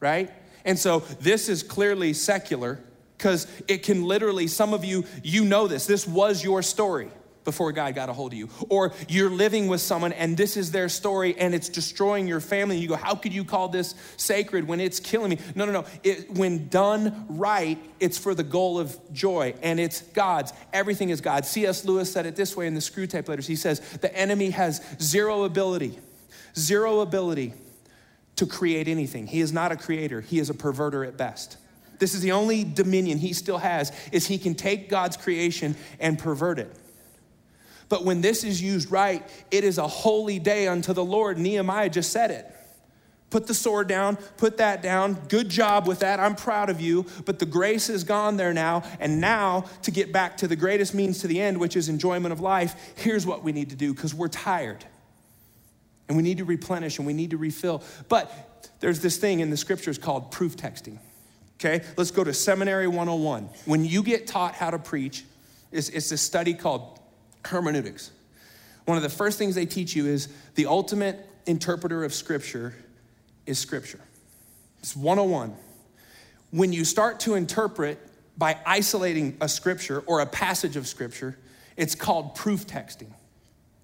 right? 0.00 0.30
And 0.64 0.78
so 0.78 1.00
this 1.20 1.48
is 1.48 1.62
clearly 1.62 2.12
secular 2.12 2.80
because 3.22 3.46
it 3.68 3.84
can 3.84 4.02
literally, 4.02 4.48
some 4.48 4.74
of 4.74 4.84
you, 4.84 5.04
you 5.22 5.44
know 5.44 5.68
this. 5.68 5.86
This 5.86 6.08
was 6.08 6.42
your 6.42 6.60
story 6.60 7.08
before 7.44 7.70
God 7.70 7.94
got 7.94 8.08
a 8.08 8.12
hold 8.12 8.32
of 8.32 8.38
you. 8.38 8.48
Or 8.68 8.92
you're 9.08 9.30
living 9.30 9.68
with 9.68 9.80
someone 9.80 10.12
and 10.12 10.36
this 10.36 10.56
is 10.56 10.72
their 10.72 10.88
story 10.88 11.38
and 11.38 11.54
it's 11.54 11.68
destroying 11.68 12.26
your 12.26 12.40
family. 12.40 12.78
You 12.78 12.88
go, 12.88 12.96
How 12.96 13.14
could 13.14 13.32
you 13.32 13.44
call 13.44 13.68
this 13.68 13.94
sacred 14.16 14.66
when 14.66 14.80
it's 14.80 14.98
killing 14.98 15.30
me? 15.30 15.38
No, 15.54 15.64
no, 15.66 15.72
no. 15.72 15.84
It, 16.02 16.32
when 16.32 16.66
done 16.66 17.26
right, 17.28 17.78
it's 18.00 18.18
for 18.18 18.34
the 18.34 18.42
goal 18.42 18.80
of 18.80 18.98
joy 19.12 19.54
and 19.62 19.78
it's 19.78 20.00
God's. 20.00 20.52
Everything 20.72 21.10
is 21.10 21.20
God. 21.20 21.46
C.S. 21.46 21.84
Lewis 21.84 22.12
said 22.12 22.26
it 22.26 22.34
this 22.34 22.56
way 22.56 22.66
in 22.66 22.74
the 22.74 22.80
Screwtape 22.80 23.28
Letters. 23.28 23.46
He 23.46 23.56
says, 23.56 23.78
The 24.00 24.12
enemy 24.16 24.50
has 24.50 24.82
zero 25.00 25.44
ability, 25.44 25.96
zero 26.56 27.00
ability 27.00 27.54
to 28.34 28.46
create 28.46 28.88
anything. 28.88 29.28
He 29.28 29.40
is 29.40 29.52
not 29.52 29.70
a 29.70 29.76
creator, 29.76 30.20
he 30.20 30.40
is 30.40 30.50
a 30.50 30.54
perverter 30.54 31.06
at 31.06 31.16
best. 31.16 31.58
This 32.02 32.14
is 32.14 32.20
the 32.20 32.32
only 32.32 32.64
dominion 32.64 33.18
he 33.18 33.32
still 33.32 33.58
has 33.58 33.92
is 34.10 34.26
he 34.26 34.36
can 34.36 34.56
take 34.56 34.88
God's 34.88 35.16
creation 35.16 35.76
and 36.00 36.18
pervert 36.18 36.58
it. 36.58 36.74
But 37.88 38.04
when 38.04 38.22
this 38.22 38.42
is 38.42 38.60
used 38.60 38.90
right, 38.90 39.22
it 39.52 39.62
is 39.62 39.78
a 39.78 39.86
holy 39.86 40.40
day 40.40 40.66
unto 40.66 40.94
the 40.94 41.04
Lord. 41.04 41.38
Nehemiah 41.38 41.88
just 41.88 42.10
said 42.10 42.32
it. 42.32 42.52
Put 43.30 43.46
the 43.46 43.54
sword 43.54 43.86
down, 43.86 44.16
put 44.36 44.56
that 44.56 44.82
down. 44.82 45.14
Good 45.28 45.48
job 45.48 45.86
with 45.86 46.00
that. 46.00 46.18
I'm 46.18 46.34
proud 46.34 46.70
of 46.70 46.80
you. 46.80 47.06
But 47.24 47.38
the 47.38 47.46
grace 47.46 47.88
is 47.88 48.02
gone 48.02 48.36
there 48.36 48.52
now. 48.52 48.82
And 48.98 49.20
now, 49.20 49.66
to 49.82 49.92
get 49.92 50.10
back 50.10 50.38
to 50.38 50.48
the 50.48 50.56
greatest 50.56 50.94
means 50.94 51.20
to 51.20 51.28
the 51.28 51.40
end, 51.40 51.56
which 51.60 51.76
is 51.76 51.88
enjoyment 51.88 52.32
of 52.32 52.40
life, 52.40 52.74
here's 52.96 53.24
what 53.24 53.44
we 53.44 53.52
need 53.52 53.70
to 53.70 53.76
do 53.76 53.94
because 53.94 54.12
we're 54.12 54.26
tired. 54.26 54.84
And 56.08 56.16
we 56.16 56.24
need 56.24 56.38
to 56.38 56.44
replenish 56.44 56.98
and 56.98 57.06
we 57.06 57.12
need 57.12 57.30
to 57.30 57.36
refill. 57.36 57.80
But 58.08 58.68
there's 58.80 58.98
this 58.98 59.18
thing 59.18 59.38
in 59.38 59.50
the 59.50 59.56
scriptures 59.56 59.98
called 59.98 60.32
proof 60.32 60.56
texting. 60.56 60.98
Okay, 61.64 61.84
let's 61.96 62.10
go 62.10 62.24
to 62.24 62.34
Seminary 62.34 62.88
101. 62.88 63.48
When 63.66 63.84
you 63.84 64.02
get 64.02 64.26
taught 64.26 64.54
how 64.54 64.70
to 64.70 64.80
preach, 64.80 65.24
it's, 65.70 65.90
it's 65.90 66.10
a 66.10 66.18
study 66.18 66.54
called 66.54 66.98
hermeneutics. 67.44 68.10
One 68.84 68.96
of 68.96 69.04
the 69.04 69.08
first 69.08 69.38
things 69.38 69.54
they 69.54 69.64
teach 69.64 69.94
you 69.94 70.06
is 70.06 70.26
the 70.56 70.66
ultimate 70.66 71.24
interpreter 71.46 72.02
of 72.02 72.12
Scripture 72.12 72.74
is 73.46 73.60
Scripture. 73.60 74.00
It's 74.80 74.96
101. 74.96 75.54
When 76.50 76.72
you 76.72 76.84
start 76.84 77.20
to 77.20 77.36
interpret 77.36 78.00
by 78.36 78.58
isolating 78.66 79.36
a 79.40 79.48
Scripture 79.48 80.00
or 80.00 80.18
a 80.18 80.26
passage 80.26 80.74
of 80.74 80.88
Scripture, 80.88 81.38
it's 81.76 81.94
called 81.94 82.34
proof 82.34 82.66
texting 82.66 83.12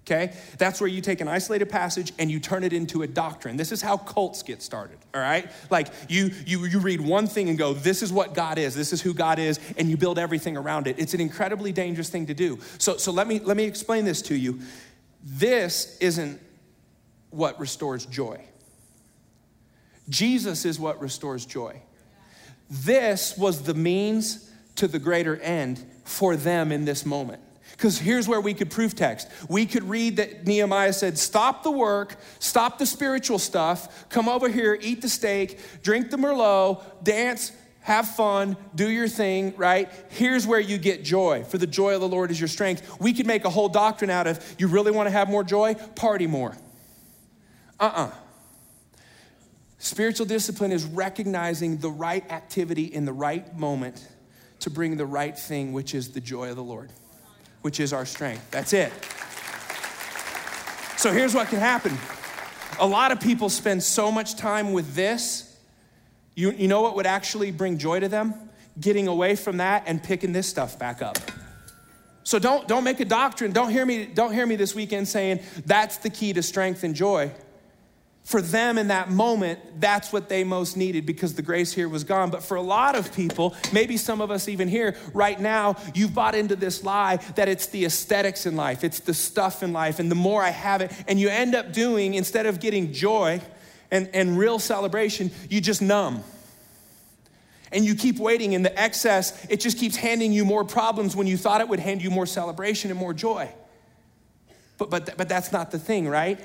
okay? 0.09 0.33
That's 0.57 0.81
where 0.81 0.87
you 0.87 1.01
take 1.01 1.21
an 1.21 1.27
isolated 1.27 1.67
passage 1.67 2.11
and 2.17 2.29
you 2.31 2.39
turn 2.39 2.63
it 2.63 2.73
into 2.73 3.03
a 3.03 3.07
doctrine. 3.07 3.57
This 3.57 3.71
is 3.71 3.81
how 3.81 3.97
cults 3.97 4.43
get 4.43 4.61
started, 4.61 4.97
all 5.13 5.21
right? 5.21 5.49
Like 5.69 5.89
you 6.07 6.31
you 6.45 6.65
you 6.65 6.79
read 6.79 7.01
one 7.01 7.27
thing 7.27 7.49
and 7.49 7.57
go, 7.57 7.73
this 7.73 8.01
is 8.01 8.11
what 8.11 8.33
God 8.33 8.57
is, 8.57 8.75
this 8.75 8.93
is 8.93 9.01
who 9.01 9.13
God 9.13 9.39
is, 9.39 9.59
and 9.77 9.89
you 9.89 9.97
build 9.97 10.17
everything 10.17 10.57
around 10.57 10.87
it. 10.87 10.97
It's 10.99 11.13
an 11.13 11.21
incredibly 11.21 11.71
dangerous 11.71 12.09
thing 12.09 12.25
to 12.27 12.33
do. 12.33 12.59
So 12.77 12.97
so 12.97 13.11
let 13.11 13.27
me 13.27 13.39
let 13.39 13.57
me 13.57 13.65
explain 13.65 14.05
this 14.05 14.21
to 14.23 14.35
you. 14.35 14.59
This 15.23 15.97
isn't 15.99 16.39
what 17.29 17.59
restores 17.59 18.05
joy. 18.05 18.41
Jesus 20.09 20.65
is 20.65 20.79
what 20.79 20.99
restores 20.99 21.45
joy. 21.45 21.81
This 22.69 23.37
was 23.37 23.63
the 23.63 23.73
means 23.73 24.49
to 24.75 24.87
the 24.87 24.99
greater 24.99 25.37
end 25.37 25.83
for 26.03 26.35
them 26.35 26.71
in 26.71 26.85
this 26.85 27.05
moment. 27.05 27.41
Because 27.79 27.97
here's 27.97 28.27
where 28.27 28.41
we 28.41 28.53
could 28.53 28.69
proof 28.69 28.93
text. 28.93 29.29
We 29.47 29.65
could 29.65 29.85
read 29.85 30.17
that 30.17 30.45
Nehemiah 30.45 30.91
said, 30.91 31.17
Stop 31.17 31.63
the 31.63 31.71
work, 31.71 32.17
stop 32.39 32.77
the 32.77 32.85
spiritual 32.85 33.39
stuff, 33.39 34.09
come 34.09 34.27
over 34.27 34.49
here, 34.49 34.77
eat 34.81 35.01
the 35.01 35.07
steak, 35.07 35.81
drink 35.81 36.11
the 36.11 36.17
Merlot, 36.17 36.83
dance, 37.05 37.53
have 37.79 38.05
fun, 38.05 38.57
do 38.75 38.89
your 38.89 39.07
thing, 39.07 39.53
right? 39.55 39.89
Here's 40.09 40.45
where 40.45 40.59
you 40.59 40.77
get 40.77 41.05
joy. 41.05 41.45
For 41.45 41.57
the 41.57 41.65
joy 41.65 41.95
of 41.95 42.01
the 42.01 42.07
Lord 42.09 42.31
is 42.31 42.41
your 42.41 42.49
strength. 42.49 42.99
We 42.99 43.13
could 43.13 43.25
make 43.25 43.45
a 43.45 43.49
whole 43.49 43.69
doctrine 43.69 44.09
out 44.09 44.27
of 44.27 44.43
you 44.57 44.67
really 44.67 44.91
want 44.91 45.07
to 45.07 45.11
have 45.11 45.29
more 45.29 45.45
joy? 45.45 45.75
Party 45.95 46.27
more. 46.27 46.57
Uh 47.79 47.83
uh-uh. 47.83 48.05
uh 48.07 48.11
Spiritual 49.77 50.25
discipline 50.25 50.73
is 50.73 50.83
recognizing 50.83 51.77
the 51.77 51.89
right 51.89 52.29
activity 52.29 52.83
in 52.83 53.05
the 53.05 53.13
right 53.13 53.57
moment 53.57 54.05
to 54.59 54.69
bring 54.69 54.97
the 54.97 55.05
right 55.05 55.39
thing, 55.39 55.71
which 55.71 55.95
is 55.95 56.11
the 56.11 56.19
joy 56.19 56.49
of 56.49 56.57
the 56.57 56.63
Lord 56.63 56.91
which 57.61 57.79
is 57.79 57.93
our 57.93 58.05
strength. 58.05 58.49
That's 58.51 58.73
it. 58.73 58.91
So 60.97 61.11
here's 61.11 61.33
what 61.33 61.47
can 61.47 61.59
happen 61.59 61.97
a 62.79 62.87
lot 62.87 63.11
of 63.11 63.19
people 63.19 63.49
spend 63.49 63.83
so 63.83 64.11
much 64.11 64.35
time 64.35 64.71
with 64.71 64.95
this. 64.95 65.57
You, 66.35 66.51
you 66.51 66.67
know 66.67 66.81
what 66.81 66.95
would 66.95 67.05
actually 67.05 67.51
bring 67.51 67.77
joy 67.77 67.99
to 67.99 68.07
them? 68.07 68.33
Getting 68.79 69.07
away 69.07 69.35
from 69.35 69.57
that 69.57 69.83
and 69.85 70.01
picking 70.01 70.31
this 70.31 70.47
stuff 70.47 70.79
back 70.79 71.01
up. 71.01 71.17
So 72.23 72.39
don't, 72.39 72.67
don't 72.67 72.83
make 72.83 72.99
a 73.01 73.05
doctrine. 73.05 73.51
Don't 73.51 73.69
hear, 73.71 73.85
me, 73.85 74.05
don't 74.05 74.31
hear 74.31 74.45
me 74.45 74.55
this 74.55 74.73
weekend 74.73 75.07
saying 75.07 75.41
that's 75.65 75.97
the 75.97 76.09
key 76.09 76.31
to 76.33 76.43
strength 76.43 76.83
and 76.83 76.95
joy 76.95 77.31
for 78.23 78.41
them 78.41 78.77
in 78.77 78.89
that 78.89 79.09
moment, 79.09 79.59
that's 79.81 80.13
what 80.13 80.29
they 80.29 80.43
most 80.43 80.77
needed 80.77 81.05
because 81.05 81.33
the 81.33 81.41
grace 81.41 81.73
here 81.73 81.89
was 81.89 82.03
gone. 82.03 82.29
But 82.29 82.43
for 82.43 82.57
a 82.57 82.61
lot 82.61 82.95
of 82.95 83.11
people, 83.13 83.55
maybe 83.73 83.97
some 83.97 84.21
of 84.21 84.29
us 84.29 84.47
even 84.47 84.67
here 84.67 84.95
right 85.13 85.39
now, 85.39 85.77
you've 85.95 86.13
bought 86.13 86.35
into 86.35 86.55
this 86.55 86.83
lie 86.83 87.17
that 87.35 87.49
it's 87.49 87.67
the 87.67 87.85
aesthetics 87.85 88.45
in 88.45 88.55
life, 88.55 88.83
it's 88.83 88.99
the 88.99 89.15
stuff 89.15 89.63
in 89.63 89.73
life, 89.73 89.99
and 89.99 90.11
the 90.11 90.15
more 90.15 90.43
I 90.43 90.51
have 90.51 90.81
it, 90.81 90.91
and 91.07 91.19
you 91.19 91.27
end 91.29 91.55
up 91.55 91.73
doing, 91.73 92.13
instead 92.13 92.45
of 92.45 92.59
getting 92.59 92.93
joy 92.93 93.41
and, 93.89 94.07
and 94.13 94.37
real 94.37 94.59
celebration, 94.59 95.31
you 95.49 95.59
just 95.59 95.81
numb. 95.81 96.23
And 97.71 97.85
you 97.85 97.95
keep 97.95 98.17
waiting, 98.17 98.53
in 98.53 98.63
the 98.63 98.79
excess, 98.79 99.45
it 99.49 99.59
just 99.59 99.77
keeps 99.77 99.95
handing 99.95 100.31
you 100.31 100.43
more 100.45 100.63
problems 100.63 101.15
when 101.15 101.27
you 101.27 101.37
thought 101.37 101.61
it 101.61 101.69
would 101.69 101.79
hand 101.79 102.01
you 102.01 102.09
more 102.09 102.25
celebration 102.25 102.89
and 102.91 102.99
more 102.99 103.13
joy. 103.13 103.49
But, 104.77 104.89
but, 104.89 105.17
but 105.17 105.29
that's 105.29 105.51
not 105.51 105.71
the 105.71 105.79
thing, 105.79 106.07
right? 106.07 106.39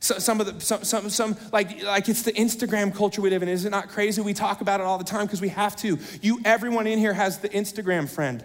So, 0.00 0.18
some 0.18 0.40
of 0.40 0.46
the 0.46 0.60
some, 0.60 0.84
some 0.84 1.10
some 1.10 1.36
like 1.52 1.82
like 1.82 2.08
it's 2.08 2.22
the 2.22 2.32
Instagram 2.32 2.94
culture 2.94 3.20
we 3.20 3.30
live 3.30 3.42
in. 3.42 3.48
Is 3.48 3.64
it 3.64 3.70
not 3.70 3.88
crazy? 3.88 4.20
We 4.20 4.34
talk 4.34 4.60
about 4.60 4.80
it 4.80 4.84
all 4.84 4.98
the 4.98 5.04
time 5.04 5.26
because 5.26 5.40
we 5.40 5.48
have 5.48 5.74
to. 5.76 5.98
You, 6.22 6.40
everyone 6.44 6.86
in 6.86 6.98
here 6.98 7.12
has 7.12 7.38
the 7.38 7.48
Instagram 7.48 8.08
friend 8.08 8.44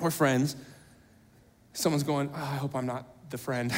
or 0.00 0.10
friends. 0.10 0.56
Someone's 1.72 2.02
going, 2.02 2.30
oh, 2.34 2.36
I 2.36 2.56
hope 2.56 2.74
I'm 2.74 2.86
not 2.86 3.06
the 3.30 3.38
friend. 3.38 3.72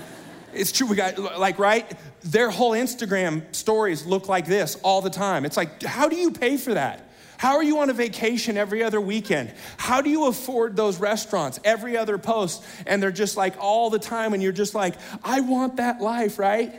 it's 0.54 0.72
true. 0.72 0.86
We 0.86 0.96
got 0.96 1.18
like 1.18 1.58
right. 1.58 1.90
Their 2.22 2.50
whole 2.50 2.72
Instagram 2.72 3.54
stories 3.54 4.06
look 4.06 4.28
like 4.28 4.46
this 4.46 4.76
all 4.82 5.00
the 5.00 5.10
time. 5.10 5.44
It's 5.44 5.56
like, 5.56 5.82
how 5.82 6.08
do 6.08 6.16
you 6.16 6.30
pay 6.30 6.56
for 6.56 6.74
that? 6.74 7.07
How 7.38 7.56
are 7.56 7.62
you 7.62 7.78
on 7.78 7.88
a 7.88 7.92
vacation 7.92 8.56
every 8.56 8.82
other 8.82 9.00
weekend? 9.00 9.52
How 9.76 10.02
do 10.02 10.10
you 10.10 10.26
afford 10.26 10.74
those 10.74 10.98
restaurants 10.98 11.60
every 11.64 11.96
other 11.96 12.18
post? 12.18 12.64
And 12.84 13.00
they're 13.00 13.12
just 13.12 13.36
like 13.36 13.54
all 13.60 13.90
the 13.90 13.98
time, 14.00 14.34
and 14.34 14.42
you're 14.42 14.52
just 14.52 14.74
like, 14.74 14.96
I 15.22 15.40
want 15.40 15.76
that 15.76 16.00
life, 16.00 16.40
right? 16.40 16.74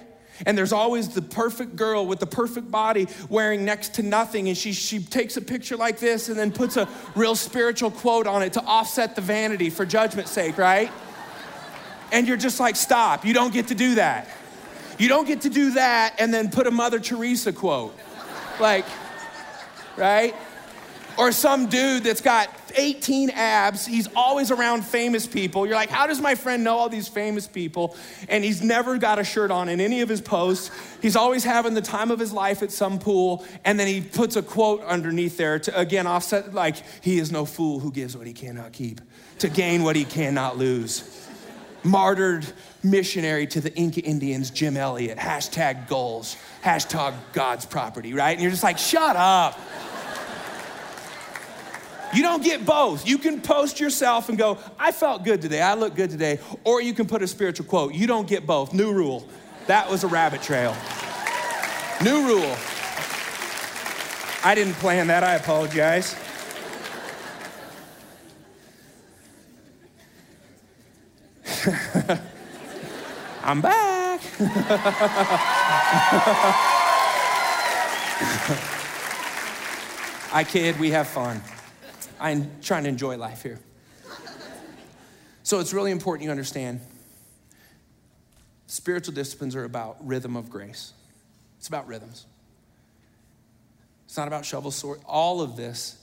And 0.45 0.57
there's 0.57 0.73
always 0.73 1.09
the 1.09 1.21
perfect 1.21 1.77
girl 1.77 2.05
with 2.05 2.19
the 2.19 2.27
perfect 2.27 2.69
body 2.69 3.07
wearing 3.29 3.63
next 3.63 3.95
to 3.95 4.03
nothing. 4.03 4.49
And 4.49 4.57
she, 4.57 4.73
she 4.73 4.99
takes 4.99 5.37
a 5.37 5.41
picture 5.41 5.77
like 5.77 5.99
this 5.99 6.27
and 6.27 6.37
then 6.37 6.51
puts 6.51 6.75
a 6.77 6.87
real 7.15 7.35
spiritual 7.35 7.91
quote 7.91 8.27
on 8.27 8.41
it 8.41 8.53
to 8.53 8.61
offset 8.63 9.15
the 9.15 9.21
vanity 9.21 9.69
for 9.69 9.85
judgment's 9.85 10.31
sake, 10.31 10.57
right? 10.57 10.91
And 12.11 12.27
you're 12.27 12.37
just 12.37 12.59
like, 12.59 12.75
stop. 12.75 13.25
You 13.25 13.33
don't 13.33 13.53
get 13.53 13.67
to 13.67 13.75
do 13.75 13.95
that. 13.95 14.29
You 14.97 15.07
don't 15.07 15.27
get 15.27 15.41
to 15.41 15.49
do 15.49 15.71
that 15.71 16.15
and 16.19 16.33
then 16.33 16.49
put 16.51 16.67
a 16.67 16.71
Mother 16.71 16.99
Teresa 16.99 17.53
quote. 17.53 17.97
Like, 18.59 18.85
right? 19.97 20.35
Or 21.19 21.33
some 21.33 21.67
dude 21.67 22.05
that's 22.05 22.21
got 22.21 22.49
18 22.77 23.31
abs, 23.31 23.85
he's 23.85 24.07
always 24.15 24.51
around 24.51 24.85
famous 24.85 25.27
people. 25.27 25.65
You're 25.65 25.75
like, 25.75 25.89
how 25.89 26.07
does 26.07 26.21
my 26.21 26.33
friend 26.33 26.63
know 26.63 26.77
all 26.77 26.87
these 26.87 27.09
famous 27.09 27.45
people? 27.45 27.97
And 28.29 28.41
he's 28.41 28.61
never 28.61 28.97
got 28.97 29.19
a 29.19 29.25
shirt 29.25 29.51
on 29.51 29.67
in 29.67 29.81
any 29.81 29.99
of 29.99 30.07
his 30.07 30.21
posts. 30.21 30.71
He's 31.01 31.17
always 31.17 31.43
having 31.43 31.73
the 31.73 31.81
time 31.81 32.09
of 32.09 32.19
his 32.19 32.31
life 32.31 32.63
at 32.63 32.71
some 32.71 32.99
pool. 32.99 33.45
And 33.65 33.77
then 33.77 33.85
he 33.87 33.99
puts 33.99 34.37
a 34.37 34.41
quote 34.41 34.81
underneath 34.83 35.35
there 35.35 35.59
to 35.59 35.77
again 35.77 36.07
offset, 36.07 36.53
like, 36.53 36.77
he 37.03 37.19
is 37.19 37.33
no 37.33 37.43
fool 37.43 37.81
who 37.81 37.91
gives 37.91 38.15
what 38.15 38.25
he 38.25 38.31
cannot 38.31 38.71
keep 38.71 39.01
to 39.39 39.49
gain 39.49 39.83
what 39.83 39.97
he 39.97 40.05
cannot 40.05 40.57
lose. 40.57 41.27
Martyred 41.83 42.45
missionary 42.81 43.45
to 43.47 43.59
the 43.59 43.73
Inca 43.75 43.99
Indians, 43.99 44.51
Jim 44.51 44.77
Elliot, 44.77 45.17
hashtag 45.17 45.89
goals, 45.89 46.37
hashtag 46.63 47.13
God's 47.33 47.65
property, 47.65 48.13
right? 48.13 48.31
And 48.31 48.41
you're 48.41 48.51
just 48.51 48.63
like, 48.63 48.77
shut 48.77 49.17
up. 49.17 49.59
You 52.13 52.23
don't 52.23 52.43
get 52.43 52.65
both. 52.65 53.07
You 53.07 53.17
can 53.17 53.41
post 53.41 53.79
yourself 53.79 54.29
and 54.29 54.37
go, 54.37 54.57
I 54.79 54.91
felt 54.91 55.23
good 55.23 55.41
today, 55.41 55.61
I 55.61 55.75
look 55.75 55.95
good 55.95 56.09
today. 56.09 56.39
Or 56.63 56.81
you 56.81 56.93
can 56.93 57.07
put 57.07 57.21
a 57.21 57.27
spiritual 57.27 57.65
quote. 57.65 57.93
You 57.93 58.07
don't 58.07 58.27
get 58.27 58.47
both. 58.47 58.73
New 58.73 58.93
rule. 58.93 59.27
That 59.67 59.89
was 59.89 60.03
a 60.03 60.07
rabbit 60.07 60.41
trail. 60.41 60.75
New 62.03 62.27
rule. 62.27 62.55
I 64.43 64.55
didn't 64.55 64.73
plan 64.75 65.07
that, 65.07 65.23
I 65.23 65.35
apologize. 65.35 66.15
I'm 73.43 73.61
back. 73.61 74.21
I 80.31 80.43
kid, 80.47 80.79
we 80.79 80.91
have 80.91 81.07
fun. 81.07 81.41
I'm 82.19 82.51
trying 82.61 82.83
to 82.83 82.89
enjoy 82.89 83.17
life 83.17 83.43
here. 83.43 83.59
So 85.43 85.59
it's 85.59 85.73
really 85.73 85.91
important 85.91 86.25
you 86.25 86.31
understand 86.31 86.81
spiritual 88.67 89.15
disciplines 89.15 89.55
are 89.55 89.63
about 89.63 89.97
rhythm 90.05 90.35
of 90.35 90.49
grace. 90.49 90.93
It's 91.57 91.67
about 91.67 91.87
rhythms. 91.87 92.27
It's 94.05 94.17
not 94.17 94.27
about 94.27 94.45
shovel 94.45 94.71
sword. 94.71 94.99
All 95.05 95.41
of 95.41 95.55
this, 95.55 95.97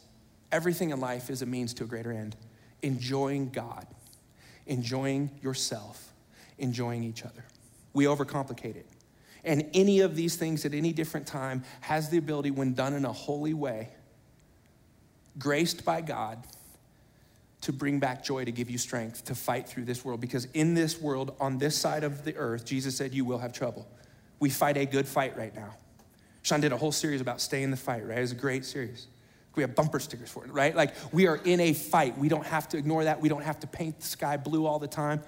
everything 0.51 0.91
in 0.91 1.01
life 1.01 1.31
is 1.31 1.43
a 1.43 1.47
means 1.47 1.75
to 1.75 1.85
a 1.85 1.87
greater 1.87 2.12
end. 2.12 2.35
Enjoying 2.83 3.51
God, 3.51 3.87
enjoying 4.67 5.31
yourself, 5.43 6.12
enjoying 6.59 7.05
each 7.05 7.25
other. 7.25 7.45
We 7.93 8.05
overcomplicate 8.05 8.77
it. 8.77 8.87
And 9.45 9.71
any 9.75 10.01
of 10.01 10.17
these 10.17 10.37
things 10.37 10.64
at 10.64 10.75
any 10.75 10.93
different 10.93 11.27
time 11.27 11.62
has 11.83 12.11
the 12.11 12.19
ability, 12.19 12.51
when 12.51 12.75
done 12.75 12.95
in 12.95 13.05
a 13.05 13.12
holy 13.12 13.55
way, 13.55 13.91
graced 15.39 15.84
by 15.84 16.01
God 16.01 16.45
to 17.62 17.72
bring 17.72 17.99
back 17.99 18.24
joy, 18.24 18.45
to 18.45 18.53
give 18.53 18.70
you 18.70 18.78
strength 18.78 19.24
to 19.24 19.34
fight 19.34 19.68
through 19.68 19.84
this 19.84 20.05
world. 20.05 20.20
Because 20.20 20.47
in 20.55 20.74
this 20.74 21.01
world, 21.01 21.34
on 21.41 21.59
this 21.59 21.76
side 21.76 22.05
of 22.05 22.24
the 22.24 22.37
earth, 22.37 22.64
Jesus 22.64 22.97
said, 22.97 23.12
You 23.12 23.24
will 23.24 23.39
have 23.39 23.53
trouble. 23.53 23.87
We 24.39 24.51
fight 24.51 24.76
a 24.76 24.84
good 24.84 25.09
fight 25.09 25.37
right 25.37 25.55
now. 25.55 25.74
Sean 26.43 26.61
did 26.61 26.72
a 26.72 26.76
whole 26.76 26.93
series 26.93 27.20
about 27.20 27.41
stay 27.41 27.62
in 27.62 27.70
the 27.70 27.76
fight, 27.76 28.07
right? 28.07 28.18
It 28.18 28.20
was 28.20 28.32
a 28.32 28.37
great 28.37 28.64
series. 28.64 29.09
We 29.57 29.62
have 29.62 29.74
bumper 29.74 29.99
stickers 29.99 30.30
for 30.30 30.45
it, 30.45 30.53
right? 30.53 30.76
Like 30.76 30.95
we 31.12 31.26
are 31.26 31.37
in 31.37 31.61
a 31.61 31.72
fight. 31.72 32.16
We 32.18 32.28
don't 32.28 32.47
have 32.47 32.68
to 32.68 32.76
ignore 32.76 33.05
that. 33.05 33.20
We 33.20 33.28
don't 33.28 33.43
have 33.43 33.59
to 33.61 33.66
paint 33.66 33.99
the 34.01 34.07
sky 34.07 34.37
blue 34.37 34.66
all 34.66 34.78
the 34.78 34.87
time. 34.87 35.22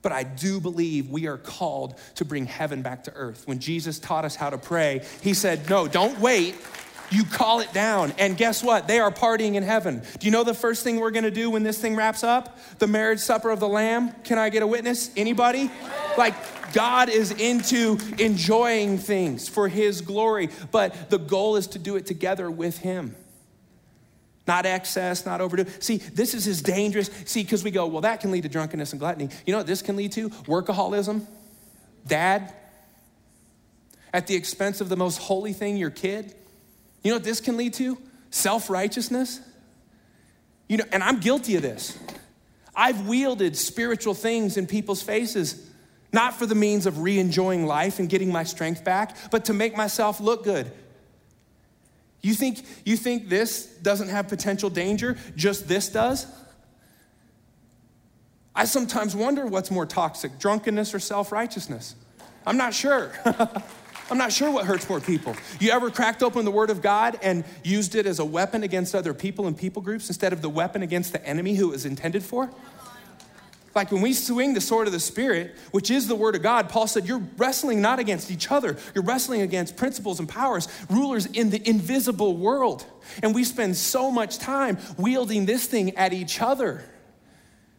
But 0.00 0.12
I 0.12 0.22
do 0.22 0.60
believe 0.60 1.10
we 1.10 1.26
are 1.26 1.38
called 1.38 1.98
to 2.14 2.24
bring 2.24 2.46
heaven 2.46 2.82
back 2.82 3.04
to 3.04 3.12
earth. 3.14 3.46
When 3.46 3.58
Jesus 3.58 3.98
taught 3.98 4.24
us 4.24 4.36
how 4.36 4.50
to 4.50 4.58
pray, 4.58 5.02
he 5.22 5.34
said, 5.34 5.68
No, 5.68 5.88
don't 5.88 6.18
wait 6.20 6.54
you 7.14 7.24
call 7.24 7.60
it 7.60 7.72
down. 7.72 8.12
And 8.18 8.36
guess 8.36 8.62
what? 8.62 8.88
They 8.88 8.98
are 8.98 9.10
partying 9.10 9.54
in 9.54 9.62
heaven. 9.62 10.02
Do 10.18 10.26
you 10.26 10.30
know 10.30 10.44
the 10.44 10.54
first 10.54 10.82
thing 10.84 11.00
we're 11.00 11.10
going 11.10 11.24
to 11.24 11.30
do 11.30 11.50
when 11.50 11.62
this 11.62 11.78
thing 11.78 11.96
wraps 11.96 12.24
up? 12.24 12.58
The 12.78 12.86
marriage 12.86 13.20
supper 13.20 13.50
of 13.50 13.60
the 13.60 13.68
Lamb. 13.68 14.12
Can 14.24 14.38
I 14.38 14.48
get 14.48 14.62
a 14.62 14.66
witness? 14.66 15.10
Anybody? 15.16 15.70
Like, 16.18 16.34
God 16.72 17.08
is 17.08 17.30
into 17.30 17.98
enjoying 18.18 18.98
things 18.98 19.48
for 19.48 19.68
His 19.68 20.00
glory, 20.00 20.50
but 20.72 21.10
the 21.10 21.18
goal 21.18 21.56
is 21.56 21.68
to 21.68 21.78
do 21.78 21.96
it 21.96 22.06
together 22.06 22.50
with 22.50 22.78
Him. 22.78 23.14
Not 24.46 24.66
excess, 24.66 25.24
not 25.24 25.40
overdo. 25.40 25.64
See, 25.80 25.98
this 25.98 26.34
is 26.34 26.46
as 26.46 26.60
dangerous. 26.60 27.08
See, 27.24 27.42
because 27.42 27.64
we 27.64 27.70
go, 27.70 27.86
well, 27.86 28.02
that 28.02 28.20
can 28.20 28.30
lead 28.30 28.42
to 28.42 28.48
drunkenness 28.48 28.92
and 28.92 29.00
gluttony. 29.00 29.30
You 29.46 29.52
know 29.52 29.58
what 29.58 29.66
this 29.66 29.80
can 29.80 29.96
lead 29.96 30.12
to? 30.12 30.28
Workaholism. 30.30 31.26
Dad. 32.06 32.52
At 34.12 34.26
the 34.26 34.34
expense 34.34 34.80
of 34.80 34.88
the 34.88 34.96
most 34.96 35.18
holy 35.18 35.52
thing, 35.52 35.76
your 35.76 35.90
kid. 35.90 36.34
You 37.04 37.10
know 37.10 37.16
what 37.16 37.24
this 37.24 37.40
can 37.40 37.56
lead 37.56 37.74
to? 37.74 37.96
Self 38.30 38.68
righteousness. 38.68 39.40
You 40.68 40.78
know, 40.78 40.84
and 40.90 41.04
I'm 41.04 41.20
guilty 41.20 41.54
of 41.54 41.62
this. 41.62 41.96
I've 42.74 43.06
wielded 43.06 43.56
spiritual 43.56 44.14
things 44.14 44.56
in 44.56 44.66
people's 44.66 45.02
faces, 45.02 45.70
not 46.12 46.34
for 46.34 46.46
the 46.46 46.54
means 46.56 46.86
of 46.86 47.00
re 47.00 47.18
enjoying 47.18 47.66
life 47.66 48.00
and 48.00 48.08
getting 48.08 48.32
my 48.32 48.42
strength 48.42 48.82
back, 48.82 49.16
but 49.30 49.44
to 49.44 49.52
make 49.52 49.76
myself 49.76 50.18
look 50.18 50.42
good. 50.42 50.72
You 52.22 52.34
think, 52.34 52.64
you 52.86 52.96
think 52.96 53.28
this 53.28 53.66
doesn't 53.66 54.08
have 54.08 54.28
potential 54.28 54.70
danger, 54.70 55.18
just 55.36 55.68
this 55.68 55.90
does? 55.90 56.26
I 58.54 58.64
sometimes 58.64 59.14
wonder 59.14 59.46
what's 59.46 59.70
more 59.70 59.84
toxic, 59.84 60.38
drunkenness 60.38 60.94
or 60.94 61.00
self 61.00 61.32
righteousness. 61.32 61.94
I'm 62.46 62.56
not 62.56 62.72
sure. 62.72 63.12
I'm 64.10 64.18
not 64.18 64.32
sure 64.32 64.50
what 64.50 64.66
hurts 64.66 64.88
more 64.88 65.00
people. 65.00 65.34
You 65.60 65.70
ever 65.70 65.90
cracked 65.90 66.22
open 66.22 66.44
the 66.44 66.50
Word 66.50 66.70
of 66.70 66.82
God 66.82 67.18
and 67.22 67.44
used 67.62 67.94
it 67.94 68.06
as 68.06 68.18
a 68.18 68.24
weapon 68.24 68.62
against 68.62 68.94
other 68.94 69.14
people 69.14 69.46
and 69.46 69.56
people 69.56 69.80
groups 69.80 70.08
instead 70.08 70.32
of 70.32 70.42
the 70.42 70.50
weapon 70.50 70.82
against 70.82 71.12
the 71.12 71.26
enemy 71.26 71.54
who 71.54 71.68
it 71.68 71.72
was 71.72 71.86
intended 71.86 72.22
for? 72.22 72.50
Like 73.74 73.90
when 73.90 74.02
we 74.02 74.12
swing 74.12 74.54
the 74.54 74.60
sword 74.60 74.86
of 74.86 74.92
the 74.92 75.00
Spirit, 75.00 75.56
which 75.72 75.90
is 75.90 76.06
the 76.06 76.14
Word 76.14 76.36
of 76.36 76.42
God, 76.42 76.68
Paul 76.68 76.86
said, 76.86 77.06
You're 77.06 77.22
wrestling 77.36 77.80
not 77.80 77.98
against 77.98 78.30
each 78.30 78.50
other, 78.50 78.76
you're 78.94 79.04
wrestling 79.04 79.40
against 79.40 79.76
principles 79.76 80.20
and 80.20 80.28
powers, 80.28 80.68
rulers 80.88 81.26
in 81.26 81.50
the 81.50 81.66
invisible 81.68 82.36
world. 82.36 82.84
And 83.22 83.34
we 83.34 83.42
spend 83.42 83.76
so 83.76 84.10
much 84.10 84.38
time 84.38 84.78
wielding 84.96 85.46
this 85.46 85.66
thing 85.66 85.96
at 85.96 86.12
each 86.12 86.40
other. 86.40 86.84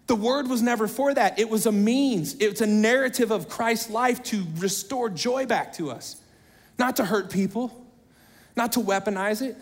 The 0.08 0.16
word 0.16 0.47
was 0.47 0.62
never 0.62 0.88
for 0.88 1.14
that. 1.14 1.39
It 1.39 1.49
was 1.49 1.66
a 1.66 1.72
means, 1.72 2.36
it's 2.36 2.62
a 2.62 2.68
narrative 2.68 3.32
of 3.32 3.49
Christ's 3.49 3.89
life 3.89 4.22
to 4.24 4.45
restore 4.58 5.10
joy 5.10 5.45
back 5.45 5.74
to 5.74 5.89
us, 5.89 6.18
not 6.78 6.97
to 6.97 7.06
hurt 7.06 7.32
people, 7.32 7.86
not 8.56 8.74
to 8.74 8.80
weaponize 8.80 9.41
it. 9.41 9.56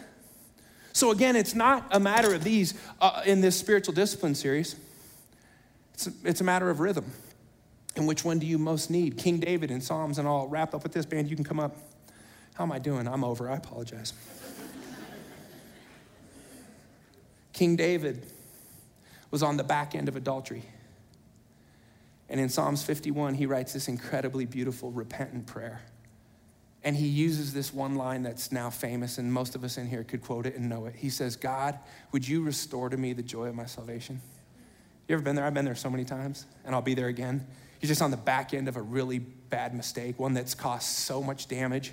So, 0.91 1.11
again, 1.11 1.35
it's 1.35 1.55
not 1.55 1.87
a 1.91 1.99
matter 1.99 2.35
of 2.35 2.43
these 2.43 2.75
uh, 3.01 3.21
in 3.25 3.41
this 3.41 3.57
spiritual 3.57 3.95
discipline 3.95 4.35
series. 4.35 4.75
It's 5.95 6.07
a, 6.07 6.11
it's 6.23 6.41
a 6.41 6.43
matter 6.43 6.69
of 6.69 6.79
rhythm. 6.79 7.05
And 7.95 8.07
which 8.07 8.25
one 8.25 8.37
do 8.37 8.45
you 8.45 8.57
most 8.57 8.91
need? 8.91 9.17
King 9.17 9.39
David 9.39 9.71
in 9.71 9.81
Psalms, 9.81 10.19
and 10.19 10.27
I'll 10.27 10.47
wrap 10.47 10.73
up 10.73 10.83
with 10.83 10.91
this 10.91 11.05
band. 11.05 11.29
You 11.29 11.35
can 11.35 11.45
come 11.45 11.59
up. 11.59 11.75
How 12.55 12.63
am 12.63 12.71
I 12.71 12.79
doing? 12.79 13.07
I'm 13.07 13.23
over. 13.23 13.49
I 13.49 13.55
apologize. 13.55 14.13
King 17.53 17.75
David 17.75 18.25
was 19.33 19.41
on 19.41 19.57
the 19.57 19.63
back 19.63 19.95
end 19.95 20.07
of 20.07 20.15
adultery. 20.15 20.61
And 22.29 22.39
in 22.39 22.49
Psalms 22.49 22.83
51, 22.83 23.33
he 23.33 23.47
writes 23.47 23.73
this 23.73 23.87
incredibly 23.87 24.45
beautiful, 24.45 24.91
repentant 24.91 25.47
prayer. 25.47 25.81
And 26.83 26.95
he 26.95 27.07
uses 27.07 27.51
this 27.51 27.73
one 27.73 27.95
line 27.95 28.21
that's 28.21 28.51
now 28.51 28.69
famous, 28.69 29.17
and 29.17 29.33
most 29.33 29.55
of 29.55 29.63
us 29.63 29.79
in 29.79 29.87
here 29.87 30.03
could 30.03 30.21
quote 30.21 30.45
it 30.45 30.55
and 30.55 30.69
know 30.69 30.85
it. 30.85 30.93
He 30.95 31.09
says, 31.09 31.35
God, 31.35 31.79
would 32.11 32.27
you 32.27 32.43
restore 32.43 32.89
to 32.89 32.95
me 32.95 33.13
the 33.13 33.23
joy 33.23 33.47
of 33.47 33.55
my 33.55 33.65
salvation? 33.65 34.21
You 35.07 35.15
ever 35.15 35.23
been 35.23 35.35
there? 35.35 35.45
I've 35.45 35.53
been 35.55 35.65
there 35.65 35.73
so 35.73 35.89
many 35.89 36.05
times, 36.05 36.45
and 36.63 36.75
I'll 36.75 36.83
be 36.83 36.93
there 36.93 37.07
again. 37.07 37.47
You're 37.81 37.87
just 37.87 38.03
on 38.03 38.11
the 38.11 38.17
back 38.17 38.53
end 38.53 38.67
of 38.67 38.77
a 38.77 38.83
really 38.83 39.17
bad 39.17 39.73
mistake, 39.73 40.19
one 40.19 40.35
that's 40.35 40.53
caused 40.53 40.85
so 40.85 41.23
much 41.23 41.47
damage, 41.47 41.91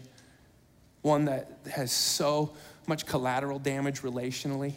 one 1.01 1.24
that 1.24 1.53
has 1.72 1.91
so 1.91 2.53
much 2.86 3.07
collateral 3.07 3.59
damage 3.59 4.03
relationally. 4.03 4.74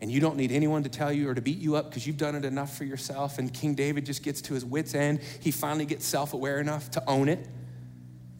And 0.00 0.10
you 0.12 0.20
don't 0.20 0.36
need 0.36 0.52
anyone 0.52 0.84
to 0.84 0.88
tell 0.88 1.12
you 1.12 1.28
or 1.28 1.34
to 1.34 1.40
beat 1.40 1.58
you 1.58 1.74
up 1.74 1.90
because 1.90 2.06
you've 2.06 2.18
done 2.18 2.36
it 2.36 2.44
enough 2.44 2.76
for 2.76 2.84
yourself. 2.84 3.38
And 3.38 3.52
King 3.52 3.74
David 3.74 4.06
just 4.06 4.22
gets 4.22 4.40
to 4.42 4.54
his 4.54 4.64
wits' 4.64 4.94
end. 4.94 5.20
He 5.40 5.50
finally 5.50 5.86
gets 5.86 6.06
self 6.06 6.34
aware 6.34 6.60
enough 6.60 6.90
to 6.92 7.02
own 7.08 7.28
it. 7.28 7.46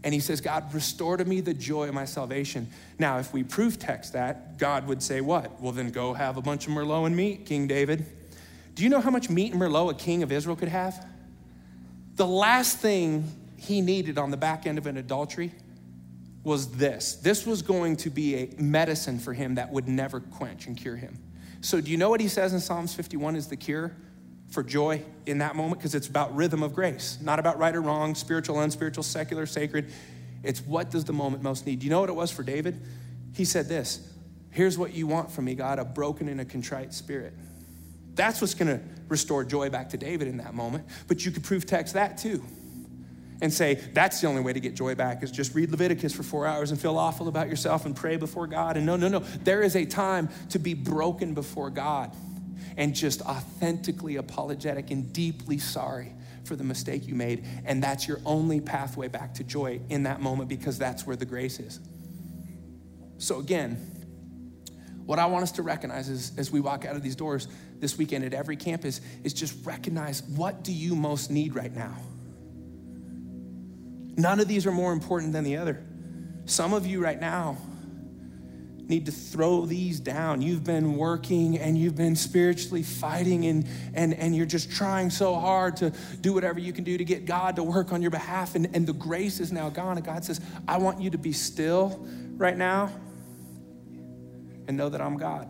And 0.04 0.14
he 0.14 0.20
says, 0.20 0.40
God, 0.40 0.72
restore 0.72 1.16
to 1.16 1.24
me 1.24 1.40
the 1.40 1.54
joy 1.54 1.88
of 1.88 1.94
my 1.94 2.04
salvation. 2.04 2.68
Now, 3.00 3.18
if 3.18 3.32
we 3.32 3.42
proof 3.42 3.78
text 3.78 4.12
that, 4.12 4.56
God 4.56 4.86
would 4.86 5.02
say, 5.02 5.20
What? 5.20 5.60
Well, 5.60 5.72
then 5.72 5.90
go 5.90 6.14
have 6.14 6.36
a 6.36 6.42
bunch 6.42 6.68
of 6.68 6.72
Merlot 6.72 7.06
and 7.06 7.16
meat, 7.16 7.46
King 7.46 7.66
David. 7.66 8.06
Do 8.74 8.84
you 8.84 8.90
know 8.90 9.00
how 9.00 9.10
much 9.10 9.28
meat 9.28 9.52
and 9.52 9.60
Merlot 9.60 9.90
a 9.90 9.94
king 9.94 10.22
of 10.22 10.30
Israel 10.30 10.54
could 10.54 10.68
have? 10.68 11.04
The 12.14 12.26
last 12.26 12.78
thing 12.78 13.24
he 13.56 13.80
needed 13.80 14.18
on 14.18 14.30
the 14.30 14.36
back 14.36 14.66
end 14.66 14.78
of 14.78 14.86
an 14.86 14.96
adultery 14.96 15.52
was 16.44 16.70
this. 16.70 17.16
This 17.16 17.44
was 17.44 17.62
going 17.62 17.96
to 17.96 18.10
be 18.10 18.36
a 18.36 18.50
medicine 18.56 19.18
for 19.18 19.32
him 19.34 19.56
that 19.56 19.72
would 19.72 19.88
never 19.88 20.20
quench 20.20 20.68
and 20.68 20.76
cure 20.76 20.94
him. 20.94 21.18
So, 21.60 21.80
do 21.80 21.90
you 21.90 21.96
know 21.96 22.10
what 22.10 22.20
he 22.20 22.28
says 22.28 22.52
in 22.52 22.60
Psalms 22.60 22.94
51 22.94 23.36
is 23.36 23.48
the 23.48 23.56
cure 23.56 23.92
for 24.50 24.62
joy 24.62 25.02
in 25.26 25.38
that 25.38 25.56
moment? 25.56 25.80
Because 25.80 25.94
it's 25.94 26.06
about 26.06 26.34
rhythm 26.34 26.62
of 26.62 26.74
grace, 26.74 27.18
not 27.20 27.38
about 27.38 27.58
right 27.58 27.74
or 27.74 27.80
wrong, 27.80 28.14
spiritual, 28.14 28.60
unspiritual, 28.60 29.02
secular, 29.02 29.46
sacred. 29.46 29.92
It's 30.44 30.60
what 30.60 30.90
does 30.90 31.04
the 31.04 31.12
moment 31.12 31.42
most 31.42 31.66
need? 31.66 31.80
Do 31.80 31.86
you 31.86 31.90
know 31.90 32.00
what 32.00 32.10
it 32.10 32.14
was 32.14 32.30
for 32.30 32.42
David? 32.42 32.80
He 33.34 33.44
said 33.44 33.68
this 33.68 34.12
Here's 34.50 34.78
what 34.78 34.94
you 34.94 35.06
want 35.06 35.30
from 35.30 35.44
me, 35.46 35.54
God, 35.54 35.78
a 35.78 35.84
broken 35.84 36.28
and 36.28 36.40
a 36.40 36.44
contrite 36.44 36.94
spirit. 36.94 37.34
That's 38.14 38.40
what's 38.40 38.54
going 38.54 38.78
to 38.78 38.84
restore 39.08 39.44
joy 39.44 39.70
back 39.70 39.90
to 39.90 39.96
David 39.96 40.28
in 40.28 40.38
that 40.38 40.54
moment. 40.54 40.86
But 41.06 41.24
you 41.24 41.30
could 41.30 41.44
proof 41.44 41.66
text 41.66 41.94
that 41.94 42.18
too 42.18 42.44
and 43.40 43.52
say, 43.52 43.74
that's 43.74 44.20
the 44.20 44.26
only 44.26 44.42
way 44.42 44.52
to 44.52 44.60
get 44.60 44.74
joy 44.74 44.94
back 44.94 45.22
is 45.22 45.30
just 45.30 45.54
read 45.54 45.70
Leviticus 45.70 46.12
for 46.12 46.22
four 46.22 46.46
hours 46.46 46.70
and 46.70 46.80
feel 46.80 46.98
awful 46.98 47.28
about 47.28 47.48
yourself 47.48 47.86
and 47.86 47.94
pray 47.94 48.16
before 48.16 48.46
God. 48.46 48.76
And 48.76 48.84
no, 48.84 48.96
no, 48.96 49.08
no. 49.08 49.20
There 49.20 49.62
is 49.62 49.76
a 49.76 49.84
time 49.84 50.28
to 50.50 50.58
be 50.58 50.74
broken 50.74 51.34
before 51.34 51.70
God 51.70 52.14
and 52.76 52.94
just 52.94 53.22
authentically 53.22 54.16
apologetic 54.16 54.90
and 54.90 55.12
deeply 55.12 55.58
sorry 55.58 56.14
for 56.44 56.56
the 56.56 56.64
mistake 56.64 57.06
you 57.06 57.14
made. 57.14 57.44
And 57.64 57.82
that's 57.82 58.08
your 58.08 58.20
only 58.24 58.60
pathway 58.60 59.08
back 59.08 59.34
to 59.34 59.44
joy 59.44 59.80
in 59.88 60.04
that 60.04 60.20
moment 60.20 60.48
because 60.48 60.78
that's 60.78 61.06
where 61.06 61.16
the 61.16 61.26
grace 61.26 61.60
is. 61.60 61.80
So, 63.18 63.38
again, 63.38 63.76
what 65.04 65.18
I 65.18 65.26
want 65.26 65.42
us 65.42 65.52
to 65.52 65.62
recognize 65.62 66.08
is 66.08 66.32
as 66.38 66.50
we 66.50 66.60
walk 66.60 66.84
out 66.84 66.94
of 66.94 67.02
these 67.02 67.16
doors 67.16 67.48
this 67.78 67.96
weekend 67.98 68.24
at 68.24 68.34
every 68.34 68.56
campus 68.56 69.00
is 69.24 69.32
just 69.32 69.54
recognize 69.64 70.22
what 70.22 70.62
do 70.62 70.72
you 70.72 70.94
most 70.94 71.30
need 71.30 71.54
right 71.54 71.74
now? 71.74 71.96
None 74.18 74.40
of 74.40 74.48
these 74.48 74.66
are 74.66 74.72
more 74.72 74.92
important 74.92 75.32
than 75.32 75.44
the 75.44 75.56
other. 75.56 75.80
Some 76.44 76.72
of 76.72 76.84
you 76.84 77.00
right 77.00 77.20
now 77.20 77.56
need 78.88 79.06
to 79.06 79.12
throw 79.12 79.64
these 79.64 80.00
down. 80.00 80.42
You've 80.42 80.64
been 80.64 80.96
working 80.96 81.56
and 81.56 81.78
you've 81.78 81.94
been 81.94 82.16
spiritually 82.16 82.82
fighting 82.82 83.46
and, 83.46 83.68
and, 83.94 84.12
and 84.14 84.34
you're 84.34 84.46
just 84.46 84.72
trying 84.72 85.10
so 85.10 85.36
hard 85.36 85.76
to 85.76 85.92
do 86.20 86.32
whatever 86.32 86.58
you 86.58 86.72
can 86.72 86.82
do 86.82 86.98
to 86.98 87.04
get 87.04 87.26
God 87.26 87.54
to 87.56 87.62
work 87.62 87.92
on 87.92 88.02
your 88.02 88.10
behalf. 88.10 88.56
And, 88.56 88.74
and 88.74 88.86
the 88.86 88.92
grace 88.92 89.38
is 89.38 89.52
now 89.52 89.68
gone. 89.68 89.98
And 89.98 90.04
God 90.04 90.24
says, 90.24 90.40
I 90.66 90.78
want 90.78 91.00
you 91.00 91.10
to 91.10 91.18
be 91.18 91.32
still 91.32 92.04
right 92.36 92.56
now 92.56 92.90
and 94.66 94.76
know 94.76 94.88
that 94.88 95.00
I'm 95.00 95.16
God. 95.16 95.48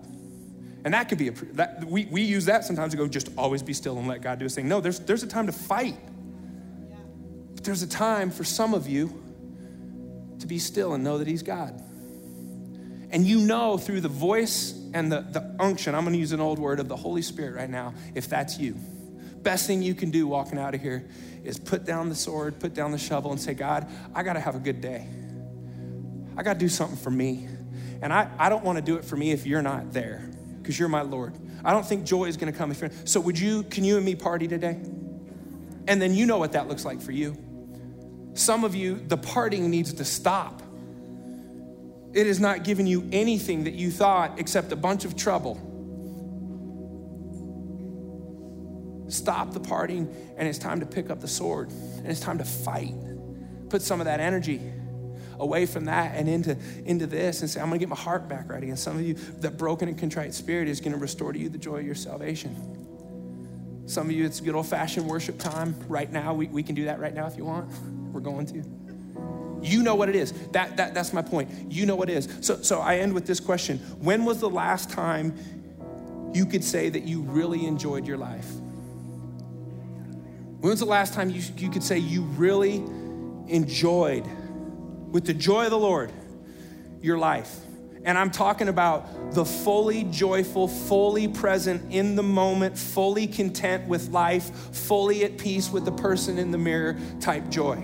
And 0.85 0.93
that 0.93 1.09
could 1.09 1.19
be 1.19 1.29
a, 1.29 1.33
that, 1.55 1.85
we, 1.85 2.05
we 2.07 2.23
use 2.23 2.45
that 2.47 2.65
sometimes 2.65 2.93
to 2.93 2.99
go, 2.99 3.09
just 3.09 3.31
always 3.39 3.63
be 3.63 3.73
still 3.73 3.97
and 3.99 4.07
let 4.07 4.21
God 4.21 4.39
do 4.39 4.45
his 4.45 4.55
thing. 4.55 4.69
No, 4.69 4.81
there's, 4.81 4.99
there's 5.01 5.23
a 5.23 5.27
time 5.27 5.47
to 5.47 5.53
fight. 5.53 5.97
There's 7.69 7.83
a 7.83 7.87
time 7.87 8.31
for 8.31 8.45
some 8.45 8.73
of 8.73 8.89
you 8.89 9.23
to 10.39 10.47
be 10.47 10.59
still 10.59 10.95
and 10.95 11.05
know 11.05 11.19
that 11.19 11.27
he's 11.27 11.43
God. 11.43 11.79
And 13.11 13.27
you 13.27 13.41
know 13.41 13.77
through 13.77 14.01
the 14.01 14.09
voice 14.09 14.73
and 14.95 15.13
the, 15.13 15.21
the 15.21 15.55
unction, 15.61 15.95
I'm 15.95 16.07
to 16.07 16.17
use 16.17 16.33
an 16.33 16.41
old 16.41 16.59
word 16.59 16.81
of 16.81 16.89
the 16.89 16.97
Holy 16.97 17.21
Spirit 17.21 17.57
right 17.57 17.69
now, 17.69 17.93
if 18.15 18.27
that's 18.27 18.59
you. 18.59 18.73
Best 19.43 19.67
thing 19.67 19.83
you 19.83 19.95
can 19.95 20.11
do 20.11 20.27
walking 20.27 20.59
out 20.59 20.75
of 20.75 20.81
here 20.81 21.11
is 21.45 21.59
put 21.59 21.85
down 21.85 22.09
the 22.09 22.15
sword, 22.15 22.59
put 22.59 22.73
down 22.73 22.91
the 22.91 22.97
shovel, 22.97 23.33
and 23.33 23.39
say, 23.39 23.53
God, 23.53 23.87
I 24.15 24.23
got 24.23 24.33
to 24.33 24.41
have 24.41 24.55
a 24.55 24.61
good 24.61 24.81
day. 24.81 25.07
I 26.39 26.43
got 26.43 26.55
to 26.55 26.59
do 26.59 26.71
something 26.71 26.97
for 26.97 27.11
me. 27.11 27.49
And 28.01 28.15
I, 28.15 28.31
I 28.39 28.49
don't 28.49 28.65
want 28.65 28.79
to 28.79 28.83
do 28.83 28.97
it 28.97 29.05
for 29.05 29.17
me 29.17 29.33
if 29.33 29.47
you're 29.47 29.61
not 29.61 29.93
there, 29.93 30.27
because 30.57 30.79
you're 30.79 30.89
my 30.89 31.03
Lord. 31.03 31.35
I 31.63 31.73
don't 31.73 31.85
think 31.85 32.07
joy 32.07 32.29
is 32.29 32.39
to 32.39 32.51
come 32.51 32.71
if 32.71 32.81
you're. 32.81 32.93
So 33.05 33.21
would 33.21 33.39
you, 33.39 33.65
can 33.65 33.85
you 33.85 33.99
and 33.99 34.07
me 34.07 34.15
party 34.15 34.49
today? 34.49 34.81
And 35.87 36.01
then 36.01 36.15
you 36.15 36.25
know 36.25 36.39
what 36.39 36.53
that 36.53 36.67
looks 36.67 36.87
like 36.87 37.03
for 37.03 37.13
you. 37.13 37.37
Some 38.39 38.63
of 38.63 38.77
you, 38.77 39.03
the 39.09 39.19
partying 39.19 39.69
needs 39.69 39.93
to 39.95 40.05
stop. 40.05 40.63
It 42.13 42.29
has 42.29 42.39
not 42.39 42.63
given 42.63 42.87
you 42.87 43.09
anything 43.11 43.65
that 43.65 43.75
you 43.75 43.91
thought 43.91 44.39
except 44.39 44.71
a 44.71 44.77
bunch 44.77 45.05
of 45.05 45.17
trouble. 45.17 45.57
Stop 49.09 49.53
the 49.53 49.61
partying, 49.61 50.15
and 50.37 50.47
it's 50.47 50.59
time 50.59 50.79
to 50.81 50.87
pick 50.87 51.11
up 51.11 51.21
the 51.21 51.27
sword, 51.27 51.71
and 51.71 52.07
it's 52.07 52.21
time 52.21 52.39
to 52.39 52.45
fight. 52.45 52.95
Put 53.71 53.83
some 53.83 54.01
of 54.01 54.05
that 54.05 54.21
energy 54.21 54.61
away 55.41 55.67
from 55.67 55.87
that 55.87 56.15
and 56.15 56.29
into, 56.29 56.57
into 56.85 57.09
this 57.09 57.41
and 57.41 57.51
say, 57.51 57.61
I'm 57.61 57.67
gonna 57.67 57.79
get 57.79 57.89
my 57.89 57.97
heart 57.97 58.29
back 58.29 58.49
right 58.51 58.63
again. 58.63 58.77
Some 58.77 58.97
of 58.97 59.03
you, 59.03 59.15
that 59.41 59.57
broken 59.57 59.89
and 59.89 59.99
contrite 59.99 60.33
spirit 60.33 60.69
is 60.69 60.81
gonna 60.81 60.97
restore 60.97 61.33
to 61.33 61.39
you 61.39 61.49
the 61.49 61.59
joy 61.59 61.79
of 61.79 61.87
your 61.87 61.97
salvation. 61.97 62.78
Some 63.89 64.11
of 64.11 64.13
you, 64.13 64.27
it's 64.27 64.39
good 64.41 64.55
old 64.55 64.67
fashioned 64.67 65.09
worship 65.09 65.39
time 65.39 65.75
right 65.89 66.13
now. 66.13 66.35
We, 66.35 66.47
we 66.49 66.63
can 66.63 66.75
do 66.75 66.85
that 66.85 67.01
right 67.01 67.15
now 67.15 67.27
if 67.27 67.39
you 67.39 67.47
want. 67.47 67.71
We're 68.13 68.21
going 68.21 68.45
to. 68.47 68.63
You 69.63 69.83
know 69.83 69.95
what 69.95 70.11
it 70.11 70.15
is. 70.15 70.33
That, 70.53 70.77
that, 70.77 70.93
that's 70.93 71.15
my 71.15 71.23
point. 71.23 71.51
You 71.73 71.87
know 71.87 71.97
what 71.97 72.11
it 72.11 72.19
is. 72.19 72.29
So, 72.43 72.61
so 72.61 72.81
I 72.81 72.99
end 72.99 73.15
with 73.15 73.27
this 73.27 73.41
question 73.41 73.79
When 73.99 74.27
was 74.27 74.41
the 74.41 74.51
last 74.51 74.91
time 74.91 75.35
you 76.35 76.45
could 76.45 76.63
say 76.63 76.91
that 76.91 77.05
you 77.05 77.23
really 77.23 77.65
enjoyed 77.67 78.07
your 78.07 78.19
life? 78.19 78.51
When 80.61 80.71
was 80.71 80.81
the 80.81 80.87
last 80.87 81.15
time 81.15 81.31
you, 81.31 81.43
you 81.57 81.71
could 81.71 81.83
say 81.83 81.97
you 81.97 82.23
really 82.23 82.85
enjoyed 83.47 84.27
with 85.13 85.25
the 85.25 85.33
joy 85.33 85.65
of 85.65 85.71
the 85.71 85.79
Lord, 85.79 86.13
your 87.01 87.17
life. 87.17 87.57
And 88.05 88.17
I'm 88.17 88.31
talking 88.31 88.69
about 88.69 89.33
the 89.33 89.45
fully 89.45 90.05
joyful, 90.05 90.69
fully 90.69 91.29
present 91.29 91.93
in 91.93 92.17
the 92.17 92.23
moment, 92.23 92.79
fully 92.79 93.27
content 93.27 93.87
with 93.89 94.09
life, 94.11 94.51
fully 94.75 95.25
at 95.25 95.37
peace 95.37 95.71
with 95.71 95.85
the 95.85 95.93
person 95.93 96.39
in 96.39 96.51
the 96.51 96.59
mirror 96.59 96.99
type 97.21 97.49
joy. 97.49 97.83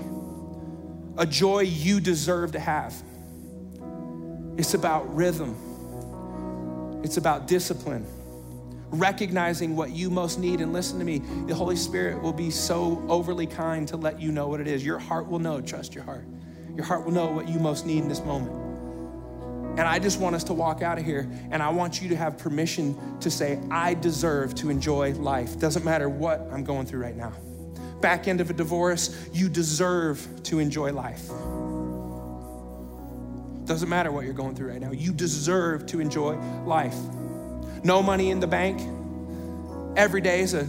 A 1.19 1.27
joy 1.27 1.61
you 1.61 2.01
deserve 2.01 2.53
to 2.53 2.59
have. 2.59 2.95
It's 4.57 4.75
about 4.75 5.15
rhythm, 5.15 5.57
it's 7.03 7.17
about 7.17 7.49
discipline, 7.49 8.07
recognizing 8.91 9.75
what 9.75 9.91
you 9.91 10.11
most 10.11 10.39
need. 10.39 10.61
And 10.61 10.73
listen 10.73 10.99
to 11.01 11.05
me, 11.05 11.23
the 11.47 11.55
Holy 11.55 11.77
Spirit 11.77 12.23
will 12.23 12.33
be 12.33 12.51
so 12.51 13.05
overly 13.09 13.47
kind 13.47 13.87
to 13.89 13.97
let 13.97 14.21
you 14.21 14.31
know 14.33 14.49
what 14.49 14.61
it 14.61 14.69
is. 14.69 14.85
Your 14.85 14.99
heart 14.99 15.29
will 15.29 15.41
know, 15.41 15.61
trust 15.61 15.95
your 15.95 16.05
heart. 16.05 16.25
Your 16.75 16.85
heart 16.85 17.05
will 17.05 17.13
know 17.13 17.31
what 17.31 17.49
you 17.49 17.59
most 17.59 17.85
need 17.85 17.99
in 17.99 18.09
this 18.09 18.25
moment. 18.25 18.64
And 19.77 19.81
I 19.81 19.99
just 19.99 20.21
want 20.21 20.37
us 20.37 20.45
to 20.45 20.55
walk 20.55 20.83
out 20.83 20.99
of 20.99 21.05
here 21.05 21.29
and 21.51 21.61
I 21.61 21.69
want 21.71 22.01
you 22.01 22.09
to 22.11 22.17
have 22.17 22.39
permission 22.39 23.19
to 23.19 23.29
say, 23.29 23.59
I 23.73 23.95
deserve 23.95 24.55
to 24.57 24.71
enjoy 24.71 25.15
life. 25.15 25.59
Doesn't 25.59 25.85
matter 25.85 26.09
what 26.09 26.49
I'm 26.53 26.63
going 26.63 26.87
through 26.87 27.01
right 27.01 27.17
now. 27.17 27.33
Back 28.01 28.29
end 28.29 28.41
of 28.41 28.51
a 28.51 28.53
divorce, 28.53 29.29
you 29.33 29.49
deserve 29.49 30.25
to 30.45 30.61
enjoy 30.61 30.93
life. 30.93 31.29
Doesn't 33.65 33.89
matter 33.89 34.13
what 34.13 34.25
you're 34.27 34.35
going 34.35 34.55
through 34.55 34.71
right 34.71 34.81
now. 34.81 34.93
You 34.93 35.13
deserve 35.13 35.87
to 35.87 36.01
enjoy 36.01 36.37
life. 36.65 36.97
No 37.83 38.01
money 38.01 38.31
in 38.31 38.39
the 38.39 38.47
bank. 38.47 38.81
Every 39.97 40.21
day 40.21 40.41
is 40.41 40.55
a 40.55 40.69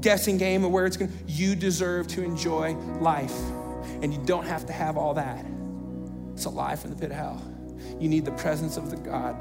guessing 0.00 0.38
game 0.38 0.64
of 0.64 0.70
where 0.70 0.86
it's 0.86 0.96
going. 0.96 1.12
You 1.26 1.56
deserve 1.56 2.06
to 2.08 2.22
enjoy 2.22 2.74
life. 3.00 3.36
And 4.02 4.12
you 4.12 4.20
don't 4.26 4.46
have 4.46 4.66
to 4.66 4.72
have 4.72 4.96
all 4.96 5.14
that. 5.14 5.44
It's 6.34 6.44
a 6.44 6.50
lie 6.50 6.76
from 6.76 6.90
the 6.90 6.96
pit 6.96 7.10
of 7.10 7.16
hell. 7.16 7.42
You 7.98 8.08
need 8.08 8.24
the 8.24 8.32
presence 8.32 8.76
of 8.76 8.90
the 8.90 8.96
God. 8.96 9.36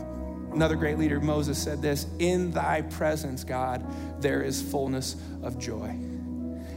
Another 0.54 0.76
great 0.76 0.98
leader, 0.98 1.20
Moses, 1.20 1.62
said 1.62 1.82
this 1.82 2.08
In 2.20 2.52
thy 2.52 2.82
presence, 2.82 3.44
God, 3.44 3.86
there 4.22 4.42
is 4.42 4.62
fullness 4.62 5.16
of 5.44 5.60
joy. 5.60 5.90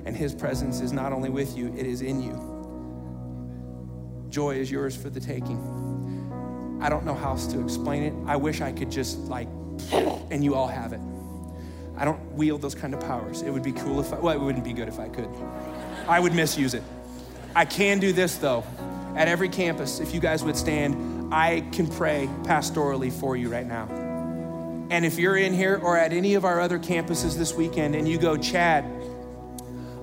And 0.04 0.16
his 0.16 0.34
presence 0.34 0.80
is 0.80 0.92
not 0.92 1.12
only 1.12 1.30
with 1.30 1.56
you, 1.56 1.74
it 1.76 1.86
is 1.86 2.02
in 2.02 2.22
you. 2.22 2.50
Joy 4.28 4.56
is 4.56 4.70
yours 4.70 4.96
for 4.96 5.10
the 5.10 5.20
taking. 5.20 6.78
I 6.80 6.88
don't 6.88 7.04
know 7.04 7.14
how 7.14 7.30
else 7.30 7.46
to 7.48 7.62
explain 7.62 8.02
it. 8.04 8.14
I 8.26 8.36
wish 8.36 8.60
I 8.60 8.72
could 8.72 8.90
just 8.90 9.18
like, 9.20 9.48
and 9.92 10.42
you 10.42 10.54
all 10.54 10.68
have 10.68 10.92
it. 10.92 11.00
I 11.96 12.04
don't 12.04 12.32
wield 12.32 12.62
those 12.62 12.74
kind 12.74 12.94
of 12.94 13.00
powers. 13.00 13.42
It 13.42 13.50
would 13.50 13.62
be 13.62 13.72
cool 13.72 14.00
if 14.00 14.12
I, 14.12 14.18
well, 14.18 14.34
it 14.34 14.40
wouldn't 14.40 14.64
be 14.64 14.72
good 14.72 14.88
if 14.88 14.98
I 14.98 15.08
could. 15.08 15.28
I 16.08 16.18
would 16.18 16.32
misuse 16.32 16.72
it. 16.72 16.82
I 17.54 17.66
can 17.66 17.98
do 17.98 18.12
this 18.12 18.36
though. 18.36 18.64
At 19.16 19.28
every 19.28 19.48
campus, 19.48 20.00
if 20.00 20.14
you 20.14 20.20
guys 20.20 20.42
would 20.42 20.56
stand, 20.56 21.19
I 21.30 21.64
can 21.72 21.86
pray 21.86 22.28
pastorally 22.42 23.12
for 23.12 23.36
you 23.36 23.48
right 23.48 23.66
now. 23.66 23.86
And 24.90 25.04
if 25.04 25.18
you're 25.18 25.36
in 25.36 25.54
here 25.54 25.80
or 25.80 25.96
at 25.96 26.12
any 26.12 26.34
of 26.34 26.44
our 26.44 26.60
other 26.60 26.78
campuses 26.78 27.38
this 27.38 27.54
weekend 27.54 27.94
and 27.94 28.08
you 28.08 28.18
go, 28.18 28.36
Chad, 28.36 28.84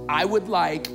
I 0.07 0.23
would 0.23 0.47
like 0.47 0.87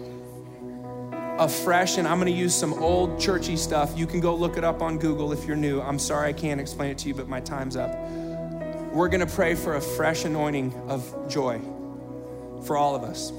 a 1.39 1.49
fresh, 1.49 1.99
and 1.99 2.09
I'm 2.09 2.19
gonna 2.19 2.31
use 2.31 2.55
some 2.55 2.73
old 2.75 3.21
churchy 3.21 3.57
stuff. 3.57 3.93
You 3.97 4.07
can 4.07 4.21
go 4.21 4.35
look 4.35 4.57
it 4.57 4.65
up 4.65 4.81
on 4.81 4.99
Google 4.99 5.33
if 5.33 5.45
you're 5.45 5.57
new. 5.57 5.81
I'm 5.81 5.99
sorry 5.99 6.29
I 6.29 6.33
can't 6.33 6.61
explain 6.61 6.91
it 6.91 6.99
to 6.99 7.09
you, 7.09 7.15
but 7.15 7.29
my 7.29 7.41
time's 7.41 7.77
up. 7.77 7.95
We're 8.93 9.09
gonna 9.09 9.27
pray 9.27 9.55
for 9.55 9.77
a 9.77 9.81
fresh 9.81 10.25
anointing 10.25 10.73
of 10.89 11.29
joy 11.29 11.61
for 12.65 12.77
all 12.77 12.95
of 12.95 13.03
us. 13.03 13.31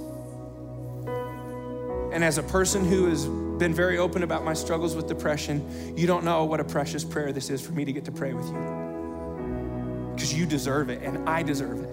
And 2.14 2.24
as 2.24 2.38
a 2.38 2.44
person 2.44 2.86
who 2.86 3.08
has 3.08 3.28
been 3.58 3.74
very 3.74 3.98
open 3.98 4.24
about 4.24 4.44
my 4.44 4.54
struggles 4.54 4.96
with 4.96 5.08
depression, 5.08 5.96
you 5.96 6.08
don't 6.08 6.24
know 6.24 6.46
what 6.46 6.60
a 6.60 6.64
precious 6.64 7.04
prayer 7.04 7.32
this 7.32 7.50
is 7.50 7.62
for 7.62 7.74
me 7.74 7.86
to 7.86 7.94
get 7.94 8.06
to 8.06 8.12
pray 8.12 8.34
with 8.34 8.48
you. 8.48 10.12
Because 10.16 10.34
you 10.34 10.46
deserve 10.46 10.90
it, 10.90 11.02
and 11.02 11.28
I 11.30 11.44
deserve 11.44 11.80
it. 11.82 11.90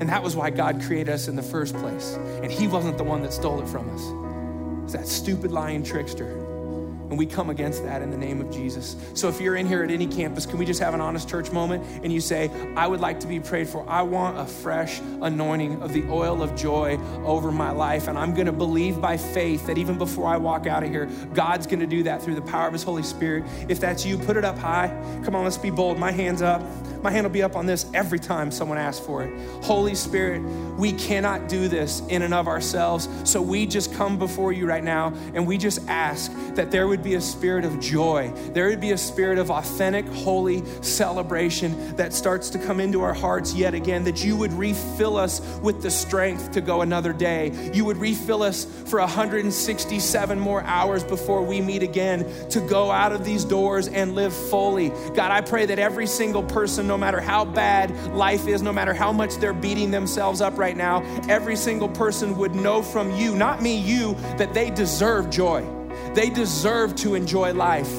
And 0.00 0.08
that 0.08 0.22
was 0.22 0.36
why 0.36 0.50
God 0.50 0.82
created 0.82 1.12
us 1.12 1.28
in 1.28 1.36
the 1.36 1.42
first 1.42 1.74
place. 1.76 2.14
And 2.42 2.50
He 2.50 2.68
wasn't 2.68 2.98
the 2.98 3.04
one 3.04 3.22
that 3.22 3.32
stole 3.32 3.60
it 3.60 3.68
from 3.68 3.88
us, 3.90 4.84
it's 4.84 4.92
that 4.92 5.08
stupid 5.08 5.50
lying 5.50 5.82
trickster. 5.82 6.45
And 7.08 7.18
we 7.18 7.26
come 7.26 7.50
against 7.50 7.84
that 7.84 8.02
in 8.02 8.10
the 8.10 8.16
name 8.16 8.40
of 8.40 8.50
Jesus. 8.50 8.96
So 9.14 9.28
if 9.28 9.40
you're 9.40 9.56
in 9.56 9.66
here 9.66 9.82
at 9.82 9.90
any 9.90 10.06
campus, 10.06 10.46
can 10.46 10.58
we 10.58 10.64
just 10.64 10.80
have 10.80 10.94
an 10.94 11.00
honest 11.00 11.28
church 11.28 11.52
moment 11.52 11.84
and 12.02 12.12
you 12.12 12.20
say, 12.20 12.50
I 12.76 12.86
would 12.86 13.00
like 13.00 13.20
to 13.20 13.26
be 13.26 13.40
prayed 13.40 13.68
for. 13.68 13.88
I 13.88 14.02
want 14.02 14.38
a 14.38 14.44
fresh 14.44 15.00
anointing 15.00 15.82
of 15.82 15.92
the 15.92 16.04
oil 16.10 16.42
of 16.42 16.56
joy 16.56 16.98
over 17.24 17.52
my 17.52 17.70
life. 17.70 18.08
And 18.08 18.18
I'm 18.18 18.34
going 18.34 18.46
to 18.46 18.52
believe 18.52 19.00
by 19.00 19.16
faith 19.16 19.66
that 19.66 19.78
even 19.78 19.98
before 19.98 20.26
I 20.26 20.36
walk 20.36 20.66
out 20.66 20.82
of 20.82 20.90
here, 20.90 21.06
God's 21.32 21.66
going 21.66 21.80
to 21.80 21.86
do 21.86 22.02
that 22.04 22.22
through 22.22 22.34
the 22.34 22.42
power 22.42 22.66
of 22.66 22.72
His 22.72 22.82
Holy 22.82 23.02
Spirit. 23.02 23.44
If 23.68 23.80
that's 23.80 24.04
you, 24.04 24.18
put 24.18 24.36
it 24.36 24.44
up 24.44 24.58
high. 24.58 24.88
Come 25.24 25.34
on, 25.34 25.44
let's 25.44 25.58
be 25.58 25.70
bold. 25.70 25.98
My 25.98 26.10
hand's 26.10 26.42
up. 26.42 26.62
My 27.06 27.12
hand 27.12 27.24
will 27.24 27.32
be 27.32 27.44
up 27.44 27.54
on 27.54 27.66
this 27.66 27.86
every 27.94 28.18
time 28.18 28.50
someone 28.50 28.78
asks 28.78 29.06
for 29.06 29.22
it. 29.22 29.32
Holy 29.62 29.94
Spirit, 29.94 30.42
we 30.76 30.90
cannot 30.90 31.48
do 31.48 31.68
this 31.68 32.02
in 32.08 32.22
and 32.22 32.34
of 32.34 32.48
ourselves. 32.48 33.08
So 33.22 33.40
we 33.40 33.64
just 33.64 33.94
come 33.94 34.18
before 34.18 34.52
you 34.52 34.66
right 34.66 34.82
now 34.82 35.14
and 35.32 35.46
we 35.46 35.56
just 35.56 35.86
ask 35.86 36.32
that 36.56 36.72
there 36.72 36.88
would 36.88 37.04
be 37.04 37.14
a 37.14 37.20
spirit 37.20 37.64
of 37.64 37.78
joy. 37.78 38.32
There 38.54 38.68
would 38.68 38.80
be 38.80 38.90
a 38.90 38.98
spirit 38.98 39.38
of 39.38 39.52
authentic, 39.52 40.04
holy 40.06 40.64
celebration 40.82 41.94
that 41.94 42.12
starts 42.12 42.50
to 42.50 42.58
come 42.58 42.80
into 42.80 43.02
our 43.02 43.14
hearts 43.14 43.54
yet 43.54 43.72
again, 43.72 44.02
that 44.02 44.24
you 44.24 44.36
would 44.36 44.52
refill 44.52 45.16
us 45.16 45.40
with 45.62 45.82
the 45.82 45.92
strength 45.92 46.50
to 46.52 46.60
go 46.60 46.80
another 46.80 47.12
day. 47.12 47.70
You 47.72 47.84
would 47.84 47.98
refill 47.98 48.42
us 48.42 48.64
for 48.64 48.98
167 48.98 50.40
more 50.40 50.62
hours 50.62 51.04
before 51.04 51.42
we 51.42 51.60
meet 51.60 51.84
again 51.84 52.26
to 52.48 52.60
go 52.60 52.90
out 52.90 53.12
of 53.12 53.24
these 53.24 53.44
doors 53.44 53.86
and 53.86 54.16
live 54.16 54.34
fully. 54.34 54.88
God, 55.14 55.30
I 55.30 55.40
pray 55.40 55.66
that 55.66 55.78
every 55.78 56.08
single 56.08 56.42
person, 56.42 56.88
no 56.96 57.00
matter 57.00 57.20
how 57.20 57.44
bad 57.44 57.94
life 58.14 58.48
is, 58.48 58.62
no 58.62 58.72
matter 58.72 58.94
how 58.94 59.12
much 59.12 59.34
they're 59.36 59.52
beating 59.52 59.90
themselves 59.90 60.40
up 60.40 60.56
right 60.56 60.78
now, 60.78 61.02
every 61.28 61.54
single 61.54 61.90
person 61.90 62.34
would 62.38 62.54
know 62.54 62.80
from 62.80 63.10
you, 63.10 63.36
not 63.36 63.60
me, 63.60 63.76
you, 63.76 64.14
that 64.38 64.54
they 64.54 64.70
deserve 64.70 65.28
joy. 65.28 65.62
They 66.14 66.30
deserve 66.30 66.96
to 66.96 67.14
enjoy 67.14 67.52
life. 67.52 67.92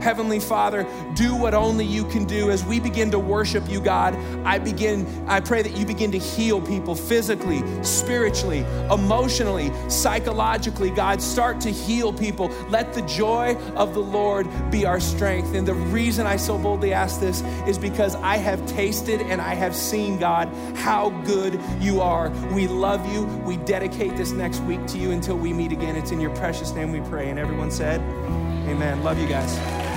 Heavenly 0.00 0.40
Father, 0.40 0.86
do 1.14 1.34
what 1.34 1.54
only 1.54 1.84
you 1.84 2.04
can 2.04 2.24
do 2.24 2.50
as 2.50 2.64
we 2.64 2.80
begin 2.80 3.10
to 3.10 3.18
worship 3.18 3.68
you, 3.68 3.80
God. 3.80 4.14
I 4.44 4.58
begin, 4.58 5.06
I 5.28 5.40
pray 5.40 5.62
that 5.62 5.76
you 5.76 5.84
begin 5.84 6.10
to 6.12 6.18
heal 6.18 6.60
people 6.60 6.94
physically, 6.94 7.62
spiritually, 7.82 8.64
emotionally, 8.90 9.70
psychologically. 9.88 10.90
God, 10.90 11.20
start 11.20 11.60
to 11.62 11.70
heal 11.70 12.12
people. 12.12 12.48
Let 12.68 12.92
the 12.92 13.02
joy 13.02 13.56
of 13.74 13.94
the 13.94 14.00
Lord 14.00 14.48
be 14.70 14.86
our 14.86 15.00
strength. 15.00 15.54
And 15.54 15.66
the 15.66 15.74
reason 15.74 16.26
I 16.26 16.36
so 16.36 16.58
boldly 16.58 16.92
ask 16.92 17.20
this 17.20 17.42
is 17.66 17.78
because 17.78 18.14
I 18.16 18.36
have 18.36 18.64
tasted 18.66 19.20
and 19.20 19.40
I 19.40 19.54
have 19.54 19.74
seen, 19.74 20.18
God, 20.18 20.48
how 20.76 21.10
good 21.24 21.60
you 21.80 22.00
are. 22.00 22.30
We 22.52 22.66
love 22.66 23.10
you. 23.12 23.24
We 23.44 23.56
dedicate 23.58 24.16
this 24.16 24.32
next 24.32 24.60
week 24.60 24.86
to 24.88 24.98
you 24.98 25.10
until 25.10 25.36
we 25.36 25.52
meet 25.52 25.72
again. 25.72 25.96
It's 25.96 26.10
in 26.10 26.20
your 26.20 26.34
precious 26.36 26.72
name 26.72 26.92
we 26.92 27.00
pray. 27.00 27.30
And 27.30 27.38
everyone 27.38 27.70
said, 27.70 28.00
Amen. 28.68 29.02
Love 29.02 29.18
you 29.18 29.26
guys. 29.26 29.89